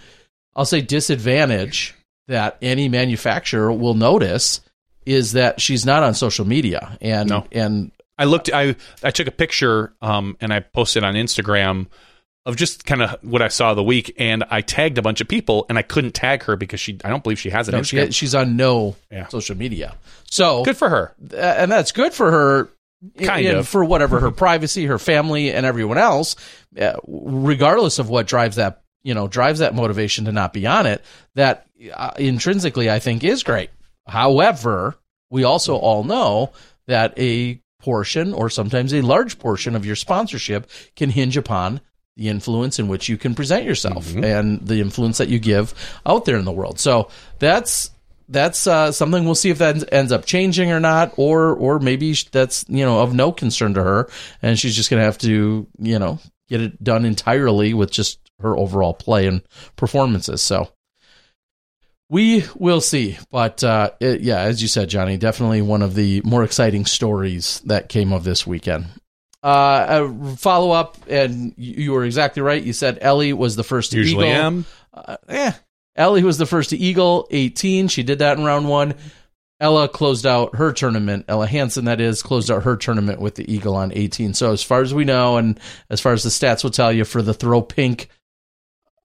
[0.55, 1.95] I'll say, disadvantage
[2.29, 4.61] that any manufacturer will notice
[5.07, 7.47] is that she's not on social media and No.
[7.53, 8.51] and I looked.
[8.53, 11.87] I I took a picture, um, and I posted on Instagram
[12.47, 15.27] of just kind of what I saw the week, and I tagged a bunch of
[15.29, 16.97] people, and I couldn't tag her because she.
[17.05, 18.07] I don't believe she has an No, Instagram.
[18.07, 19.27] she, she's on no Yeah.
[19.29, 19.97] social media.
[20.31, 21.15] So Good for her.
[21.37, 22.69] and that's good for her.
[23.23, 23.69] Kind and of.
[23.69, 26.35] for whatever her privacy, her family, and everyone else,
[26.81, 30.87] uh, regardless of what drives that, you know, drives that motivation to not be on
[30.87, 31.05] it.
[31.35, 33.69] That uh, intrinsically, I think, is great.
[34.07, 34.97] However,
[35.31, 36.53] we also all know
[36.87, 41.81] that a portion, or sometimes a large portion, of your sponsorship can hinge upon
[42.17, 45.73] the influence in which you can present yourself and the influence that you give
[46.05, 46.81] out there in the world.
[46.81, 47.93] So that's
[48.29, 51.79] that's uh, something we'll see if that ends- ends up changing or not, or or
[51.79, 54.09] maybe that's you know of no concern to her,
[54.43, 56.19] and she's just gonna have to you know
[56.49, 59.43] get it done entirely with just her overall play and
[59.77, 60.43] performances.
[60.43, 60.73] So
[62.09, 66.23] we will see, but uh, it, yeah, as you said, Johnny, definitely one of the
[66.25, 68.87] more exciting stories that came of this weekend.
[69.43, 72.63] Uh, a follow up, and you were exactly right.
[72.63, 74.41] You said Ellie was the first to Usually eagle.
[74.41, 74.65] am.
[74.93, 75.53] Uh, eh.
[75.97, 77.89] Ellie was the first to eagle, 18.
[77.89, 78.95] She did that in round one.
[79.59, 81.25] Ella closed out her tournament.
[81.29, 84.35] Ella Hansen, that is, closed out her tournament with the eagle on 18.
[84.35, 85.59] So as far as we know, and
[85.89, 88.09] as far as the stats will tell you for the throw pink,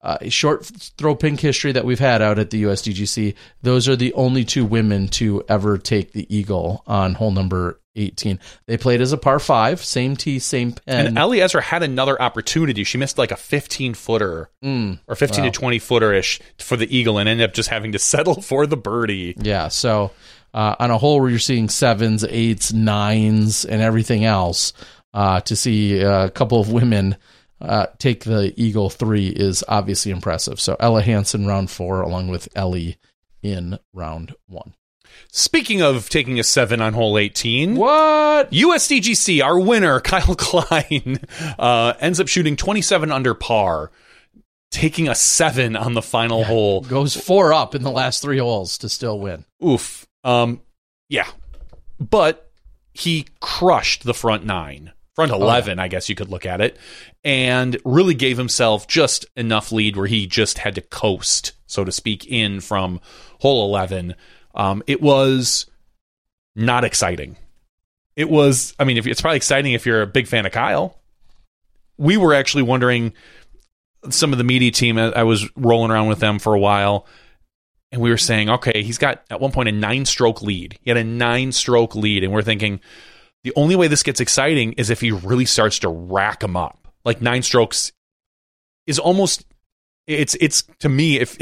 [0.04, 0.66] uh, short
[0.98, 4.66] throw pink history that we've had out at the USDGC, those are the only two
[4.66, 8.40] women to ever take the eagle on hole number 18.
[8.68, 11.08] They played as a par five, same tee, same pen.
[11.08, 12.84] And Ellie Ezra had another opportunity.
[12.84, 15.50] She missed like a 15 footer Mm, or 15 wow.
[15.52, 18.66] to 20 footer ish for the eagle and ended up just having to settle for
[18.66, 19.36] the birdie.
[19.38, 19.68] Yeah.
[19.68, 20.12] So
[20.54, 24.74] uh, on a hole where you're seeing sevens, eights, nines, and everything else,
[25.14, 27.18] uh, to see a couple of women
[27.62, 30.60] uh, take the Eagle three is obviously impressive.
[30.60, 32.98] So Ella Hansen round four, along with Ellie
[33.42, 34.74] in round one.
[35.32, 37.76] Speaking of taking a seven on hole 18.
[37.76, 38.52] What?
[38.52, 41.20] USDGC, our winner, Kyle Klein,
[41.58, 43.92] uh, ends up shooting 27 under par,
[44.72, 46.82] taking a seven on the final hole.
[46.82, 49.46] Goes four up in the last three holes to still win.
[49.66, 50.06] Oof.
[50.24, 50.62] Um,
[51.10, 51.28] yeah.
[52.00, 52.52] But
[52.94, 54.92] he crushed the front nine.
[55.16, 56.78] Front 11, I guess you could look at it,
[57.24, 61.92] and really gave himself just enough lead where he just had to coast, so to
[61.92, 63.00] speak, in from
[63.40, 64.16] hole 11.
[64.56, 65.66] Um, it was
[66.56, 67.38] not exciting.
[68.16, 70.98] It was, I mean, if, it's probably exciting if you're a big fan of Kyle.
[71.98, 73.14] We were actually wondering,
[74.10, 77.06] some of the media team, I I was rolling around with them for a while,
[77.92, 80.78] and we were saying, okay, he's got at one point a nine stroke lead.
[80.82, 82.80] He had a nine stroke lead, and we're thinking
[83.44, 86.88] the only way this gets exciting is if he really starts to rack him up.
[87.04, 87.92] Like nine strokes
[88.88, 89.46] is almost
[90.08, 91.38] it's it's to me if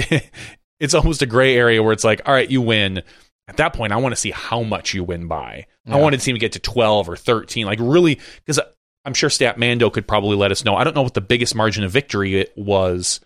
[0.80, 3.02] it's almost a gray area where it's like, all right, you win.
[3.48, 5.66] At that point, I want to see how much you win by.
[5.88, 5.98] I Yeah.
[5.98, 8.60] wanted to see him get to twelve or thirteen, like really, because
[9.06, 10.76] I'm sure Statmando could probably let us know.
[10.76, 13.22] I don't know what the biggest margin of victory it was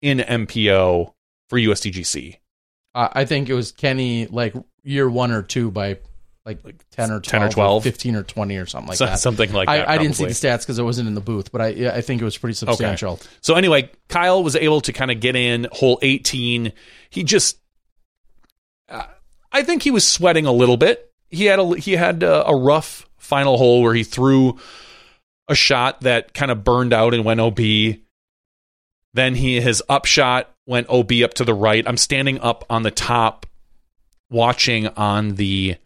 [0.00, 1.12] in MPO
[1.50, 2.36] for USDGC.
[2.94, 5.98] Uh, I think it was Kenny like year one or two by
[6.44, 7.82] like, like 10 or 12, 10 or 12?
[7.84, 9.18] 15 or 20 or something like So- that.
[9.20, 11.52] something like I, that, I didn't see the stats because I wasn't in the booth,
[11.52, 13.20] but I I think it was pretty substantial.
[13.40, 16.72] So anyway, Kyle was able to kind of get in hole 18.
[17.10, 17.58] He just,
[18.88, 19.04] uh,
[19.52, 21.12] I think he was sweating a little bit.
[21.28, 24.58] He had a he had a, a rough final hole where he threw
[25.48, 27.60] a shot that kind of burned out and went OB.
[29.14, 31.86] Then he his upshot went OB up to the right.
[31.86, 33.46] I'm standing up on the top,
[34.30, 35.76] watching on the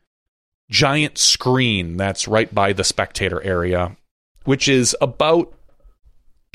[0.70, 3.96] giant screen that's right by the spectator area,
[4.44, 5.52] which is about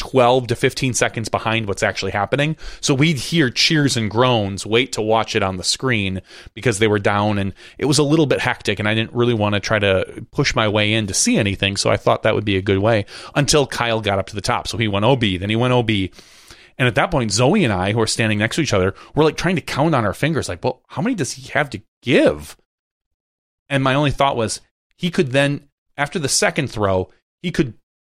[0.02, 2.58] 12 to 15 seconds behind what's actually happening.
[2.80, 6.22] So we'd hear cheers and groans, wait to watch it on the screen
[6.56, 9.36] because they were down and it was a little bit hectic and I didn't really
[9.36, 11.78] want to try to push my way in to see anything.
[11.78, 13.06] So I thought that would be a good way
[13.36, 14.68] until Kyle got up to the top.
[14.68, 15.92] So he went OB, then he went OB.
[16.80, 19.24] And at that point, Zoe and I, who are standing next to each other, were
[19.24, 21.82] like trying to count on our fingers, like, well, how many does he have to
[22.02, 22.58] give?
[23.72, 24.62] And my only thought was
[24.98, 25.68] he could then,
[25.98, 27.10] after the second throw,
[27.42, 27.74] he could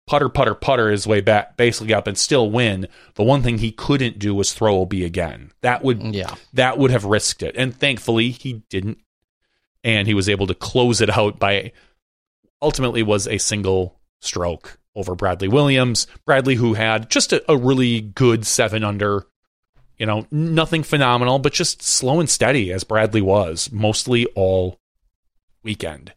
[0.07, 2.89] putter, putter, putter his way back, basically up, and still win.
[3.15, 5.53] The one thing he couldn't do was throw OB again.
[5.63, 6.35] That would, Yeah.
[6.53, 7.55] that would have risked it.
[7.57, 8.99] And thankfully, he didn't,
[9.83, 11.73] and he was able to close it out by
[12.61, 16.07] ultimately was a single stroke over Bradley Williams.
[16.27, 19.25] Bradley, who had just a, a really good seven under,
[19.99, 24.79] you know, nothing phenomenal, but just slow and steady as Bradley was mostly all
[25.65, 26.13] weekend.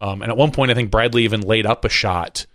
[0.00, 2.46] Um, and at one point, I think Bradley even laid up a shot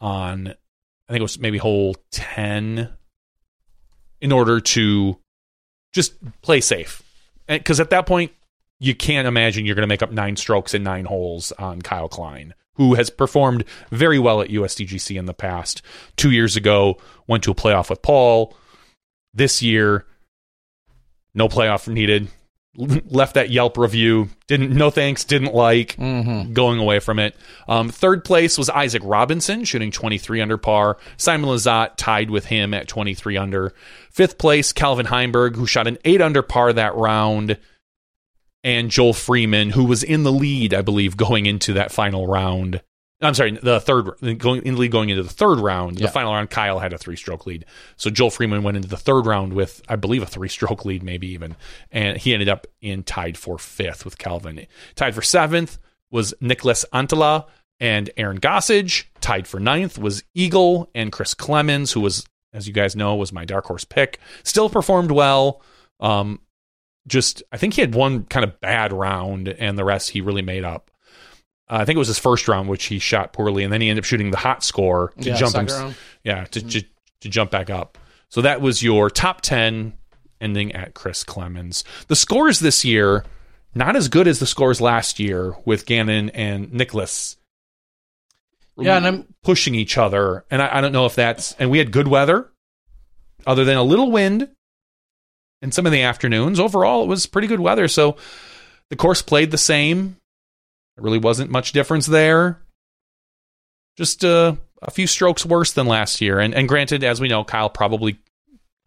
[0.00, 2.90] on, I think it was maybe hole 10
[4.20, 5.18] in order to
[5.92, 7.02] just play safe.
[7.48, 8.32] Because at that point,
[8.78, 12.08] you can't imagine you're going to make up nine strokes in nine holes on Kyle
[12.08, 15.82] Klein, who has performed very well at USDGC in the past.
[16.16, 18.56] Two years ago, went to a playoff with Paul.
[19.34, 20.06] This year,
[21.34, 22.28] no playoff needed.
[22.76, 24.28] Left that Yelp review.
[24.46, 25.24] Didn't no thanks.
[25.24, 26.52] Didn't like Mm-hmm.
[26.52, 27.34] going away from it.
[27.68, 30.96] Um, third place was Isaac Robinson, shooting 23 under par.
[31.16, 33.74] Simon Lizotte tied with him at 23 under.
[34.10, 37.58] Fifth place, Calvin Heimberg, who shot an 8 under par that round.
[38.62, 42.82] And Joel Freeman, who was in the lead, I believe, going into that final round.
[43.22, 45.98] I'm sorry, the third going in the lead going into the third round.
[45.98, 47.66] The final round, Kyle had a three stroke lead.
[47.96, 51.02] So Joel Freeman went into the third round with, I believe, a three stroke lead,
[51.02, 51.56] maybe even.
[51.90, 54.66] And he ended up in tied for fifth with Calvin.
[54.94, 55.78] Tied for seventh
[56.10, 57.44] was Niklas Anttila
[57.78, 59.04] and Aaron Gossage.
[59.20, 62.24] Tied for ninth was Eagle and Chris Clemens, who was,
[62.54, 64.18] as you guys know, was my dark horse pick.
[64.44, 65.62] Still performed well.
[66.00, 66.40] Um,
[67.06, 70.42] just, I think he had one kind of bad round, and the rest he really
[70.42, 70.90] made up.
[71.70, 73.88] Uh, I think it was his first round, which he shot poorly, and then he
[73.88, 75.94] ended up shooting the hot score to Yeah, jump him, round.
[76.24, 76.82] yeah, to, to
[77.20, 77.96] to jump back up.
[78.28, 79.92] So that was your top ten,
[80.40, 81.84] ending at Chris Clemens.
[82.08, 83.24] The scores this year
[83.72, 87.36] not as good as the scores last year with Gannon and Niklas.
[88.76, 91.78] Yeah, and I'm- pushing each other, and I, I don't know if that's and we
[91.78, 92.50] had good weather,
[93.46, 94.48] other than a little wind
[95.62, 96.58] in some of the afternoons.
[96.58, 98.16] Overall, it was pretty good weather, so
[98.88, 100.16] the course played the same.
[101.00, 102.60] There really wasn't much difference there.
[103.96, 106.38] Just uh, a few strokes worse than last year.
[106.38, 108.18] And, and granted, as we know, Kyle probably,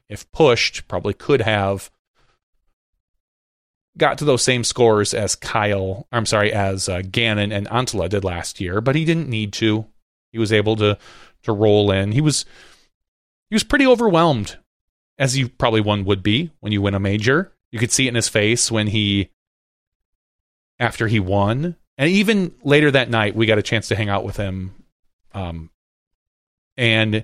[0.10, 1.90] if pushed, probably could have
[3.98, 8.24] got to those same scores as Kyle, I'm sorry, as uh, Gannon and Anttila did
[8.24, 9.88] last year, but he didn't need to.
[10.32, 11.00] He was able to
[11.44, 12.12] to roll in.
[12.12, 12.46] He was
[13.50, 14.60] he was pretty overwhelmed,
[15.18, 17.54] as you probably one would be when you win a major.
[17.72, 19.32] You could see it in his face when he
[20.80, 21.76] after he won.
[21.98, 24.72] And even later that night, we got a chance to hang out with him.
[25.34, 25.70] Um,
[26.78, 27.24] and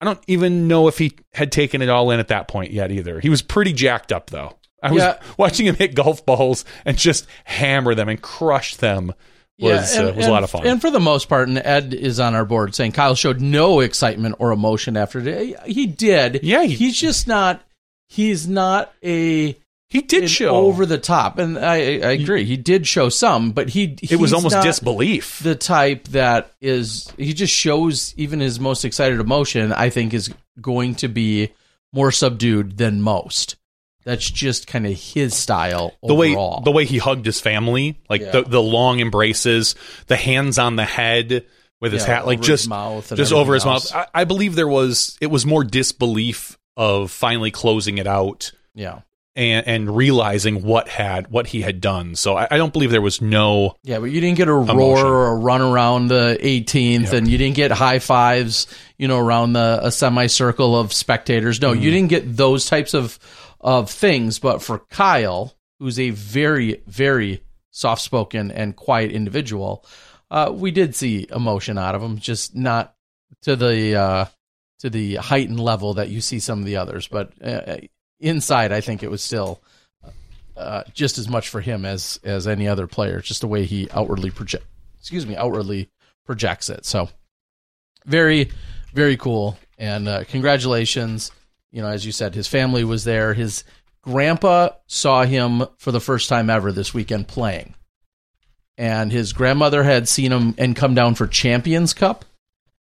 [0.00, 2.90] I don't even know if he had taken it all in at that point yet
[2.90, 3.20] either.
[3.20, 4.56] He was pretty jacked up, though.
[4.82, 5.20] I was Yeah.
[5.36, 9.12] watching him hit golf balls and just hammer them and crush them
[9.60, 10.66] was and- uh, was a lot of fun.
[10.66, 13.80] And for the most part, and Ed is on our board saying Kyle showed no
[13.80, 15.60] excitement or emotion after it.
[15.66, 16.40] He did.
[16.42, 17.62] Yeah, he- he's just not.
[18.08, 19.56] He's not a.
[19.92, 22.44] he did show over the top, and I, I agree.
[22.44, 25.40] He did show some, but he it was almost disbelief.
[25.42, 29.70] The type that is he just shows even his most excited emotion.
[29.70, 31.50] I think is going to be
[31.92, 33.56] more subdued than most.
[34.04, 38.22] That's just kind of his style the way the way he hugged his family, like
[38.22, 38.30] Yeah.
[38.30, 39.74] the the long embraces,
[40.06, 41.44] the hands on the head
[41.82, 42.66] with his Yeah, hat, like just
[43.14, 43.94] just over his mouth.
[43.94, 49.00] I, I believe there was it was more disbelief of finally closing it out yeah.
[49.34, 52.14] And and realizing what had what he had done.
[52.16, 54.98] So I, I don't believe there was no Yeah, but you didn't get a roar
[55.06, 57.12] or a run around the 18th, Yep.
[57.14, 58.66] and you didn't get high fives,
[58.98, 61.60] you know, around the a semicircle of spectators.
[61.60, 61.82] No, Mm-hmm.
[61.82, 63.18] you didn't get those types of
[63.60, 64.38] of things.
[64.38, 69.84] But for Kyle, who's a very very soft spoken and quiet individual,
[70.30, 72.94] uh, we did see emotion out of him, just not
[73.42, 74.24] to the uh,
[74.80, 77.08] to the heightened level that you see some of the others.
[77.08, 77.76] But uh,
[78.22, 79.60] inside, I think it was still
[80.56, 83.20] uh, just as much for him as as any other player.
[83.20, 84.64] Just the way he outwardly project,
[84.98, 85.90] excuse me, outwardly
[86.24, 86.86] projects it.
[86.86, 87.08] So
[88.06, 88.50] very,
[88.94, 89.58] very cool.
[89.78, 91.32] And uh, congratulations.
[91.70, 93.34] You know, as you said, his family was there.
[93.34, 93.64] His
[94.02, 97.74] grandpa saw him for the first time ever this weekend playing,
[98.76, 102.24] and his grandmother had seen him and come down for Champions Cup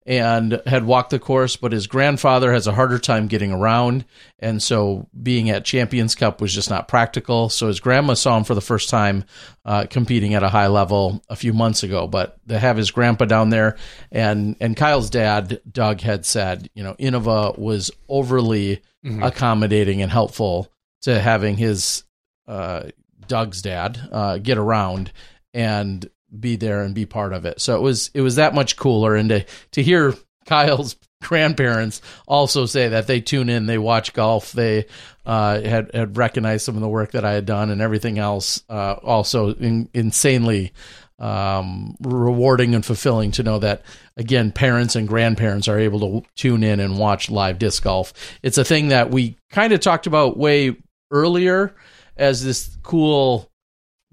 [0.05, 4.03] and had walked the course, but his grandfather has a harder time getting around.
[4.39, 7.49] And so being at Champions Cup was just not practical.
[7.49, 9.25] So his grandma saw him for the first time
[9.63, 12.07] uh, competing at a high level a few months ago.
[12.07, 13.77] But to have his grandpa down there
[14.11, 18.81] and, and Kyle's dad, Doug, had said, you know, Innova was overly
[19.23, 20.71] accommodating and helpful
[21.01, 22.03] to having his
[22.47, 22.89] uh,
[23.27, 25.11] Doug's dad uh, get around
[25.53, 27.61] and be there and be part of it.
[27.61, 30.13] So it was it was that much cooler, and to to hear
[30.45, 34.85] Kyle's grandparents also say that they tune in, they watch golf, they
[35.25, 38.63] uh, had had recognized some of the work that I had done and everything else.
[38.69, 40.73] Uh, also in, insanely
[41.19, 43.83] um, rewarding and fulfilling to know that
[44.17, 48.13] again, parents and grandparents are able to tune in and watch live disc golf.
[48.41, 50.75] It's a thing that we kind of talked about way
[51.11, 51.75] earlier
[52.17, 53.50] as this cool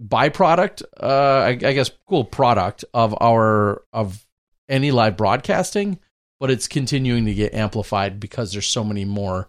[0.02, 4.24] byproduct, uh, I, I guess, cool product of our of
[4.68, 5.98] any live broadcasting,
[6.38, 9.48] but it's continuing to get amplified because there's so many more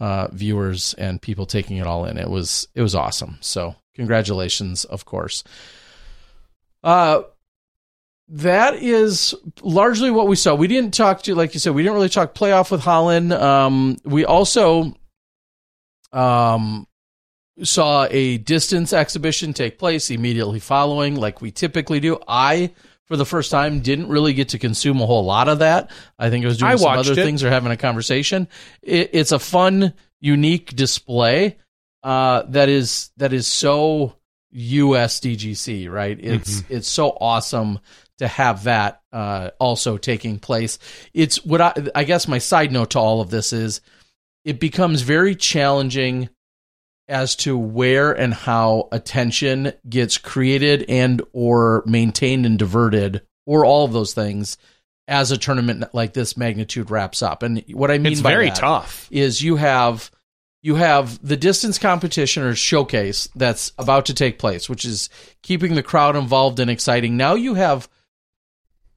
[0.00, 2.18] uh, viewers and people taking it all in.
[2.18, 3.38] It was it was awesome.
[3.40, 5.44] So congratulations, of course.
[6.84, 7.22] Uh
[8.28, 10.54] that is largely what we saw.
[10.54, 13.32] We didn't talk to, like you said, we didn't really talk playoff with Holyn.
[13.32, 14.94] Um, we also
[16.12, 16.86] um,
[17.62, 22.18] saw a distance exhibition take place immediately following, like we typically do.
[22.26, 22.72] I,
[23.06, 25.90] for the first time, didn't really get to consume a whole lot of that.
[26.18, 27.16] I think I was doing I some other it.
[27.16, 28.48] things or having a conversation.
[28.82, 31.56] It, it's a fun, unique display
[32.02, 34.14] uh, that is that is so
[34.54, 36.18] USDGC, right?
[36.20, 37.80] It's it's so awesome
[38.18, 40.78] to have that uh, also taking place.
[41.14, 43.80] It's what I, I guess my side note to all of this is
[44.44, 46.28] it becomes very challenging
[47.08, 53.84] as to where and how attention gets created and or maintained and diverted or all
[53.84, 54.58] of those things
[55.06, 57.42] as a tournament like this magnitude wraps up.
[57.42, 59.08] And what I mean it's by very that tough.
[59.10, 60.10] is you have
[60.60, 65.08] you have the distance competition or showcase that's about to take place, which is
[65.42, 67.16] keeping the crowd involved and exciting.
[67.16, 67.88] Now you have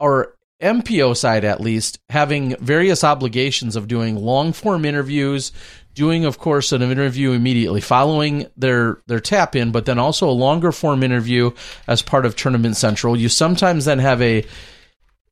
[0.02, 5.52] our MPO side at least having various obligations of doing long form interviews,
[5.94, 10.32] doing of course an interview immediately following their their tap in, but then also a
[10.32, 11.52] longer form interview
[11.88, 13.18] as part of Tournament Central.
[13.18, 14.46] You sometimes then have a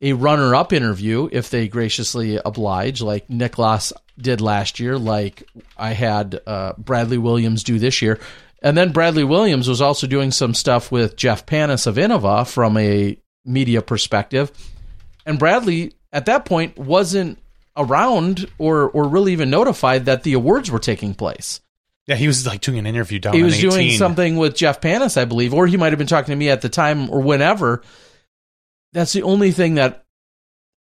[0.02, 5.44] a runner up interview if they graciously oblige, like Niklas did last year, like
[5.78, 8.20] I had uh, Bradley Williams do this year.
[8.62, 12.78] And then Bradley Williams was also doing some stuff with Jeff Panis of Innova from
[12.78, 14.52] a media perspective.
[15.26, 17.40] And Bradley, at that point, wasn't
[17.80, 21.62] around or, or really even notified that the awards were taking place.
[22.06, 23.34] Yeah, he was like doing an interview down.
[23.34, 26.32] He was doing something with Jeff Panis, I believe, or he might have been talking
[26.32, 27.84] to me at the time or whenever.
[28.94, 30.06] That's the only thing that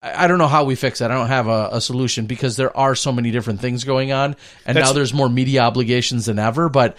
[0.02, 1.10] I I don't know how we fix that.
[1.10, 4.36] I don't have a, a solution because there are so many different things going on,
[4.64, 6.68] and That's- now there's more media obligations than ever.
[6.68, 6.96] But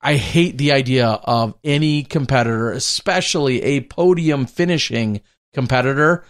[0.00, 5.20] I hate the idea of any competitor, especially a podium finishing
[5.52, 6.24] competitor,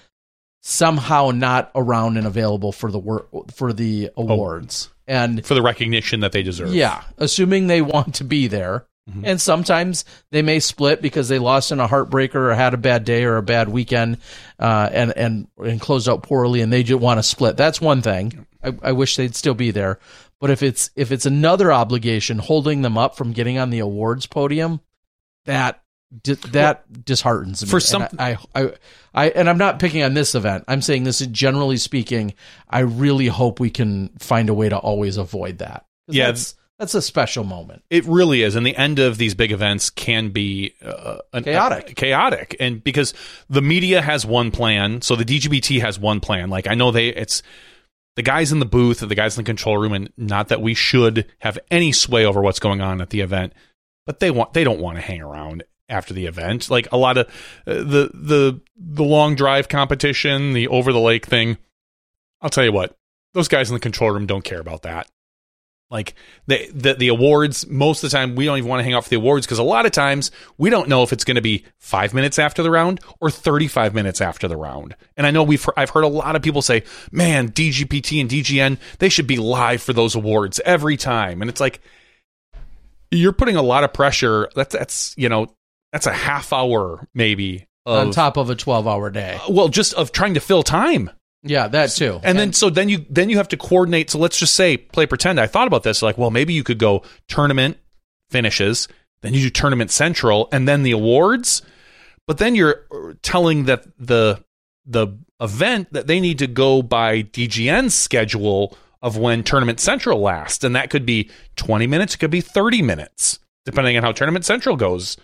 [0.68, 4.90] somehow not around and available for the wor- for the awards.
[5.06, 6.74] And for the recognition that they deserve.
[6.74, 8.86] yeah, assuming they want to be there,
[9.22, 13.04] And sometimes they may split because they lost in a heartbreaker or had a bad
[13.04, 14.18] day or a bad weekend,
[14.58, 17.56] uh, and and and closed out poorly, and they just want to split.
[17.56, 18.44] That's one thing.
[18.64, 20.00] I, I wish they'd still be there.
[20.40, 24.26] But if it's if it's another obligation holding them up from getting on the awards
[24.26, 24.80] podium,
[25.44, 25.80] that
[26.22, 27.68] di- that disheartens me.
[27.68, 28.72] for And some- I, I
[29.14, 30.64] I and I'm not picking on this event.
[30.68, 32.34] I'm saying this is generally speaking.
[32.68, 35.86] I really hope we can find a way to always avoid that.
[36.08, 36.26] Yeah.
[36.26, 37.82] that's, that's a special moment.
[37.90, 41.90] It really is, and the end of these big events can be uh, an- Chaotic.
[41.90, 43.14] uh, chaotic, and because
[43.48, 46.50] the media has one plan, so the DGPT has one plan.
[46.50, 47.42] Like I know they, it's
[48.16, 50.74] the guys in the booth, the guys in the control room, and not that we
[50.74, 53.54] should have any sway over what's going on at the event,
[54.04, 56.70] but they want they don't want to hang around after the event.
[56.70, 57.26] Like a lot of
[57.66, 61.58] uh, the the the long drive competition, the over the lake thing.
[62.40, 62.96] I'll tell you what,
[63.34, 65.08] those guys in the control room don't care about that.
[65.88, 66.14] Like
[66.48, 69.04] the, the the awards, most of the time we don't even want to hang out
[69.04, 71.42] for the awards because a lot of times we don't know if it's going to
[71.42, 74.96] be five minutes after the round or thirty five minutes after the round.
[75.16, 76.82] And I know we've I've heard a lot of people say,
[77.12, 81.60] "Man, DGPT and DGN they should be live for those awards every time." And it's
[81.60, 81.80] like
[83.12, 84.48] you're putting a lot of pressure.
[84.56, 85.54] That's that's you know
[85.92, 89.38] that's a half hour maybe of, on top of a 12 hour day.
[89.46, 91.10] Uh, well just of trying to fill time.
[91.42, 92.20] Yeah, that too.
[92.22, 94.10] And then so then you then you have to coordinate.
[94.10, 95.40] So let's just say play pretend.
[95.40, 97.78] I thought about this like, well, maybe you could go tournament
[98.30, 98.88] finishes,
[99.22, 101.62] then you do tournament central, and then the awards.
[102.26, 104.42] But then you're uh, telling that the
[104.84, 105.08] the
[105.40, 110.74] event that they need to go by DGN's schedule of when tournament central lasts, and
[110.74, 114.76] that could be 20 minutes, it could be 30 minutes, depending on how tournament central
[114.76, 115.16] goes.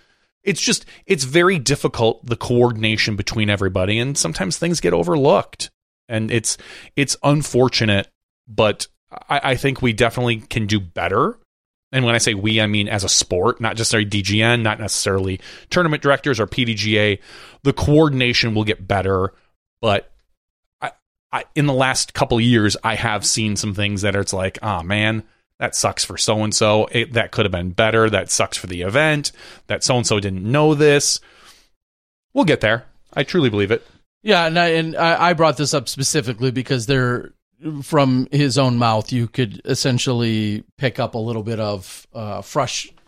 [0.43, 5.71] It's just it's very difficult the coordination between everybody, and sometimes things get overlooked
[6.13, 6.59] and it's
[6.95, 8.09] it's unfortunate,
[8.47, 8.87] but
[9.29, 11.39] I, I think we definitely can do better.
[11.91, 14.79] And when I say we, I mean as a sport, not just our DGN, not
[14.79, 15.41] necessarily
[15.71, 17.19] tournament directors or PDGA.
[17.65, 19.33] The coordination will get better,
[19.81, 20.13] but
[20.81, 20.93] I,
[21.33, 24.83] I in the last couple years, I have seen some things that it's like, oh
[24.83, 25.25] man,
[25.59, 26.89] that sucks for so and so.
[27.13, 28.11] That could have been better.
[28.11, 29.33] That sucks for the event.
[29.69, 31.21] That so and so didn't know this.
[32.35, 32.87] We'll get there.
[33.13, 33.87] I truly believe it.
[34.23, 37.33] Yeah, and I, and I brought this up specifically because there,
[37.83, 42.41] from his own mouth, you could essentially pick up a little bit of uh,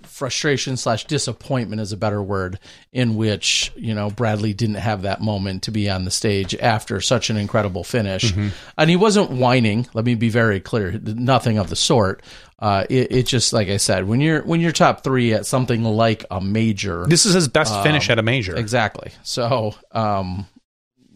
[0.06, 2.58] frustration slash disappointment is a better word,
[2.92, 7.00] in which you know Bradley didn't have that moment to be on the stage after
[7.00, 8.32] such an incredible finish,
[8.78, 9.86] and he wasn't whining.
[9.94, 12.22] Let me be very clear, nothing of the sort.
[12.58, 15.84] Uh, it, it just like I said, when you're when you're top three at something
[15.84, 18.56] like a major, This is his best finish at a major.
[18.56, 19.10] Exactly.
[19.22, 20.46] So, um,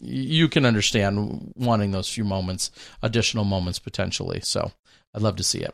[0.01, 2.71] you can understand wanting those few moments,
[3.01, 4.41] additional moments potentially.
[4.41, 4.71] So,
[5.13, 5.73] I'd love to see it.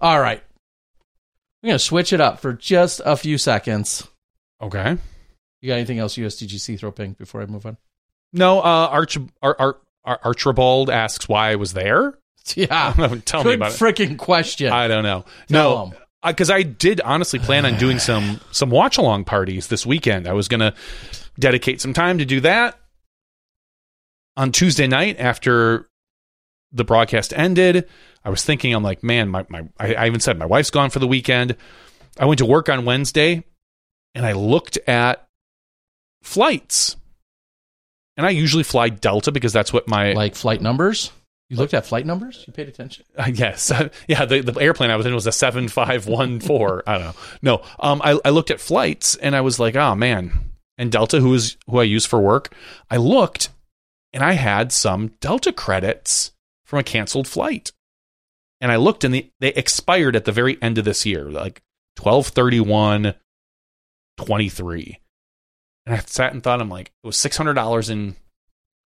[0.00, 0.42] All right.
[1.62, 4.06] We're going to switch it up for just a few seconds.
[4.60, 4.96] Okay.
[5.60, 7.76] You got anything else USDGC throw pink before I move on?
[8.32, 12.14] No, uh, Arch, Ar, Ar, Ar, Archibald asks why I was there.
[12.54, 12.94] Yeah.
[13.26, 13.74] Tell me Good about it.
[13.74, 14.72] freaking question.
[14.72, 15.26] I don't know.
[15.48, 15.92] Tell no,
[16.26, 20.26] because I did honestly plan on doing some some watch along parties this weekend.
[20.26, 20.72] I was going to
[21.38, 22.78] dedicate some time to do that
[24.34, 25.86] on Tuesday night after
[26.72, 27.88] the broadcast ended.
[28.24, 30.90] I was thinking, I'm like, man, my, my I, I even said my wife's gone
[30.90, 31.56] for the weekend.
[32.18, 33.44] I went to work on Wednesday
[34.14, 35.28] and I looked at
[36.22, 36.96] flights.
[38.16, 41.12] And I usually fly Delta because that's what my like flight numbers?
[41.48, 42.44] You looked at flight numbers?
[42.46, 43.04] You paid attention?
[43.16, 43.72] Uh, yes,
[44.08, 44.24] yeah.
[44.24, 46.82] The, the airplane I was in was a seven five one four.
[46.86, 47.14] I don't know.
[47.42, 50.32] No, um, I, I looked at flights and I was like, oh man.
[50.76, 52.54] And Delta, who is who I use for work,
[52.90, 53.48] I looked
[54.12, 56.32] and I had some Delta credits
[56.68, 57.72] from a canceled flight.
[58.60, 61.62] And I looked and the, they expired at the very end of this year, like
[61.98, 63.14] 1231
[64.18, 65.00] 23.
[65.86, 68.16] And I sat and thought, I'm like, it was $600 in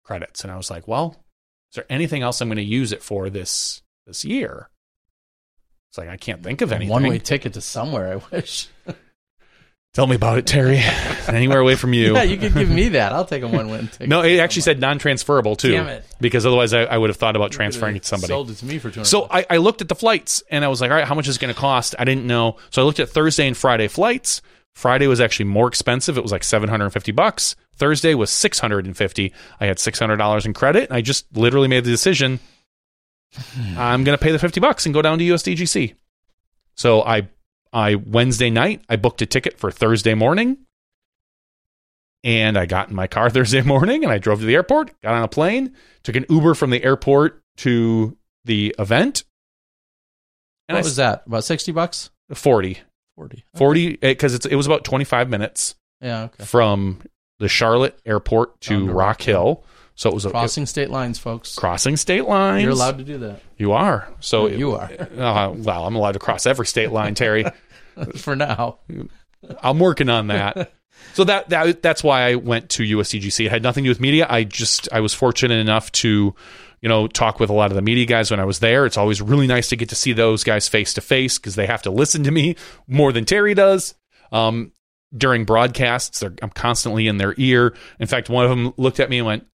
[0.05, 0.45] credits.
[0.45, 1.25] And I was like, well,
[1.73, 4.69] is there anything else I'm going to use it for this this year?
[5.91, 6.91] It's like I can't think of anything.
[6.91, 8.69] One way ticket to somewhere, I wish.
[9.95, 10.79] Tell me about it, Terry.
[11.29, 12.15] Anywhere away from you.
[12.15, 13.13] yeah, you could give me that.
[13.13, 14.09] I'll take a one win ticket.
[14.09, 15.73] no, it actually said non-transferable too.
[15.73, 16.05] Damn it.
[16.19, 18.31] Because otherwise, I, I would have thought about transferring it to somebody.
[18.31, 20.69] Sold it to me for 200 So I, I looked at the flights and I
[20.69, 21.95] was like, all right, how much is it going to cost?
[21.99, 22.57] I didn't know.
[22.71, 24.41] So I looked at Thursday and Friday flights.
[24.73, 26.17] Friday was actually more expensive.
[26.17, 27.55] It was like 750 bucks.
[27.77, 29.33] Thursday was 650.
[29.61, 30.89] I had $600 in credit.
[30.89, 32.41] And I just literally made the decision.
[33.35, 33.79] Hmm.
[33.79, 35.95] I'm going to pay the 50 bucks and go down to USDGC.
[36.77, 37.29] So I,
[37.73, 40.59] I Wednesday night, I booked a ticket for Thursday morning.
[42.25, 45.15] And I got in my car Thursday morning and I drove to the airport, got
[45.15, 45.75] on a plane,
[46.05, 49.25] took an Uber from the airport to the event.
[50.69, 51.25] And what I was that?
[51.27, 52.11] About sixty bucks?
[52.33, 52.79] 40.
[53.17, 53.45] Forty.
[53.57, 56.23] 40 because it's it was about 25 minutes Yeah.
[56.25, 56.45] Okay.
[56.45, 57.01] from
[57.41, 59.65] the Charlotte airport to Rock Hill.
[59.95, 61.55] So it was a Crossing state lines, folks.
[61.55, 62.63] crossing state lines.
[62.63, 64.09] You're allowed to do that You are.
[64.21, 64.89] So You are.
[65.19, 67.45] Uh, well, I'm allowed to cross every state line, Terry.
[68.17, 68.79] for now.
[69.63, 70.73] I'm working on that.
[71.15, 73.47] So that that that's why I went to USDGC.
[73.47, 74.27] It had nothing to do with media.
[74.29, 76.35] I just I was fortunate enough to,
[76.81, 78.87] you know, talk with a lot of the media guys when I was there.
[78.87, 81.67] It's always really nice to get to see those guys face to face because they
[81.67, 82.55] have to listen to me
[82.87, 83.95] more than Terry does.
[84.31, 84.73] Um,
[85.17, 87.75] during broadcasts, they're, I'm constantly in their ear.
[87.99, 89.47] In fact, one of them looked at me and went,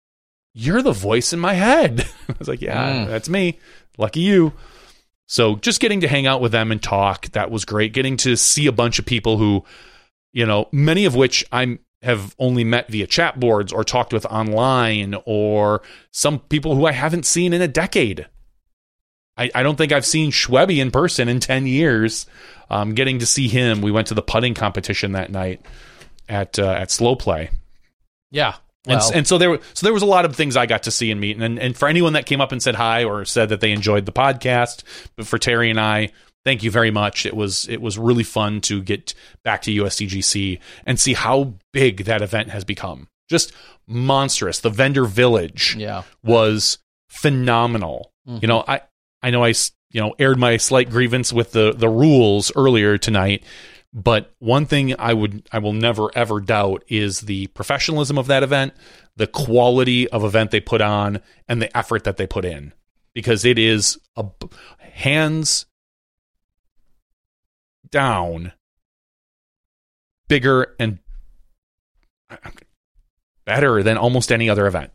[0.53, 3.07] "You're the voice in my head." I was like, "Yeah, Mm.
[3.07, 3.57] that's me.
[3.97, 4.51] Lucky you."
[5.27, 7.93] So just getting to hang out with them and talk, that was great.
[7.93, 9.63] Getting to see a bunch of people who,
[10.31, 14.25] you know, many of which I have only met via chat boards or talked with
[14.27, 15.81] online, or
[16.11, 18.27] some people who I haven't seen in a decade.
[19.35, 22.25] I, I don't think I've seen Schwebby in person in 10 years.
[22.69, 25.61] Um, getting to see him, we went to the putting competition that night
[26.29, 27.49] at uh, at Slow Play.
[28.31, 28.55] Yeah.
[28.87, 31.11] And, and so there, so there was a lot of things I got to see
[31.11, 33.59] and meet, and and for anyone that came up and said hi or said that
[33.61, 34.83] they enjoyed the podcast,
[35.15, 36.11] but for Terry and I,
[36.47, 37.25] thank you very much.
[37.25, 42.05] It was it was really fun to get back to USDGC and see how big
[42.05, 43.09] that event has become.
[43.29, 43.51] Just
[43.85, 44.61] monstrous.
[44.61, 46.03] The vendor village yeah.
[46.23, 46.77] was
[47.09, 48.13] phenomenal.
[48.27, 48.41] Mhm.
[48.41, 48.81] You know, I
[49.21, 49.49] I know I
[49.91, 53.43] you know aired my slight grievance with the the rules earlier tonight,
[53.97, 58.43] but one thing I would I will never ever doubt is the professionalism of that
[58.43, 58.75] event,
[59.15, 62.73] the quality of event they put on, and the effort that they put in.
[63.15, 64.25] Because it is a
[64.77, 65.65] hands
[67.89, 68.53] down
[70.27, 70.99] bigger and
[73.45, 74.91] better than almost any other event.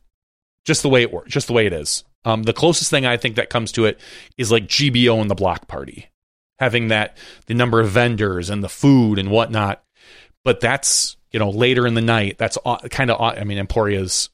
[0.65, 2.05] Just the way it works, just the way it is.
[2.25, 3.99] Um, the closest thing I think that comes to it
[4.39, 6.12] is like GBO and the block party,
[6.59, 7.17] having that
[7.47, 9.83] the number of vendors and the food and whatnot.
[10.45, 12.39] But that's you know later in the night.
[12.39, 12.59] That's
[12.91, 14.31] kind of I mean Emporia's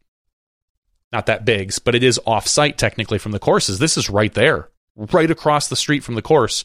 [1.12, 3.78] not that big, but it is off site technically from the courses.
[3.78, 4.68] This is right there,
[5.12, 6.64] right across the street from the course,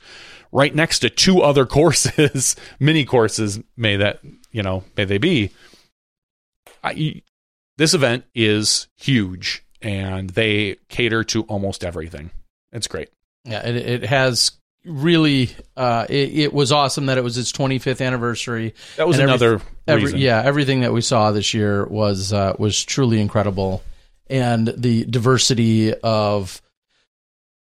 [0.51, 3.59] right next to two other courses, mini courses.
[3.77, 4.19] May that
[4.51, 5.51] you know may they be.
[6.83, 7.21] I,
[7.77, 12.31] this event is huge and they cater to almost everything.
[12.71, 13.09] It's great.
[13.45, 14.51] Yeah, it, it has
[14.85, 15.49] really.
[15.75, 18.73] Uh, it, it was awesome that it was its 25th anniversary.
[18.97, 20.19] That was And another Every, reason.
[20.19, 23.83] yeah, everything that we saw this year was uh, was truly incredible,
[24.27, 26.61] and the diversity of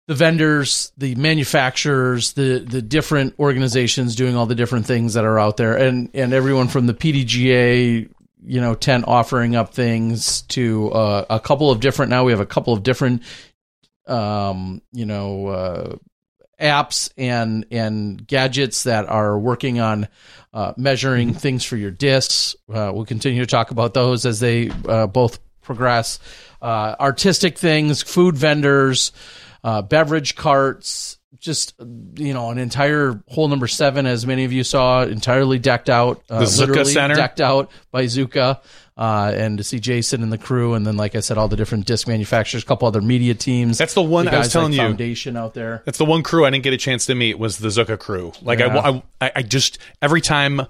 [0.09, 5.39] the vendors, the manufacturers, the the different organizations doing all the different things that are
[5.39, 8.09] out there, and and everyone from the PDGA,
[8.45, 12.11] you know, tent offering up things to uh, a couple of different.
[12.11, 13.23] Now we have a couple of different,
[14.07, 15.99] um, you know.
[16.61, 20.09] Apps and and gadgets that are working on
[20.55, 22.57] uh, measuring things for your discs.
[22.73, 26.19] Uh, we'll continue to talk about those as they uh, both progress.
[26.63, 29.13] Uh, artistic things, food vendors,
[29.63, 31.75] uh, beverage carts, just
[32.15, 36.23] you know an entire hole number seven, as many of you saw, entirely decked out,
[36.31, 37.15] uh, The literally Center?
[37.17, 38.61] decked out by Zuca.
[38.97, 41.57] Uh, and to see Jason and the crew, and then, like I said, all the
[41.57, 43.77] different disc manufacturers, a couple other media teams.
[43.77, 44.87] That's the one The I was telling like you.
[44.87, 45.83] Foundation out there.
[45.85, 48.33] That's the one crew I didn't get a chance to meet was the Zuca crew.
[48.41, 49.03] Like Yeah.
[49.21, 50.63] I, I, I just every time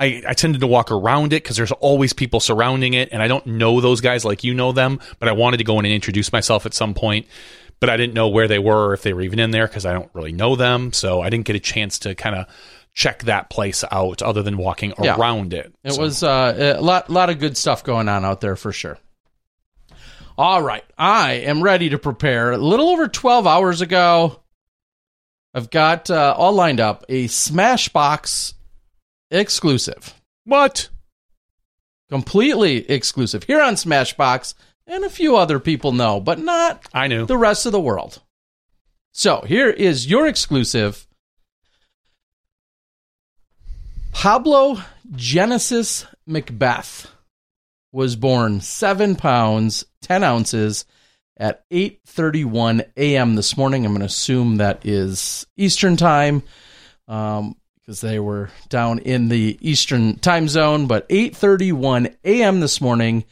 [0.00, 3.28] I, I tended to walk around it because there's always people surrounding it, and I
[3.28, 4.98] don't know those guys like you know them.
[5.18, 7.26] But I wanted to go in and introduce myself at some point,
[7.80, 9.84] but I didn't know where they were or if they were even in there because
[9.84, 10.94] I don't really know them.
[10.94, 12.46] So I didn't get a chance to kind of
[12.94, 15.16] check that place out other than walking Yeah.
[15.16, 15.72] around it.
[15.82, 18.72] It So- was uh, a lot, lot of good stuff going on out there for
[18.72, 18.98] sure.
[20.38, 22.52] All right, I am ready to prepare.
[22.52, 24.40] A little over twelve hours ago,
[25.54, 28.54] I've got uh, all lined up a Smashboxx
[29.30, 30.14] exclusive,
[30.44, 30.88] what?
[32.10, 34.52] completely exclusive here on Smashboxx,
[34.86, 37.24] and a few other people know, but not I knew.
[37.24, 38.20] the rest of the world.
[39.12, 41.06] So here is your exclusive
[44.12, 44.80] Pablo
[45.10, 47.06] Genesis McBeth
[47.90, 50.84] was born seven pounds, 10 ounces
[51.36, 53.34] at 8.31 a.m.
[53.34, 53.84] this morning.
[53.84, 56.42] I'm going to assume that is Eastern time
[57.08, 60.86] um, because they were down in the Eastern time zone.
[60.86, 62.60] But 8.31 a.m.
[62.60, 63.24] this morning,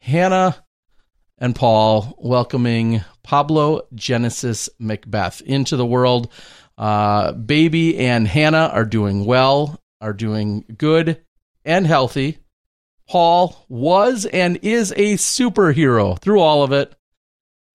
[0.00, 0.56] Hannah
[1.38, 6.32] and Paul welcoming Pablo Genesis McBeth into the world.
[6.76, 11.22] Uh, baby and Hannah are doing well, are doing good
[11.64, 12.38] and healthy.
[13.08, 16.94] Paul was and is a superhero through all of it.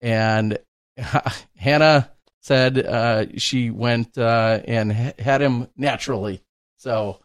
[0.00, 0.58] And
[1.56, 2.10] Hannah
[2.40, 6.42] said uh, she went uh, and ha- had him naturally.
[6.76, 7.18] So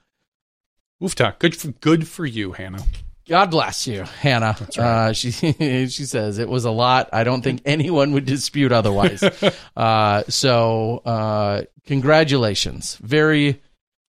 [1.03, 1.39] Oof, talk.
[1.39, 2.83] Good for, good for you, Hannah.
[3.27, 4.55] God bless you, Hannah.
[4.77, 5.31] Uh, she
[5.87, 7.09] she says it was a lot.
[7.13, 9.23] I don't think anyone would dispute otherwise.
[9.77, 13.61] uh, so uh, congratulations, very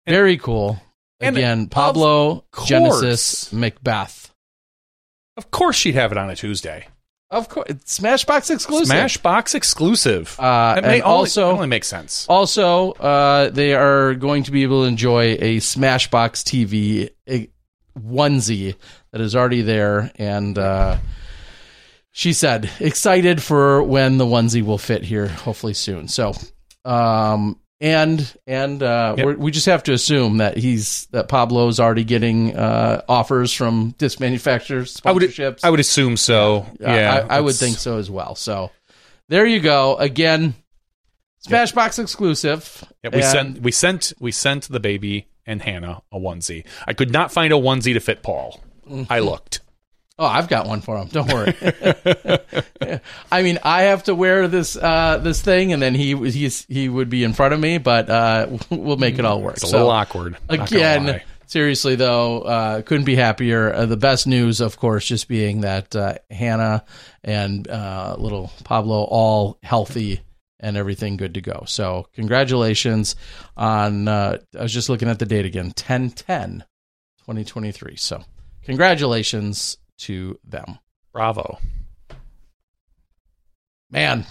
[0.07, 0.81] very cool.
[1.19, 4.29] and Again, Pablo course- Genesis McBeth.
[5.37, 6.87] Of course, she'd have it on a Tuesday.
[7.29, 8.93] Of course, it's Smashboxx exclusive.
[8.93, 10.35] Smashboxx exclusive.
[10.37, 12.25] Uh, That may and only- also- only makes sense.
[12.27, 17.47] Also, uh, they are going to be able to enjoy a Smashboxx TV a
[17.97, 18.75] onesie
[19.13, 20.97] that is already there, and uh,
[22.11, 26.09] she said excited for when the onesie will fit here, hopefully soon.
[26.09, 26.33] So,
[26.83, 29.25] um, and and uh, Yep.
[29.25, 33.93] we're, we just have to assume that he's that Pablo's already getting uh, offers from
[33.97, 35.57] disc manufacturers, I would.
[35.63, 36.65] I would assume so.
[36.79, 38.35] Yeah, I, I would think so as well.
[38.35, 38.71] So
[39.27, 39.95] there you go.
[39.97, 40.53] Again,
[41.47, 42.83] Smashboxx exclusive.
[43.03, 46.65] Yeah, we And- sent we sent we sent the baby and Hannah a onesie.
[46.87, 48.61] I could not find a onesie to fit Paul.
[49.09, 49.61] I looked.
[50.21, 51.07] Oh, I've got one for him.
[51.07, 51.55] Don't worry.
[53.31, 56.89] I mean, I have to wear this uh, this thing, and then he he's he
[56.89, 59.55] would be in front of me, but uh, we'll make it all work.
[59.55, 60.37] It's a So, little awkward.
[60.47, 63.73] Again, seriously though, uh, couldn't be happier.
[63.73, 66.85] Uh, the best news, of course, just being that uh, Hannah
[67.23, 70.21] and uh, little Pablo all healthy
[70.59, 71.63] and everything good to go.
[71.65, 73.15] So congratulations
[73.57, 74.07] on.
[74.07, 76.59] Uh, I was just looking at the date again, 10-10,
[77.25, 77.95] 2023.
[77.95, 78.23] So
[78.63, 80.79] congratulations to them.
[81.13, 81.59] Bravo.
[83.89, 84.25] man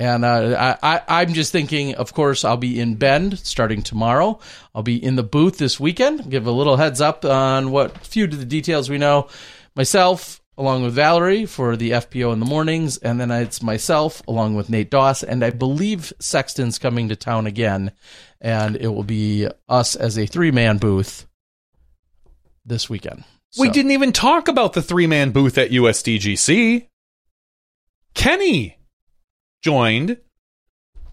[0.00, 4.40] and uh, I, i'm just thinking of course i'll be in bend starting tomorrow.
[4.74, 6.30] I'll be in the booth this weekend.
[6.30, 9.28] Give a little heads up on what few of the details we know.
[9.76, 14.54] Myself along with valerie for the fpo in the mornings and then it's myself along
[14.54, 17.90] with nate doss and i believe sexton's coming to town again
[18.40, 21.26] and it will be us as a three-man booth
[22.64, 23.24] this weekend
[23.58, 26.88] We didn't even talk about the three man booth at USDGC.
[28.14, 28.78] Kenny
[29.62, 30.18] joined,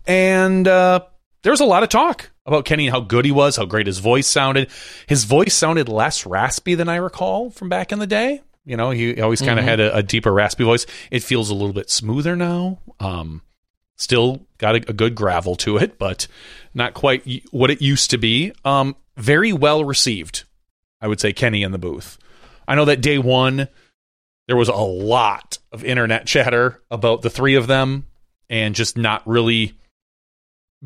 [0.05, 1.01] and uh,
[1.43, 3.87] there was a lot of talk about Kenny and how good he was, how great
[3.87, 4.69] his voice sounded.
[5.07, 8.41] His voice sounded less raspy than I recall from back in the day.
[8.65, 10.85] You know, he always kind of had a, a deeper, raspy voice.
[11.09, 12.79] It feels a little bit smoother now.
[12.99, 13.41] Um,
[13.95, 16.27] still got a, a good gravel to it, but
[16.73, 18.53] not quite what it used to be.
[18.63, 20.43] Um, very well received,
[21.01, 21.33] I would say.
[21.33, 22.19] Kenny in the booth.
[22.71, 23.67] I know that day one
[24.47, 28.05] there was a lot of internet chatter about the three of them
[28.49, 29.73] and just not really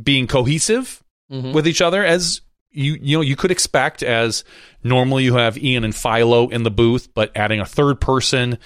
[0.02, 1.02] being cohesive
[1.32, 1.54] Mhm.
[1.54, 2.42] with each other as
[2.72, 4.44] you you know you could expect as
[4.84, 8.58] normally you have Ian and Philo in the booth but adding a third person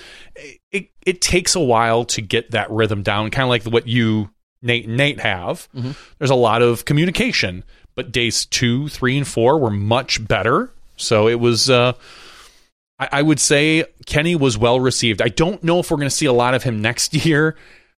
[0.72, 4.30] it it takes a while to get that rhythm down kind of like what you
[4.62, 5.70] Nate and Nate have.
[6.18, 7.64] There's a lot of communication
[7.96, 10.72] but days 2 3 and 4 were much better.
[10.98, 11.94] So it was uh
[12.99, 15.21] I, I would say Kenny was well received.
[15.21, 17.55] I don't know if we're going to see a lot of him next year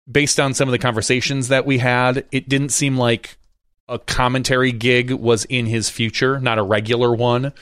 [0.09, 2.26] based on some of the conversations that we had.
[2.31, 3.38] It didn't seem like
[3.88, 7.53] a commentary gig was in his future, not a regular one.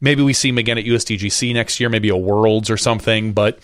[0.00, 3.58] Maybe we see him again at USDGC next year, maybe a Worlds or something, but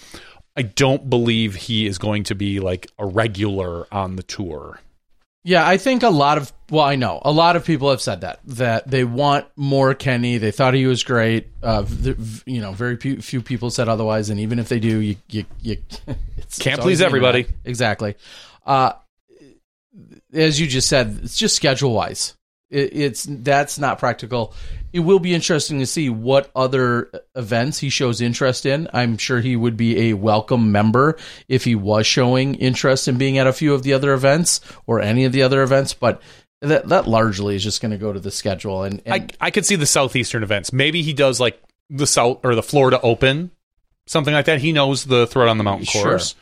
[0.56, 4.80] I don't believe he is going to be like a regular on the tour.
[5.46, 8.22] Yeah, I think a lot of well, I know a lot of people have said
[8.22, 10.38] that that they want more Kenny.
[10.38, 11.46] They thought he was great.
[11.62, 11.84] Uh,
[12.46, 15.44] you know, very few, few people said otherwise, and even if they do, you you,
[15.62, 15.76] you
[16.36, 17.46] it's, Can't please everybody.
[17.64, 18.16] Exactly.
[18.66, 18.94] Uh,
[20.32, 22.35] as you just said, it's just schedule wise.
[22.70, 24.54] It, it's that's not practical.
[24.92, 28.88] It will be interesting to see what other events he shows interest in.
[28.92, 31.18] I'm sure he would be a welcome member
[31.48, 35.00] if he was showing interest in being at a few of the other events or
[35.00, 35.92] any of the other events.
[35.92, 36.22] But
[36.62, 38.82] that that largely is just going to go to the schedule.
[38.82, 40.72] And, and I I could see the southeastern events.
[40.72, 41.60] Maybe he does like
[41.90, 43.50] the South or the Florida Open,
[44.06, 44.60] something like that.
[44.60, 46.02] He knows the Throwdown the Mountain Sure.
[46.02, 46.34] course.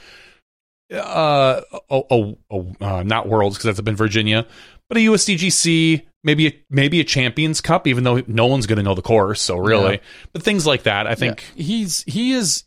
[0.92, 4.46] Uh oh, oh, oh uh, not Worlds because that's up in Virginia,
[4.88, 8.82] but a USDGC, maybe a, maybe a Champions Cup, even though no one's going to
[8.82, 9.40] know the course.
[9.40, 10.00] So really, Yeah.
[10.32, 11.44] but things like that, I think.
[11.54, 11.62] Yeah.
[11.64, 12.64] he's he is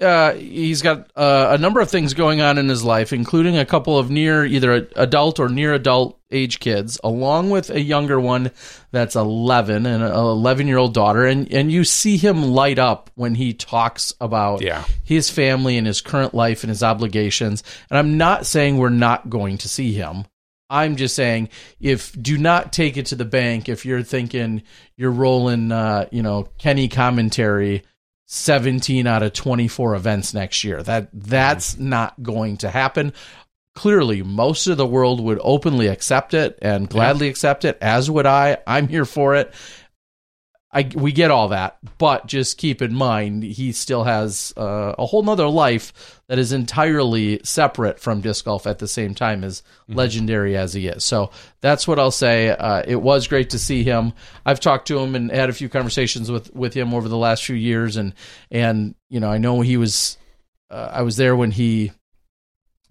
[0.00, 3.64] uh, he's got uh, a number of things going on in his life, including a
[3.66, 8.50] couple of near either adult or near adult age kids, along with a younger one
[8.90, 11.24] that's 11 and an 11 year old daughter.
[11.26, 14.82] And, and you see him light up when he talks about Yeah.
[15.04, 17.62] his family and his current life and his obligations.
[17.90, 20.24] And I'm not saying we're not going to see him.
[20.72, 21.50] I'm just saying,
[21.80, 24.62] if do not take it to the bank if you're thinking
[24.96, 27.82] you're rolling, uh, you know, Kenny commentary,
[28.26, 30.82] 17 out of 24 events next year.
[30.82, 33.12] That that's not going to happen.
[33.74, 38.26] clearly most of the world would openly accept it and gladly accept it, as would
[38.26, 38.58] I.
[38.66, 39.52] I'm here for it.
[40.74, 45.04] I, we get all that, but just keep in mind he still has uh, a
[45.04, 49.62] whole nother life that is entirely separate from disc golf at the same time as
[49.82, 49.98] Mm-hmm.
[49.98, 51.04] legendary as he is.
[51.04, 52.48] So that's what I'll say.
[52.48, 54.14] Uh, it was great to see him.
[54.46, 57.44] I've talked to him and had a few conversations with, with him over the last
[57.44, 58.14] few years, and
[58.50, 60.16] and you know I know he was
[60.70, 61.92] uh, I was there when he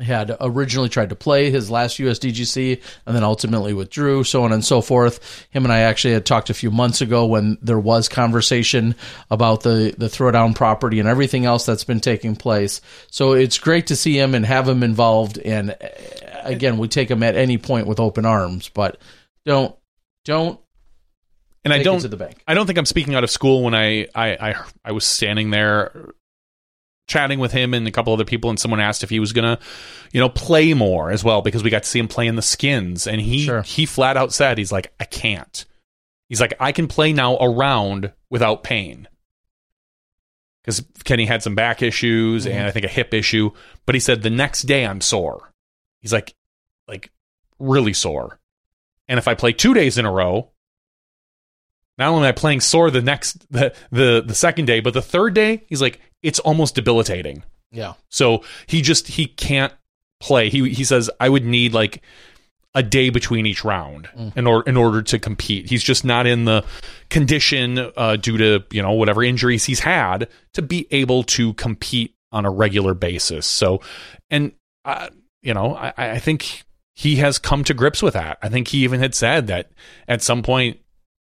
[0.01, 4.63] had originally tried to play his last USDGC and then ultimately withdrew, so on and
[4.63, 5.47] so forth.
[5.51, 8.95] Him and I actually had talked a few months ago when there was conversation
[9.29, 12.81] about the the throwdown property and everything else that's been taking place.
[13.09, 15.37] So it's great to see him and have him involved.
[15.37, 15.75] And uh,
[16.43, 18.97] again, we take him at any point with open arms, but
[19.45, 19.75] don't
[20.25, 20.59] don't
[21.63, 22.41] and I don't to the bank.
[22.47, 24.55] I don't think I'm speaking out of school when I, I I
[24.85, 26.13] I was standing there
[27.07, 29.59] chatting with him and a couple other people and someone asked if he was gonna
[30.13, 32.41] you know play more as well because we got to see him play in the
[32.41, 33.07] skins.
[33.07, 33.63] And he Sure.
[33.63, 35.65] he flat out said he's like I can't.
[36.29, 39.07] He's like I can play now around without pain.
[40.63, 42.67] Because Kenny had some back issues and mm-hmm.
[42.67, 43.51] I think a hip issue
[43.85, 45.51] but he said the next day I'm sore.
[45.99, 46.33] He's like
[46.87, 47.11] like
[47.59, 48.39] really sore.
[49.07, 50.51] And if I play two days in a row
[51.97, 55.03] not only am I playing sore the next the the the second day, but the
[55.03, 57.43] third day, he's like, it's almost debilitating.
[57.71, 57.93] Yeah.
[58.09, 59.73] So he just he can't
[60.19, 60.49] play.
[60.49, 62.01] He he says I would need like
[62.73, 65.69] a day between each round in order in order to compete.
[65.69, 66.63] He's just not in the
[67.09, 72.15] condition uh, due to you know whatever injuries he's had to be able to compete
[72.31, 73.45] on a regular basis.
[73.45, 73.81] So,
[74.29, 74.53] and
[74.85, 75.09] uh,
[75.41, 76.63] you know, I, I think
[76.95, 78.37] he has come to grips with that.
[78.41, 79.71] I think he even had said that
[80.07, 80.79] at some point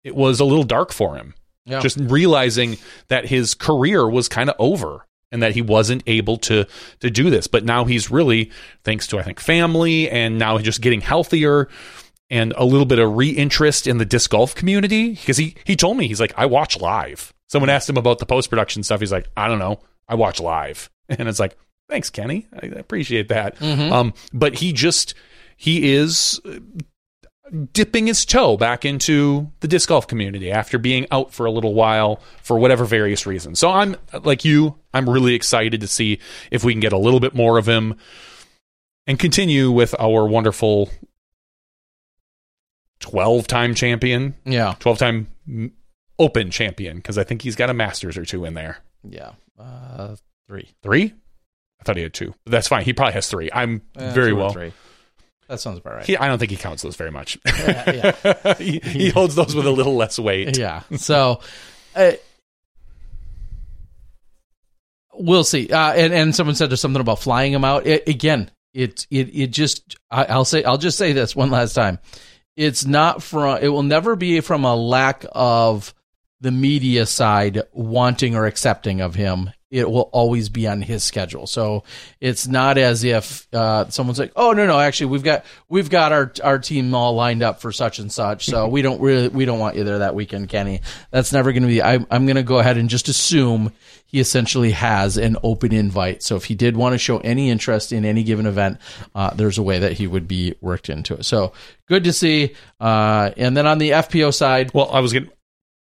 [0.04, 1.34] it was a little dark for him
[1.66, 1.80] Yeah.
[1.80, 2.78] just realizing
[3.08, 6.66] that his career was kind of over and that he wasn't able to
[7.00, 7.46] to do this.
[7.46, 8.50] But now he's really
[8.82, 11.68] thanks to i think family and now just getting healthier
[12.30, 15.10] and a little bit of reinterest in the disc golf community.
[15.10, 17.32] Because he he told me he's like i watch live.
[17.48, 19.00] Someone asked him about the post production stuff.
[19.00, 19.80] He's like i don't know.
[20.08, 20.90] I watch live.
[21.08, 21.56] And it's like
[21.88, 22.46] thanks kenny.
[22.52, 23.60] I appreciate that.
[23.62, 25.14] Um but he just
[25.56, 26.40] he is
[27.72, 31.74] dipping his toe back into the disc golf community after being out for a little
[31.74, 33.58] while for whatever various reasons.
[33.58, 36.18] So I'm like you, I'm really excited to see
[36.50, 37.96] if we can get a little bit more of him
[39.06, 40.90] and continue with our wonderful
[43.00, 44.74] 12 time champion, Yeah.
[44.80, 45.28] 12 time
[46.18, 48.78] open champion, because I think he's got a Masters or two in there.
[49.08, 49.32] Yeah.
[49.58, 50.16] Uh,
[50.48, 50.68] three.
[50.82, 51.14] Three?
[51.80, 52.34] I thought he had two.
[52.46, 52.84] That's fine.
[52.84, 53.48] He probably has three.
[53.52, 54.50] I'm very well.
[54.50, 54.72] Three.
[55.50, 56.06] That sounds about right.
[56.06, 57.36] He, I don't think he counts those very much.
[57.44, 60.56] Yeah, he, he holds those with a little less weight.
[60.58, 60.82] yeah.
[60.96, 61.40] So,
[61.96, 62.12] uh,
[65.12, 65.68] we'll see.
[65.68, 67.84] Uh, and and someone said there's something about flying him out.
[67.84, 71.72] It, again, it it it just I, I'll say I'll just say this one last
[71.74, 71.98] time.
[72.56, 73.58] It's not from.
[73.60, 75.92] It will never be from a lack of
[76.40, 79.50] the media side wanting or accepting of him.
[79.70, 81.46] It will always be on his schedule.
[81.46, 81.84] So
[82.20, 86.12] it's not as if uh, someone's like, "Oh no, no, actually we've got we've got
[86.12, 89.44] our our team all lined up for such and such." So we don't really we
[89.44, 90.80] don't want you there that weekend, Kenny.
[91.12, 91.82] That's never going to be.
[91.82, 93.72] I, I'm going to go ahead and just assume
[94.06, 96.24] he essentially has an open invite.
[96.24, 98.78] So if he did want to show any interest in any given event,
[99.14, 101.24] uh, there's a way that he would be worked into it.
[101.24, 101.52] So
[101.86, 102.56] good to see.
[102.80, 105.30] Uh, and then on the FPO side, Well, I was going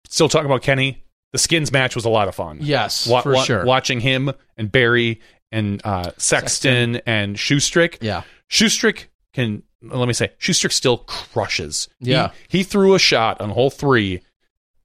[0.09, 1.05] still talking about Kenny.
[1.37, 2.61] The skins match was a lot of fun.
[2.63, 3.67] yes, Wa- for wa- sure.
[3.67, 5.21] Watching him and Barry
[5.53, 7.99] and uh, Sexton, and Schusterick.
[8.01, 8.23] Yeah.
[8.49, 11.91] Schusterick can, let me say, Schusterick still crushes.
[12.01, 12.31] Yeah.
[12.49, 14.23] He, threw a shot on hole three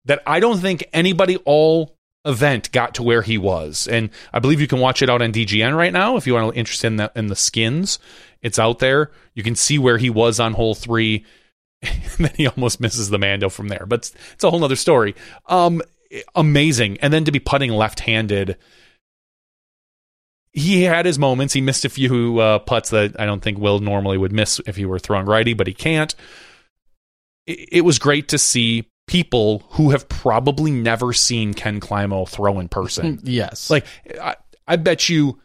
[0.04, 1.96] that I don't think anybody all
[2.26, 3.88] event got to where he was.
[3.88, 6.54] And I believe you can watch it out on DGN right now if you are
[6.54, 7.98] interested in the, in the skins.
[8.42, 9.10] It's out there.
[9.36, 11.26] You can see where he was on hole three.
[11.82, 13.86] and then he almost misses the Mando from there.
[13.88, 15.16] But it's, it's a whole nother story.
[15.48, 15.82] Um,
[16.36, 16.98] amazing.
[17.02, 18.58] And then to be putting left-handed,
[20.54, 21.54] he had his moments.
[21.54, 24.76] He missed a few uh, putts that I don't think Will normally would miss if
[24.76, 26.14] he were throwing righty, but he can't.
[27.46, 32.60] It, it was great to see people who have probably never seen Ken Climo throw
[32.60, 33.20] in person.
[33.24, 33.86] yes, like
[34.22, 34.36] I,
[34.68, 35.40] I bet you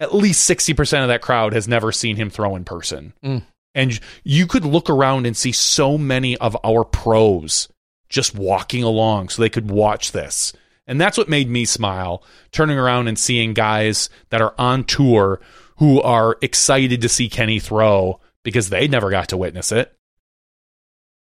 [0.00, 3.12] at least 60% of that crowd has never seen him throw in person.
[3.24, 3.42] Mm.
[3.74, 7.68] And you could look around and see so many of our pros
[8.14, 10.52] just walking along so they could watch this.
[10.86, 12.22] And that's what made me smile,
[12.52, 15.40] turning around and seeing guys that are on tour
[15.78, 19.92] who are excited to see Kenny throw because they never got to witness it.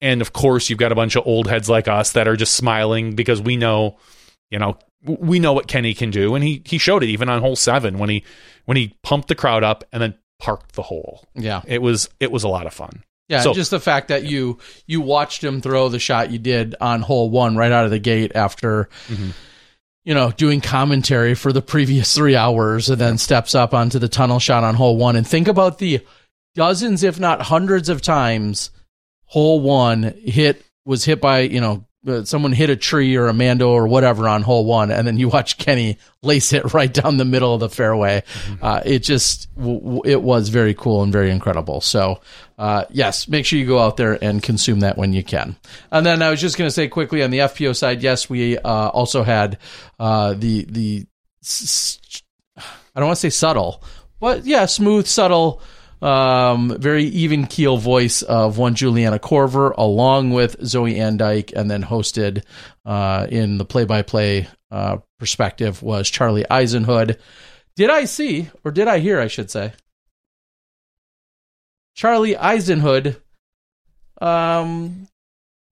[0.01, 2.55] And of course, you've got a bunch of old heads like us that are just
[2.55, 3.97] smiling because we know,
[4.51, 7.41] you know, we know what Kenny can do, and he he showed it even on
[7.41, 8.23] hole seven when he
[8.65, 11.25] when he pumped the crowd up and then parked the hole.
[11.35, 11.61] Yeah.
[11.65, 13.03] It was it was a lot of fun.
[13.33, 16.75] Yeah, So- just the fact that you you watched him throw the shot you did
[16.79, 19.29] on hole one right out of the gate after Mm-hmm.
[20.05, 24.07] you know doing commentary for the previous three hours, and then steps up onto the
[24.09, 26.01] tunnel shot on hole one, and think about the
[26.55, 28.69] dozens, if not hundreds, of times
[29.25, 31.85] hole one hit was hit by you know.
[32.07, 35.17] Uh, Someone hit a tree or a mando or whatever on hole one, and then
[35.17, 38.23] you watch Kenny lace it right down the middle of the fairway.
[38.61, 41.81] Uh, it just w- it was very cool and very incredible.
[41.81, 42.21] So,
[42.57, 45.55] uh, yes, make sure you go out there and consume that when you can.
[45.91, 48.57] And then I was just going to say quickly on the FPO side, yes, we
[48.57, 49.57] uh, also had
[49.99, 51.05] uh, the the
[52.57, 53.83] I don't want to say subtle,
[54.19, 55.61] but yeah, smooth, subtle,
[56.03, 61.81] um, very even keel voice of one Juliana Corver, along with Zoe Andyke, and then
[61.81, 62.43] hosted
[62.85, 67.19] uh, in the play-by-play uh, perspective was Charlie Eisenhood.
[67.77, 69.19] Did I see, or did I hear?
[69.19, 69.71] I should say,
[71.95, 73.21] Charlie Eisenhood,
[74.21, 75.07] um,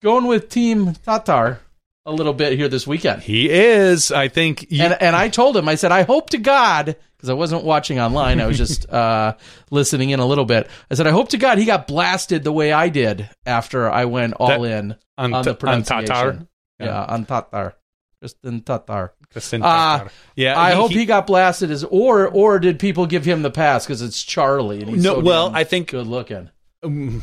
[0.01, 1.59] going with Team Tattar
[2.05, 3.21] a little bit here this weekend.
[3.23, 4.71] He is, I think.
[4.71, 7.63] you- And and I told him, I said, I hope to God, because I wasn't
[7.63, 9.35] watching online, I was just uh,
[9.71, 10.69] listening in a little bit.
[10.91, 14.05] I said, I hope to God he got blasted the way I did after I
[14.05, 16.05] went all That- in on on, t- the on pronunciation.
[16.07, 16.47] Tattar?
[16.79, 16.85] Yeah.
[16.85, 17.03] Yeah.
[17.05, 17.73] on Tattar.
[18.21, 19.09] Just in Tattar.
[19.35, 20.09] Uh, Tattar.
[20.35, 23.85] yeah, I hope he, got blasted as or or did people give him the pass
[23.85, 26.49] because it's Charlie and he's No, so well, I think- good looking.
[26.83, 27.21] Um,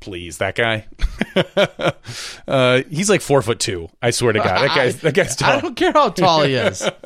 [0.00, 0.86] please, that guy.
[2.48, 3.88] uh, he's like four foot two.
[4.02, 6.88] I swear to God, that guy's that guy's I don't care how tall he is.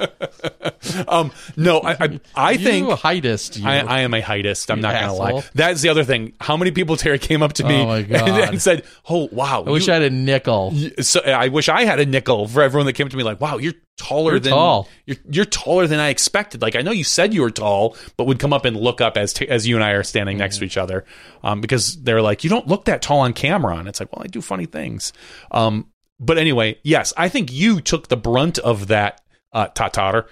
[1.08, 3.56] Um, no, I I, I you think heightest.
[3.56, 3.66] You.
[3.66, 4.70] I, I am a heightist.
[4.70, 5.42] I'm You not gonna lie.
[5.54, 6.34] That's the other thing.
[6.40, 7.90] How many people Terry came up to me Oh.
[7.90, 10.74] And, and said, "Oh wow, I wish I had a nickel.
[11.00, 13.56] so I wish I had a nickel for everyone that came to me like, "Wow,
[13.56, 14.88] you're taller You're than tall.
[15.06, 18.26] You're you're taller than I expected." Like I know you said you were tall, but
[18.26, 20.56] would come up and look up as t- as you and I are standing next
[20.56, 20.60] Mm-hmm.
[20.60, 21.04] to each other,
[21.42, 24.22] um, because they're like, "You don't look that tall on camera," and it's like, "Well,
[24.24, 25.12] I do funny things."
[25.50, 25.88] Um,
[26.20, 29.20] but anyway, yes, I think you took the brunt of that
[29.52, 30.26] uh, Tattar,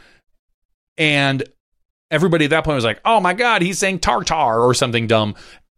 [0.98, 1.42] and
[2.10, 5.34] everybody at that point was like, "Oh my god, he's saying tartar or something dumb,"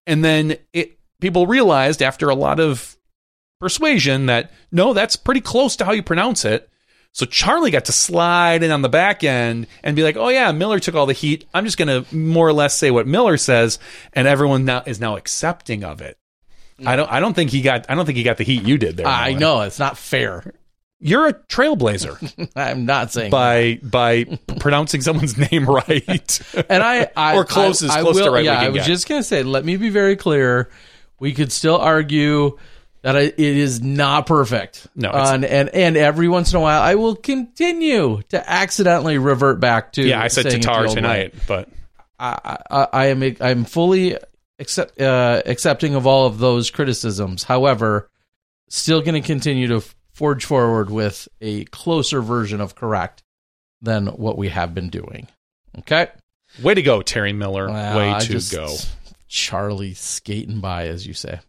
[0.06, 2.96] and then it people realized after a lot of
[3.60, 6.68] persuasion that no, that's pretty close to how you pronounce it.
[7.14, 10.50] So Charlie got to slide in on the back end and be like, "Oh yeah,
[10.52, 11.46] Miller took all the heat.
[11.54, 13.78] I'm just going to more or less say what Miller says,"
[14.12, 16.18] and everyone now is now accepting of it.
[16.84, 17.10] I don't.
[17.10, 17.86] I don't think he got.
[17.88, 19.06] I don't think he got the heat you did there.
[19.06, 20.52] I know it's not fair.
[20.98, 24.24] you're a trailblazer I'm not saying by by
[24.58, 26.40] pronouncing someone's name right.
[26.68, 28.68] and I, I Or close as I, I close to will, right we Yeah, I
[28.70, 28.86] was get.
[28.86, 30.68] just gonna say, let me be very clear.
[31.20, 32.58] We could still argue
[33.04, 34.86] that it is not perfect.
[34.96, 39.60] No, it's- and, and every once in a while, I will continue to accidentally revert
[39.60, 40.02] back to.
[40.02, 40.94] yeah, I said Tattar old way.
[40.94, 41.68] tonight, but
[42.18, 44.16] I, I, I am I'm fully
[44.58, 47.42] accept, uh, accepting of all of those criticisms.
[47.42, 48.08] However,
[48.70, 49.82] still going to continue to
[50.12, 53.22] forge forward with a closer version of correct
[53.82, 55.28] than what we have been doing.
[55.80, 56.06] Okay.
[56.62, 57.68] way to go, Terry Miller.
[57.68, 58.74] Well, way I to go.
[59.28, 61.40] Charlie skating by, as you say.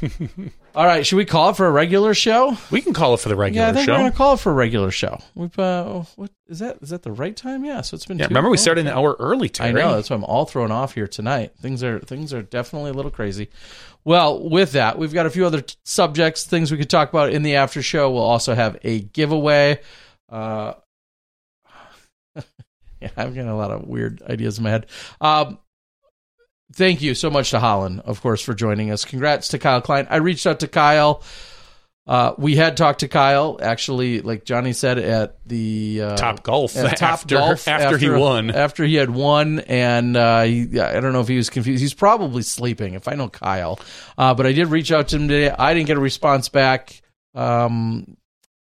[0.74, 2.56] All right, should we call it for a regular show?
[2.70, 3.92] We can call it for the regular yeah, I think show.
[3.92, 5.20] we're gonna call it for a regular show.
[5.34, 6.78] We've uh, what is that?
[6.80, 7.64] Is that the right time?
[7.64, 8.18] Yeah, so it's been.
[8.18, 9.50] Yeah, two- remember we oh, started an hour early.
[9.58, 11.54] I know that's why I'm all thrown off here tonight.
[11.60, 13.48] Things are things are definitely a little crazy.
[14.04, 17.32] Well, with that, we've got a few other t- subjects, things we could talk about
[17.32, 18.10] in the after show.
[18.10, 19.80] We'll also have a giveaway.
[20.28, 20.74] Uh,
[23.00, 24.86] yeah, I'm getting a lot of weird ideas in my head.
[25.20, 25.58] Um,
[26.72, 29.04] thank you so much to Holyn, of course, for joining us.
[29.04, 30.06] Congrats to Kyle Klein.
[30.10, 31.22] I reached out to Kyle.
[32.06, 36.72] Uh, we had talked to Kyle actually, like Johnny said, at the uh, Top Golf
[36.74, 38.50] Top after Golf after, he won.
[38.50, 41.80] After he had won, and uh, he, I don't know if he was confused.
[41.80, 42.94] He's probably sleeping.
[42.94, 43.78] If I know Kyle,
[44.18, 45.50] uh, but I did reach out to him today.
[45.50, 47.00] I didn't get a response back,
[47.34, 48.16] um,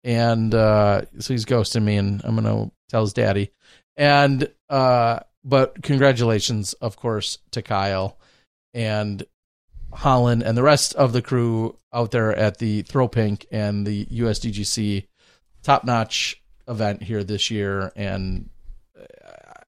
[0.05, 3.51] and uh, so he's ghosting me, and I'm gonna tell his daddy.
[3.97, 8.17] And uh, but congratulations, of course, to Kyle
[8.73, 9.23] and
[9.91, 14.05] Holyn and the rest of the crew out there at the Throw Pink and the
[14.05, 15.05] USDGC
[15.61, 17.91] top notch event here this year.
[17.95, 18.49] And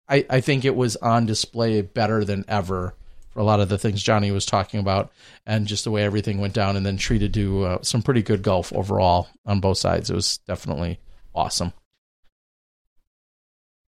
[0.08, 2.96] I, I think it was on display better than ever
[3.30, 5.12] for a lot of the things Johnny was talking about
[5.46, 8.42] and just the way everything went down and then treated to uh, some pretty good
[8.42, 10.10] golf overall on both sides.
[10.10, 11.00] It was definitely
[11.34, 11.74] awesome.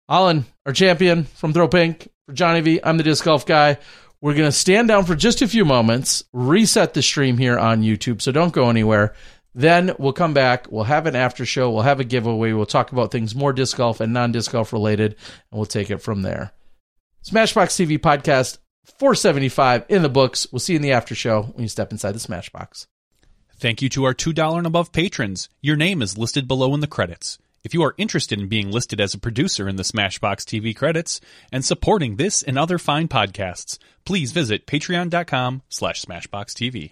[0.10, 2.10] Holyn, our champion from Throw Pink.
[2.26, 3.78] For Johnny V, I'm the disc golf guy.
[4.22, 7.84] We're going to stand down for just a few moments, reset the stream here on
[7.84, 9.16] YouTube, so don't go anywhere.
[9.54, 10.72] Then we'll come back.
[10.72, 11.70] We'll have an after show.
[11.70, 12.54] We'll have a giveaway.
[12.54, 15.16] We'll talk about things more disc golf and non disc golf related,
[15.52, 16.54] and we'll take it from there.
[17.26, 18.58] Smashboxx TV podcast
[19.00, 20.48] 475 in the books.
[20.52, 22.88] We'll see you in the after show when you step inside the Smashboxx.
[23.58, 25.48] Thank you to our $2 and above patrons.
[25.62, 27.38] Your name is listed below in the credits.
[27.64, 31.22] If you are interested in being listed as a producer in the Smashboxx TV credits
[31.52, 36.92] and supporting this and other fine podcasts, please visit patreon.com slash smashboxtv.